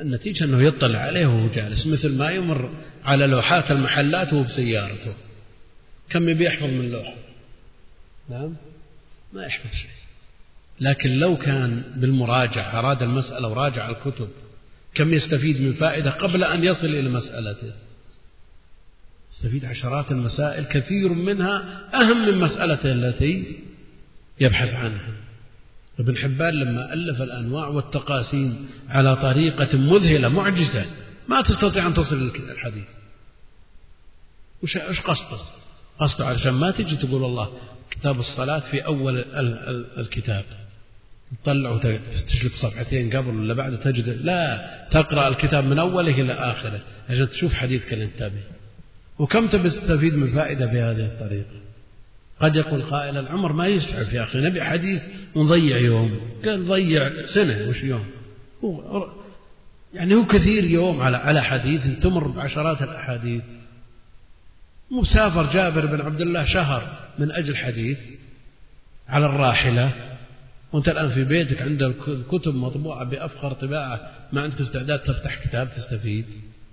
[0.00, 2.70] النتيجة أنه يطلع عليه وهو جالس مثل ما يمر
[3.04, 5.14] على لوحات المحلات وهو بسيارته.
[6.10, 7.14] كم يبي يحفظ من لوحة
[8.30, 8.54] نعم؟
[9.32, 9.90] ما يحفظ شيء.
[10.80, 14.28] لكن لو كان بالمراجعة أراد المسألة وراجع الكتب
[14.94, 17.72] كم يستفيد من فائدة قبل أن يصل إلى مسألته؟
[19.42, 23.56] يستفيد عشرات المسائل كثير منها أهم من مسألته التي
[24.40, 25.12] يبحث عنها.
[25.98, 30.86] ابن حبان لما ألف الأنواع والتقاسيم على طريقة مذهلة معجزة
[31.28, 32.84] ما تستطيع أن تصل الحديث.
[34.62, 35.42] وش قصده؟
[35.98, 37.52] قصده علشان ما تجي تقول الله
[37.90, 39.24] كتاب الصلاة في أول
[39.98, 40.44] الكتاب.
[41.42, 46.80] تطلع وتشلك صفحتين قبل ولا بعد تجد لا تقرأ الكتاب من أوله إلى آخره.
[47.10, 48.42] عشان تشوف حديثك الانتبه
[49.18, 51.62] وكم تستفيد من فائدة في هذه الطريقة
[52.40, 54.40] قد يقول قائل العمر ما يسعف يا أخي.
[54.40, 55.02] نبي حديث
[55.34, 56.20] ونضيع يوم.
[56.44, 58.04] قال ضيع سنة وش يوم؟
[59.94, 63.42] يعني هو كثير يوم على على حديث تمر بعشرات الأحاديث.
[64.90, 67.98] مسافر جابر بن عبد الله شهر من أجل حديث
[69.08, 69.90] على الراحلة.
[70.72, 71.94] وأنت الآن في بيتك عندك
[72.30, 76.24] كتب مطبوعة بأفخر طباعة ما عندك استعداد تفتح كتاب تستفيد؟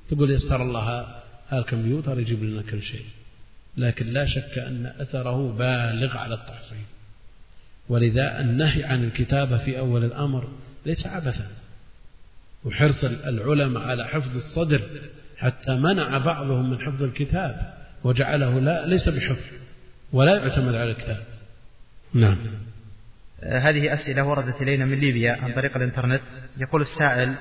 [0.09, 1.18] تقول يسر الله
[1.49, 3.05] هالكمبيوتر يجيب لنا كل شيء.
[3.77, 6.85] لكن لا شك أن أثره بالغ على التحصيل.
[7.89, 10.49] ولذا النهي عن الكتابة في أول الأمر
[10.85, 11.47] ليس عبثا.
[12.65, 14.81] وحرص العلماء على حفظ الصدر
[15.37, 17.73] حتى منع بعضهم من حفظ الكتاب
[18.03, 19.45] وجعله لا ليس بحفظ
[20.11, 21.23] ولا يعتمد على الكتاب.
[22.13, 22.37] نعم.
[23.43, 26.21] هذه أسئلة وردت إلينا من ليبيا عن طريق الإنترنت.
[26.57, 27.35] يقول السائل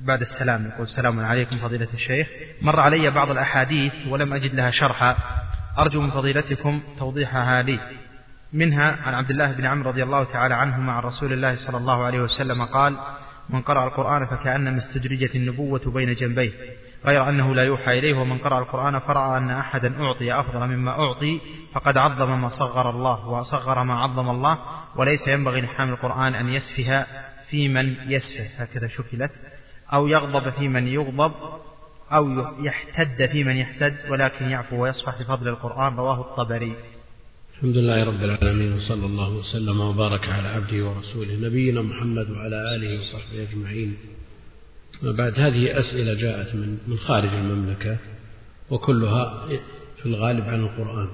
[0.00, 2.28] بعد السلام يقول السلام عليكم فضيلة الشيخ.
[2.62, 5.16] مر علي بعض الأحاديث ولم أجد لها شرحا.
[5.78, 7.78] أرجو من فضيلتكم توضيحها لي.
[8.52, 12.04] منها عن عبد الله بن عمرو رضي الله تعالى عنهما عن رسول الله صلى الله
[12.04, 12.96] عليه وسلم قال
[13.50, 16.52] من قرأ القرآن فكأنما استدرجت النبوة بين جنبيه.
[17.04, 21.40] غير أنه لا يوحى إليه ومن قرأ القرآن فرأى أن أحدا أعطي أفضل مما أعطي
[21.74, 24.58] فقد عظم ما صغر الله وصغر ما عظم الله
[24.96, 27.06] وليس ينبغي لحامل القرآن أن يسفه
[27.50, 28.62] في من يسفه.
[28.62, 29.30] هكذا شكلت.
[29.94, 31.32] أو يغضب في من يغضب
[32.12, 36.72] أو يحتد في من يحتد ولكن يعفو ويصفح بفضل القرآن رواه الطبري.
[37.54, 43.00] الحمد لله رب العالمين وصلى الله وسلم وبارك على عبده ورسوله نبينا محمد وعلى آله
[43.00, 43.96] وصحبه أجمعين.
[45.02, 47.96] بعد هذه أسئلة جاءت من من خارج المملكة
[48.70, 49.46] وكلها
[49.96, 51.08] في الغالب عن القرآن.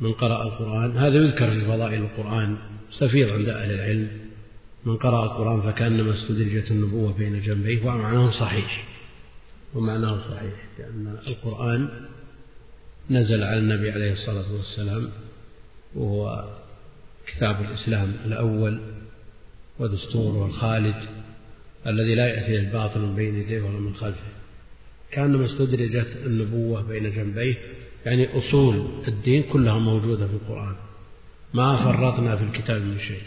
[0.00, 2.56] من قرأ القرآن هذا يذكر في فضائل القرآن
[2.90, 4.27] مستفيض عند أهل العلم.
[4.88, 8.84] من قرأ القرآن فكأنما استدرجت النبوة بين جنبيه ومعناه صحيح.
[9.74, 11.88] ومعناه صحيح لأن القرآن
[13.10, 15.10] نزل على النبي عليه الصلاة والسلام
[15.94, 16.44] وهو
[17.26, 18.80] كتاب الإسلام الأول
[19.78, 20.94] ودستوره الخالد
[21.86, 24.28] الذي لا يأتي الباطل من بين يديه ولا من خلفه.
[25.10, 27.56] كأنما استدرجت النبوة بين جنبيه
[28.06, 30.74] يعني أصول الدين كلها موجودة في القرآن.
[31.54, 33.22] ما فرطنا في الكتاب من شيء.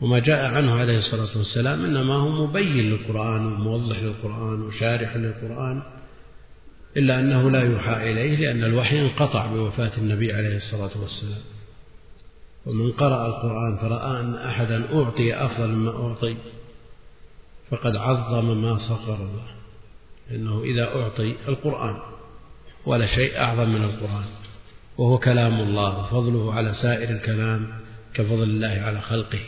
[0.00, 5.82] وما جاء عنه عليه الصلاة والسلام إنما هو مبين للقرآن وموضح للقرآن وشارح للقرآن
[6.96, 11.42] إلا أنه لا يوحى إليه لأن الوحي انقطع بوفاة النبي عليه الصلاة والسلام.
[12.66, 16.36] ومن قرأ القرآن فرأى أن أحدا أعطي أفضل مما أعطي
[17.70, 19.46] فقد عظم ما صغر الله
[20.30, 21.96] لأنه إذا أعطي القرآن
[22.86, 24.24] ولا شيء أعظم من القرآن
[24.98, 27.66] وهو كلام الله وفضله على سائر الكلام
[28.14, 29.40] كفضل الله على خلقه.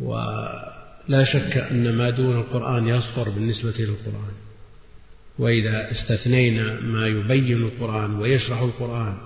[0.00, 4.34] ولا شك أن ما دون القرآن يصغر بالنسبة للقرآن.
[5.38, 9.16] وإذا استثنينا ما يبين القرآن ويشرح القرآن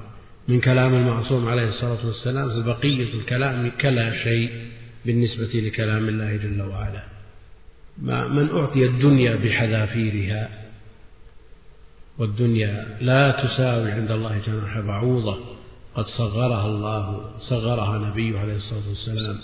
[0.49, 4.51] من كلام المعصوم عليه الصلاة والسلام فبقية الكلام كلا شيء
[5.07, 7.03] بالنسبة لكلام الله جل وعلا.
[8.29, 10.49] من أعطي الدنيا بحذافيرها
[12.19, 15.39] والدنيا لا تساوي عند الله جناح بعوضة.
[15.95, 19.39] قد صغرها الله صغرها نبيه عليه الصلاة والسلام.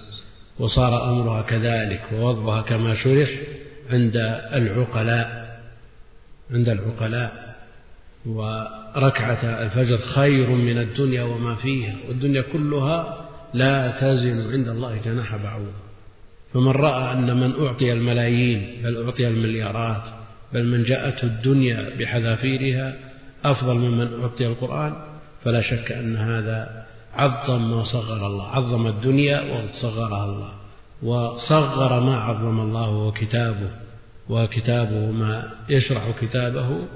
[0.63, 3.31] وصار أمرها كذلك ووضعها كما شرح
[3.91, 4.17] عند
[4.53, 5.43] العقلاء
[6.51, 7.53] عند العقلاء.
[8.27, 15.83] وركعة الفجر خير من الدنيا وما فيها والدنيا كلها لا تزن عند الله جناح بعوضة
[16.55, 20.03] فمن رأى أن من أعطي الملايين بل أعطي المليارات
[20.53, 22.95] بل من جاءته الدنيا بحذافيرها
[23.45, 24.93] أفضل ممن أعطي القرآن
[25.45, 26.82] فلا شك أن هذا
[27.15, 30.53] عظم ما صغر الله عظم الدنيا وصغرها الله.
[31.03, 33.71] وصغر ما عظم الله وهو كتابه
[34.29, 36.89] وكتابه ما يشرح كتابه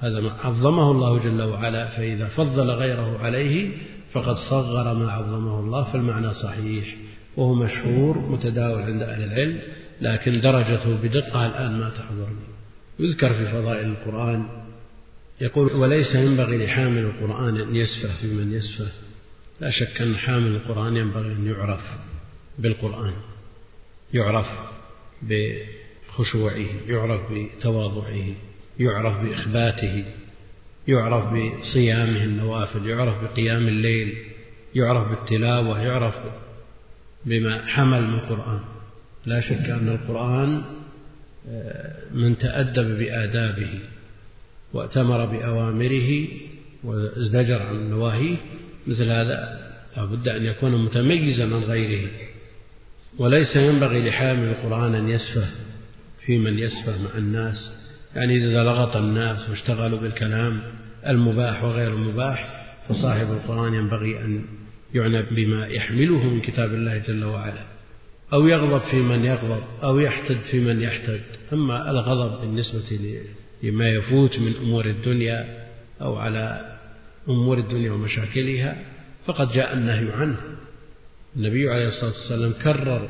[0.00, 1.86] هذا ما عظمه الله جل وعلا.
[1.86, 3.70] فإذا فضل غيره عليه
[4.12, 6.96] فقد صغر ما عظمه الله فالمعنى صحيح.
[7.36, 9.58] وهو مشهور متداول عند أهل العلم
[10.00, 12.46] لكن درجته بدقة الآن ما تحضرني
[12.98, 14.46] يذكر في فضائل القرآن
[15.40, 19.05] يقول وليس ينبغي لحامل القرآن أن يسفه في من يسفه.
[19.60, 21.80] لا شك أن حامل القرآن ينبغي أن يعرف
[22.58, 23.14] بالقرآن
[24.14, 24.46] يعرف
[25.22, 28.34] بخشوعه يعرف بتواضعه
[28.78, 30.04] يعرف بإخباته
[30.88, 34.14] يعرف بصيامه النوافل يعرف بقيام الليل
[34.74, 36.14] يعرف بالتلاوة يعرف
[37.24, 38.60] بما حمل من القرآن.
[39.26, 40.62] لا شك أن القرآن
[41.50, 43.78] آه، من تأدب بآدابه
[44.72, 46.28] وأتمر بأوامره
[46.84, 48.36] وازدجر عن نواهيه
[48.86, 52.10] مثل هذا لا بد أن يكون متميزا عن غيره
[53.18, 55.46] وليس ينبغي لحامل القرآن أن يسفه
[56.26, 57.72] في من يسفه مع الناس.
[58.16, 60.62] يعني إذا لغط الناس واشتغلوا بالكلام
[61.06, 64.44] المباح وغير المباح فصاحب القرآن ينبغي أن
[64.94, 67.62] يعنى بما يحمله من كتاب الله جل وعلا
[68.32, 71.20] أو يغضب في من يغضب أو يحتد في من يحتد.
[71.52, 73.00] أما الغضب بالنسبة
[73.62, 75.66] لما يفوت من أمور الدنيا
[76.00, 76.75] أو على
[77.28, 78.76] أمور الدنيا ومشاكلها
[79.26, 80.36] فقد جاء النهي عنه.
[81.36, 83.08] النبي عليه الصلاة والسلام كرر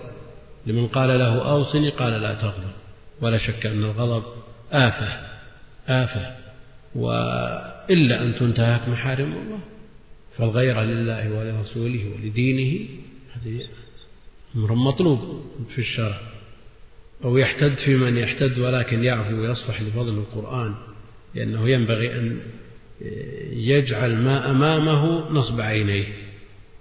[0.67, 2.73] لمن قال له أوصني قال لا تغضب
[3.21, 4.25] ولا شك أن الغضب
[4.73, 5.09] آفة
[5.89, 6.37] آفة
[6.95, 9.61] وإلا أن تنتهك محارم الله.
[10.39, 12.89] فالغيرة لله ولرسوله ولدينه
[13.35, 13.61] هذه
[14.57, 16.21] أمر مطلوب في الشرع.
[17.25, 20.75] أو يحتد في من يحتد ولكن يعفو ويصفح لفضل القرآن
[21.35, 22.41] لأنه ينبغي أن
[23.52, 26.06] يجعل ما أمامه نصب عينيه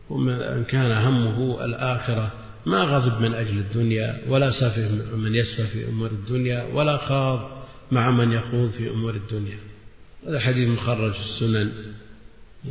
[0.09, 2.31] وإن كان همه الآخرة
[2.65, 8.11] ما غضب من أجل الدنيا ولا سفه من يسفه في أمور الدنيا ولا خاض مع
[8.11, 9.57] من يخوض في أمور الدنيا.
[10.27, 11.71] هذا الحديث مخرج السنن.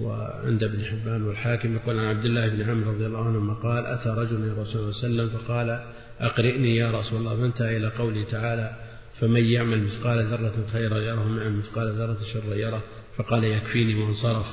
[0.00, 4.08] وعند ابن حبان والحاكم يقول عن عبد الله بن عمرو رضي الله عنهما قال أتى
[4.08, 5.84] رجل إلى رسول الله صلى الله عليه وسلم فقال
[6.20, 7.36] أقرئني يا رسول الله.
[7.36, 8.76] فانتهى إلى قوله تعالى
[9.20, 12.82] فمن يعمل مثقال ذرة خيرا يره ومن يعمل مثقال ذرة شرا يره.
[13.16, 14.46] فقال يكفيني وانصرف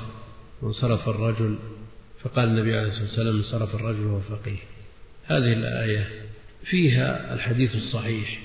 [0.62, 1.58] وانصرف الرجل
[2.22, 4.58] فقال النبي عليه الصلاة والسلام انصرف الرجل وهو فقيه.
[5.24, 6.08] هذه الآية
[6.64, 8.38] فيها الحديث الصحيح.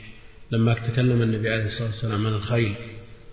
[0.52, 2.76] لما تكلم النبي عليه الصلاة والسلام عن الخيل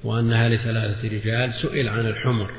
[0.05, 2.51] وأنها لثلاثة رجال سئل عن الحمر.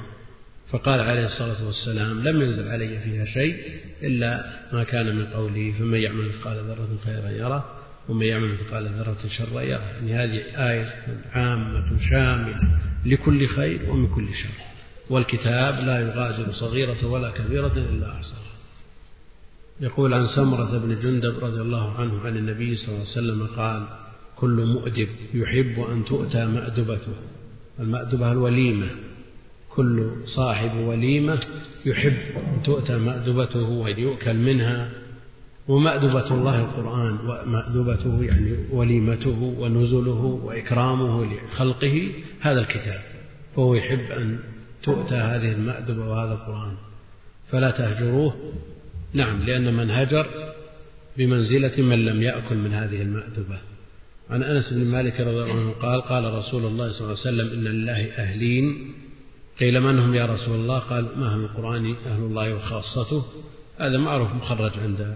[0.72, 3.56] فقال عليه الصلاة والسلام لم ينزل علي فيها شيء
[4.04, 9.18] إلا ما كان من قوله فمن يعمل مثقال ذرة خيرا يره ومن يعمل مثقال ذرة
[9.38, 9.92] شرا يره.
[10.08, 10.94] يعني هذه آية
[11.34, 12.60] عامة شاملة.
[13.06, 14.64] لكل خير ومن كل شر.
[15.10, 18.40] والكتاب لا يغادر صغيرة ولا كبيرة إلا أحصاها.
[19.82, 23.88] يقول عن سمرة بن جندب رضي الله عنه عن النبي صلى الله عليه وسلم قال
[24.36, 27.14] كل مؤدب يحب أن تؤتى مأدبته.
[27.80, 28.88] المأدبة الوليمة.
[29.69, 31.40] كل صاحب وليمة
[31.86, 34.91] يحب أن تؤتى مأدبته وأن يؤكل منها
[35.68, 43.02] ومأدبة الله القرآن ومأدبته يعني وليمته ونزله وإكرامه لخلقه هذا الكتاب.
[43.56, 44.40] فهو يحب أن
[44.84, 46.76] تؤتى هذه المأدبة وهذا القرآن.
[47.52, 48.36] فلا تهجروه.
[49.14, 50.28] نعم لأن من هجر
[51.18, 53.58] بمنزلة من لم يأكل من هذه المأدبة.
[54.30, 57.60] عن أنس بن مالك رضي الله عنه قال قال رسول الله صلى الله عليه وسلم
[57.60, 58.94] إن لله أهلين.
[59.60, 63.24] قيل من هم يا رسول الله؟ قال ما هم القرآن؟ أهل الله وخاصته.
[63.78, 65.16] هذا معروف مخرج عند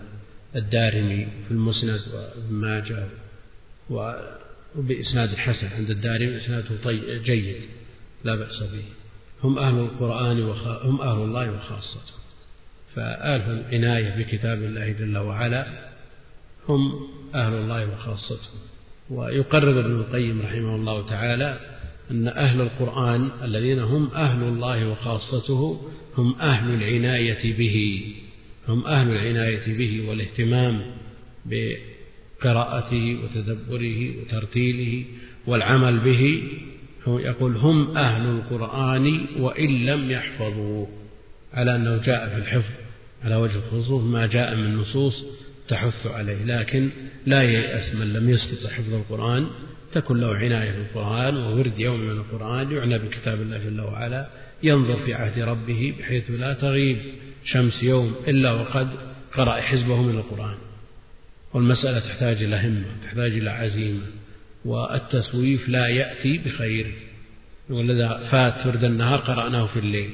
[0.56, 3.06] الدارمي في المسند وابن ماجه
[3.90, 5.68] وبإسناد حسن.
[5.68, 7.56] عند الدارمي إسناده طيب جيد
[8.24, 8.84] لا بأس به.
[9.44, 10.68] هم أهل القرآن وخ...
[10.68, 12.14] هم أهل الله وخاصته.
[12.96, 15.90] فأهل العناية بكتاب الله جل وعلا
[16.70, 18.50] هم أهل الله وخاصته.
[19.10, 21.60] ويقرر ابن القيم رحمه الله تعالى
[22.12, 28.06] أن أهل القرآن الذين هم أهل الله وخاصته هم أهل العناية به.
[28.70, 30.82] هم أهل العناية به والاهتمام
[31.46, 35.06] بقراءته وتدبره وترتيله
[35.48, 36.44] والعمل به
[37.08, 40.88] يقول هم أهل القرآن وإن لم يحفظوه
[41.54, 42.74] على أنه جاء في الحفظ
[43.24, 45.24] على وجه الخصوص ما جاء من نصوص
[45.68, 46.90] تحث عليه لكن
[47.26, 49.48] لا ييأس من لم يستطع حفظ القرآن
[49.94, 54.30] تكن له عناية بالقرآن وورد يوم من القرآن يعنى بكتاب الله جل وعلا
[54.64, 56.98] ينظر في عهد ربه بحيث لا تغيب.
[57.52, 58.90] شمس يوم إلا وقد
[59.34, 60.58] قرأ حزبه من القرآن.
[61.54, 64.06] والمسألة تحتاج إلى همة تحتاج إلى عزيمة
[64.66, 66.94] والتسويف لا يأتي بخير.
[67.70, 70.12] ولذا فات ورد النهار قرأناه في الليل.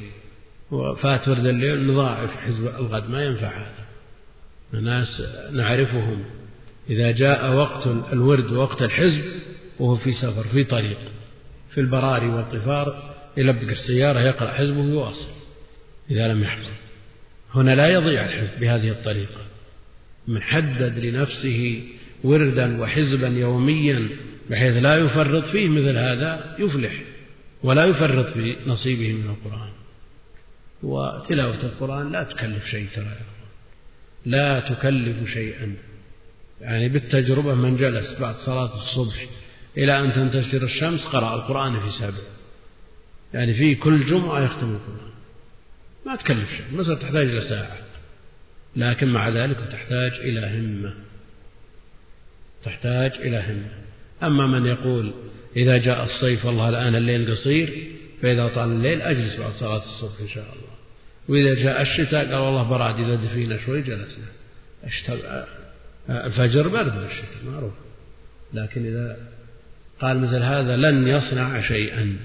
[0.71, 3.85] وفات ورد الليل نضاعف حزب الغد ما ينفع هذا.
[4.73, 5.21] الناس
[5.51, 6.23] نعرفهم.
[6.89, 9.23] إذا جاء وقت الورد ووقت الحزب
[9.79, 10.97] وهو في سفر في طريق
[11.69, 15.27] في البراري والطفار يلبق السيارة يقرأ حزبه ويواصل
[16.11, 16.71] إذا لم يحفظ
[17.55, 19.41] هنا لا يضيع الحزب بهذه الطريقة.
[20.27, 21.83] من حدد لنفسه
[22.23, 24.09] وردا وحزبا يوميا
[24.49, 27.01] بحيث لا يفرط فيه مثل هذا يفلح
[27.63, 29.69] ولا يفرط في نصيبه من القرآن.
[30.83, 33.17] وتلاوة القرآن لا تكلف شيء ترى
[34.25, 35.75] لا تكلف شيئا.
[36.61, 39.25] يعني بالتجربة من جلس بعد صلاة الصبح
[39.77, 42.23] إلى أن تنتشر الشمس قرأ القرآن في سبع
[43.33, 45.04] يعني في كل جمعة يختم القرآن.
[46.05, 47.77] ما تكلف شيء المسألة تحتاج إلى ساعة.
[48.75, 50.93] لكن مع ذلك تحتاج إلى همة.
[52.63, 53.69] تحتاج إلى همة.
[54.23, 55.13] أما من يقول
[55.55, 57.87] إذا جاء الصيف والله الآن الليل قصير
[58.21, 60.75] فإذا طال الليل أجلس بعد صلاة الصبح إن شاء الله.
[61.27, 64.25] وإذا جاء الشتاء قال والله براد إذا دفينا شوي جلسنا.
[66.09, 67.73] الفجر برد بالشتاء معروف.
[68.53, 69.17] لكن إذا
[69.99, 72.17] قال مثل هذا لن يصنع شيئا.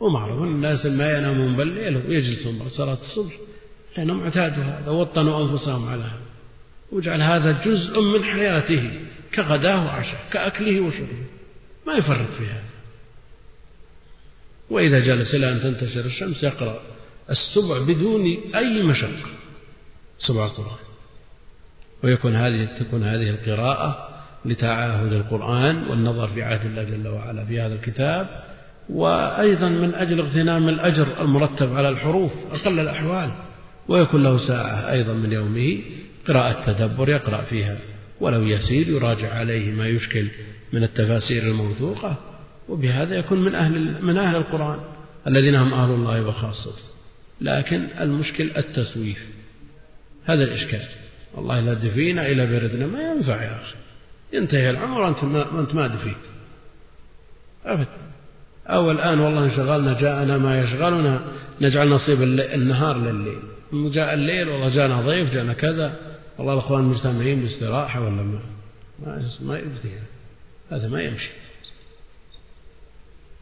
[0.00, 3.32] ومعروف الناس ما ينامون بالليل ويجلسون بعد صلاة الصبح
[3.96, 6.26] لأنهم اعتادوا هذا وطنوا أنفسهم على هذا.
[6.92, 8.90] واجعل هذا جزء من حياته
[9.34, 11.26] كغداه وعشاء كأكله وشربه.
[11.86, 12.62] ما يفرط في هذا.
[14.70, 16.80] وإذا جلس إلى أن تنتشر الشمس يقرأ
[17.30, 19.30] السبع بدون أي مشقة.
[20.18, 20.86] سبع القرآن
[22.04, 24.08] ويكون هذه تكون هذه القراءة
[24.44, 28.44] لتعاهد القرآن والنظر في عهد الله جل وعلا في هذا الكتاب
[28.88, 33.30] وأيضا من أجل اغتنام الأجر المرتب على الحروف أقل الأحوال
[33.88, 35.78] ويكون له ساعة أيضا من يومه
[36.28, 37.78] قراءة تدبر يقرأ فيها
[38.20, 40.28] ولو يسير يراجع عليه ما يشكل
[40.72, 42.16] من التفاسير الموثوقة
[42.68, 44.80] وبهذا يكون من أهل من أهل القرآن
[45.26, 46.82] الذين هم أهل الله وخاصته.
[47.40, 49.26] لكن المشكل التسويف.
[50.24, 50.82] هذا الإشكال.
[51.34, 53.74] والله لا دفينا إلى بردنا ما ينفع يا أخي.
[54.32, 56.16] ينتهي العمر وأنت ما, أنت ما دفيت.
[57.64, 57.86] أبدا.
[58.66, 61.20] أو الآن والله انشغلنا جاءنا ما يشغلنا
[61.60, 63.38] نجعل نصيب النهار لليل.
[63.92, 65.96] جاء الليل والله جاءنا ضيف جاءنا كذا.
[66.38, 68.40] والله الأخوان مجتمعين باستراحة ولا ما؟
[69.06, 69.90] ما, ما يبدي
[70.70, 71.30] هذا ما يمشي.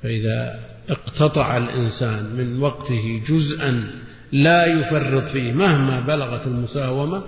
[0.03, 3.91] فإذا اقتطع الإنسان من وقته جزءا
[4.33, 7.23] لا يفرط فيه مهما بلغت المساومة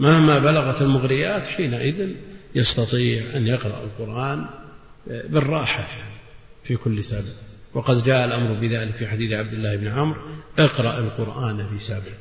[0.00, 2.08] مهما بلغت المغريات حينئذ
[2.54, 4.46] يستطيع أن يقرأ القرآن
[5.06, 5.88] بالراحة.
[6.70, 7.34] في كل سبب
[7.74, 10.20] وقد جاء الأمر بذلك في حديث عبد الله بن عمرو
[10.58, 12.12] اقرأ القرآن في سبع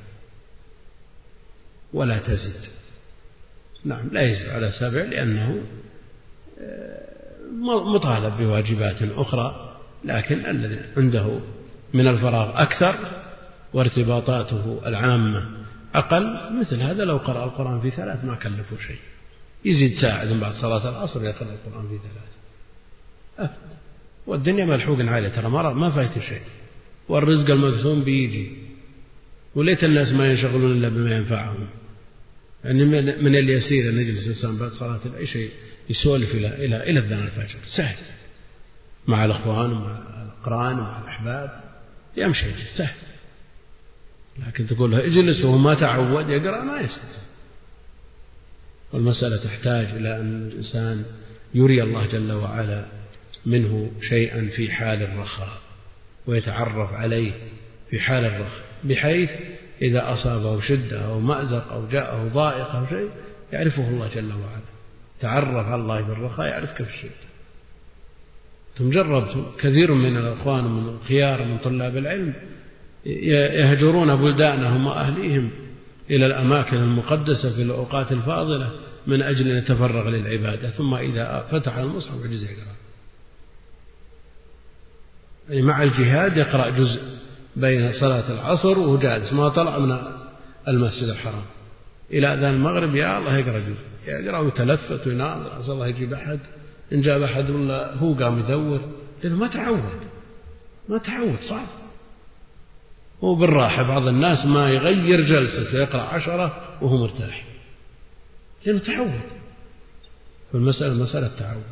[1.93, 2.61] ولا تزد.
[3.85, 5.63] نعم لا يزد على سبع لأنه
[7.95, 11.39] مطالب بواجبات أخرى لكن الذي عنده
[11.93, 12.95] من الفراغ أكثر
[13.73, 15.49] وارتباطاته العامة
[15.95, 18.99] أقل مثل هذا لو قرأ القرآن في ثلاث ما كلفه شيء.
[19.65, 22.29] يزيد ساعة بعد صلاة العصر يقرأ القرآن في ثلاث.
[23.39, 23.78] أبدا.
[24.29, 26.41] والدنيا ملحوق عليه ترى ما فايتة شيء.
[27.09, 28.51] والرزق المقسوم بيجي.
[29.55, 31.67] وليت الناس ما ينشغلون إلا بما ينفعهم.
[32.63, 32.85] يعني
[33.21, 35.49] من اليسير أن يجلس الإنسان بعد صلاة العشاء
[35.89, 37.97] يسولف إلى إلى إلى أذان الفجر سهل.
[39.07, 41.63] مع الأخوان ومع الأقران ومع الأحباب.
[42.17, 42.95] يمشي سهل.
[44.47, 47.23] لكن تقول له اجلس وهو ما تعود يقرأ ما يستطيع
[48.93, 51.05] والمسألة تحتاج إلى أن الإنسان
[51.53, 52.85] يري الله جل وعلا
[53.45, 55.57] منه شيئا في حال الرخاء
[56.27, 57.31] ويتعرف عليه
[57.89, 59.29] في حال الرخاء بحيث
[59.81, 63.09] إذا أصابه شدة أو مأزق أو جاءه ضائق أو شيء
[63.53, 64.61] يعرفه الله جل وعلا.
[65.21, 67.29] تعرف على الله بالرخاء يعرفك في الشدة.
[68.75, 72.33] ثم جربت كثير من الأخوان من الخيار من طلاب العلم
[73.05, 75.49] يهجرون بلدانهم وأهليهم
[76.09, 78.71] إلى الأماكن المقدسة في الأوقات الفاضلة
[79.07, 80.69] من أجل أن يتفرغ للعبادة.
[80.69, 82.68] ثم إذا فتح المصحف يجوز يقرأ
[85.49, 87.01] يعني مع الجهاد يقرأ جزء
[87.55, 89.97] بين صلاة العصر وهو جالس ما طلع من
[90.67, 91.45] المسجد الحرام.
[92.11, 96.39] إلى أذان المغرب يا الله يقرأ جزء يقرأ ويتلفت ويناظر عسى الله يجيب أحد
[96.93, 98.79] إن جاب أحد ولا هو قام يدور
[99.23, 99.99] لأنه ما تعود
[100.89, 101.67] ما تعود صعب
[103.23, 107.45] هو بالراحة بعض الناس ما يغير جلسته يقرأ عشرة وهو مرتاح.
[108.65, 109.21] لأنه تعود.
[110.53, 111.63] فالمسألة مسألة تعود.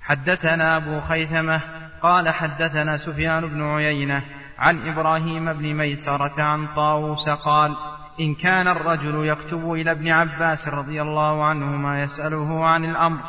[0.00, 4.22] حدثنا أبو خيثمة قال حدثنا سفيان بن عيينة
[4.58, 7.74] عن إبراهيم بن ميسرة عن طاووس قال
[8.20, 13.20] إن كان الرجل يكتب إلى ابن عباس رضي الله عنهما يسأله عن الأمر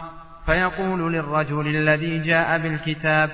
[0.46, 3.30] فيقول للرجل الذي جاء بالكتاب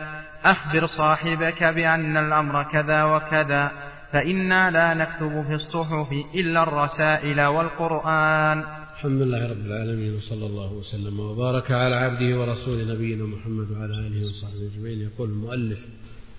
[0.46, 3.72] أخبر صاحبك بأن الأمر كذا وكذا
[4.12, 8.64] فإنا لا نكتب في الصحف إلا الرسائل والقرآن.
[9.02, 14.28] الحمد لله رب العالمين وصلى الله وسلم وبارك على عبده ورسول نبينا محمد وعلى آله
[14.28, 15.02] وصحبه أجمعين.
[15.02, 15.80] يقول المؤلف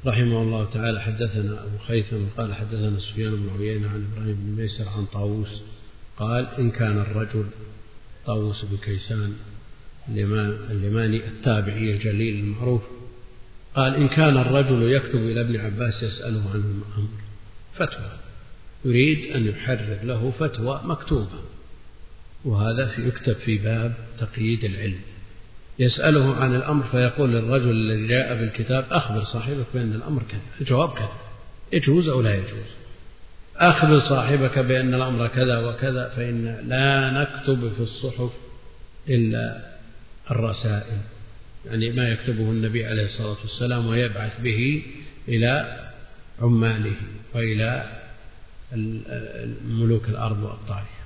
[0.06, 4.88] رحمه الله تعالى حدثنا أبو خيثم قال حدثنا سفيان بن عيينة عن إبراهيم بن ميسر
[4.88, 5.62] عن طاووس
[6.16, 7.44] قال إن كان الرجل
[8.26, 9.32] طاووس بن كيسان
[10.70, 12.82] اليماني التابعي الجليل المعروف
[13.74, 17.08] قال إن كان الرجل يكتب إلى ابن عباس يسأله عنه الأمر
[17.74, 18.18] فتوى
[18.84, 21.51] يريد أن يحرر له فتوى مكتوبة.
[22.44, 25.00] وهذا في يكتب في باب تقييد العلم.
[25.78, 31.12] يسأله عن الأمر فيقول للرجل الذي جاء بالكتاب أخبر صاحبك بأن الأمر كذا الجواب كذا
[31.72, 32.82] يجوز أو لا يجوز؟
[33.56, 38.30] أخبر صاحبك بأن الأمر كذا وكذا فإن لا نكتب في الصحف
[39.08, 39.72] إلا
[40.30, 40.98] الرسائل
[41.66, 44.82] يعني ما يكتبه النبي عليه الصلاة والسلام ويبعث به
[45.28, 45.80] إلى
[46.40, 46.96] عماله
[47.34, 48.00] وإلى
[49.64, 51.01] ملوك الأرض وأبطالها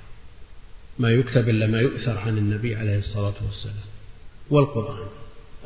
[0.99, 3.87] ما يكتب إلا ما يؤثر عن النبي عليه الصلاة والسلام
[4.49, 5.07] والقرآن.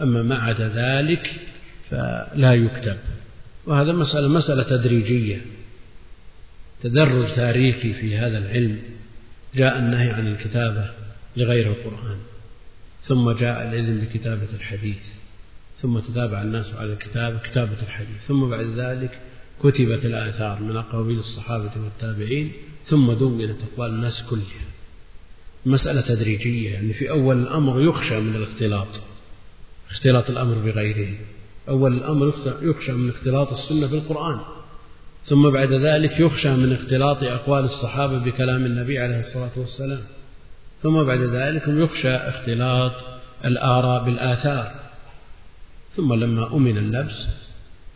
[0.02, 1.36] أما ما عدا ذلك
[1.90, 2.98] فلا يكتب.
[3.66, 5.42] وهذا مسألة مسألة تدريجية
[6.84, 8.80] تدرج تاريخي في هذا العلم.
[9.56, 10.92] جاء النهي عن الكتابة
[11.38, 12.18] لغير القرآن
[13.04, 15.04] ثم جاء الإذن بكتابة الحديث
[15.82, 18.22] ثم تتابع الناس على الكتابة كتابة الحديث.
[18.28, 19.20] ثم بعد ذلك
[19.64, 22.52] كتبت الآثار من أقاويل الصحابة والتابعين
[22.86, 24.71] ثم دونت أقوال الناس كلها.
[25.66, 28.88] مسألة تدريجية يعني في أول الأمر يخشى من الاختلاط
[29.92, 31.16] اختلاط الأمر بغيره.
[31.70, 34.40] أول الأمر يخشى من اختلاط السنة بالقرآن.
[35.26, 40.02] ثم بعد ذلك يخشى من اختلاط أقوال الصحابة بكلام النبي عليه الصلاة والسلام.
[40.84, 42.92] ثم بعد ذلك يخشى اختلاط
[43.46, 44.72] الآراء بالآثار.
[45.96, 47.28] ثم لما أمن اللبس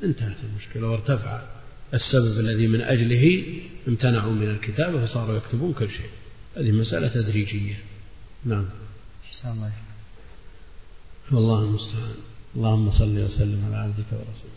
[0.04, 1.42] انتهت المشكلة وارتفع
[1.94, 3.44] السبب الذي من أجله
[3.88, 6.10] امتنعوا من الكتابة فصاروا يكتبون كل شيء.
[6.58, 7.80] هذه مسألة تدريجية.
[8.46, 8.66] نعم.
[9.54, 9.72] الله
[11.32, 12.16] والله المستعان.
[12.56, 14.55] اللهم صل وسلم على عبدك ورسولك.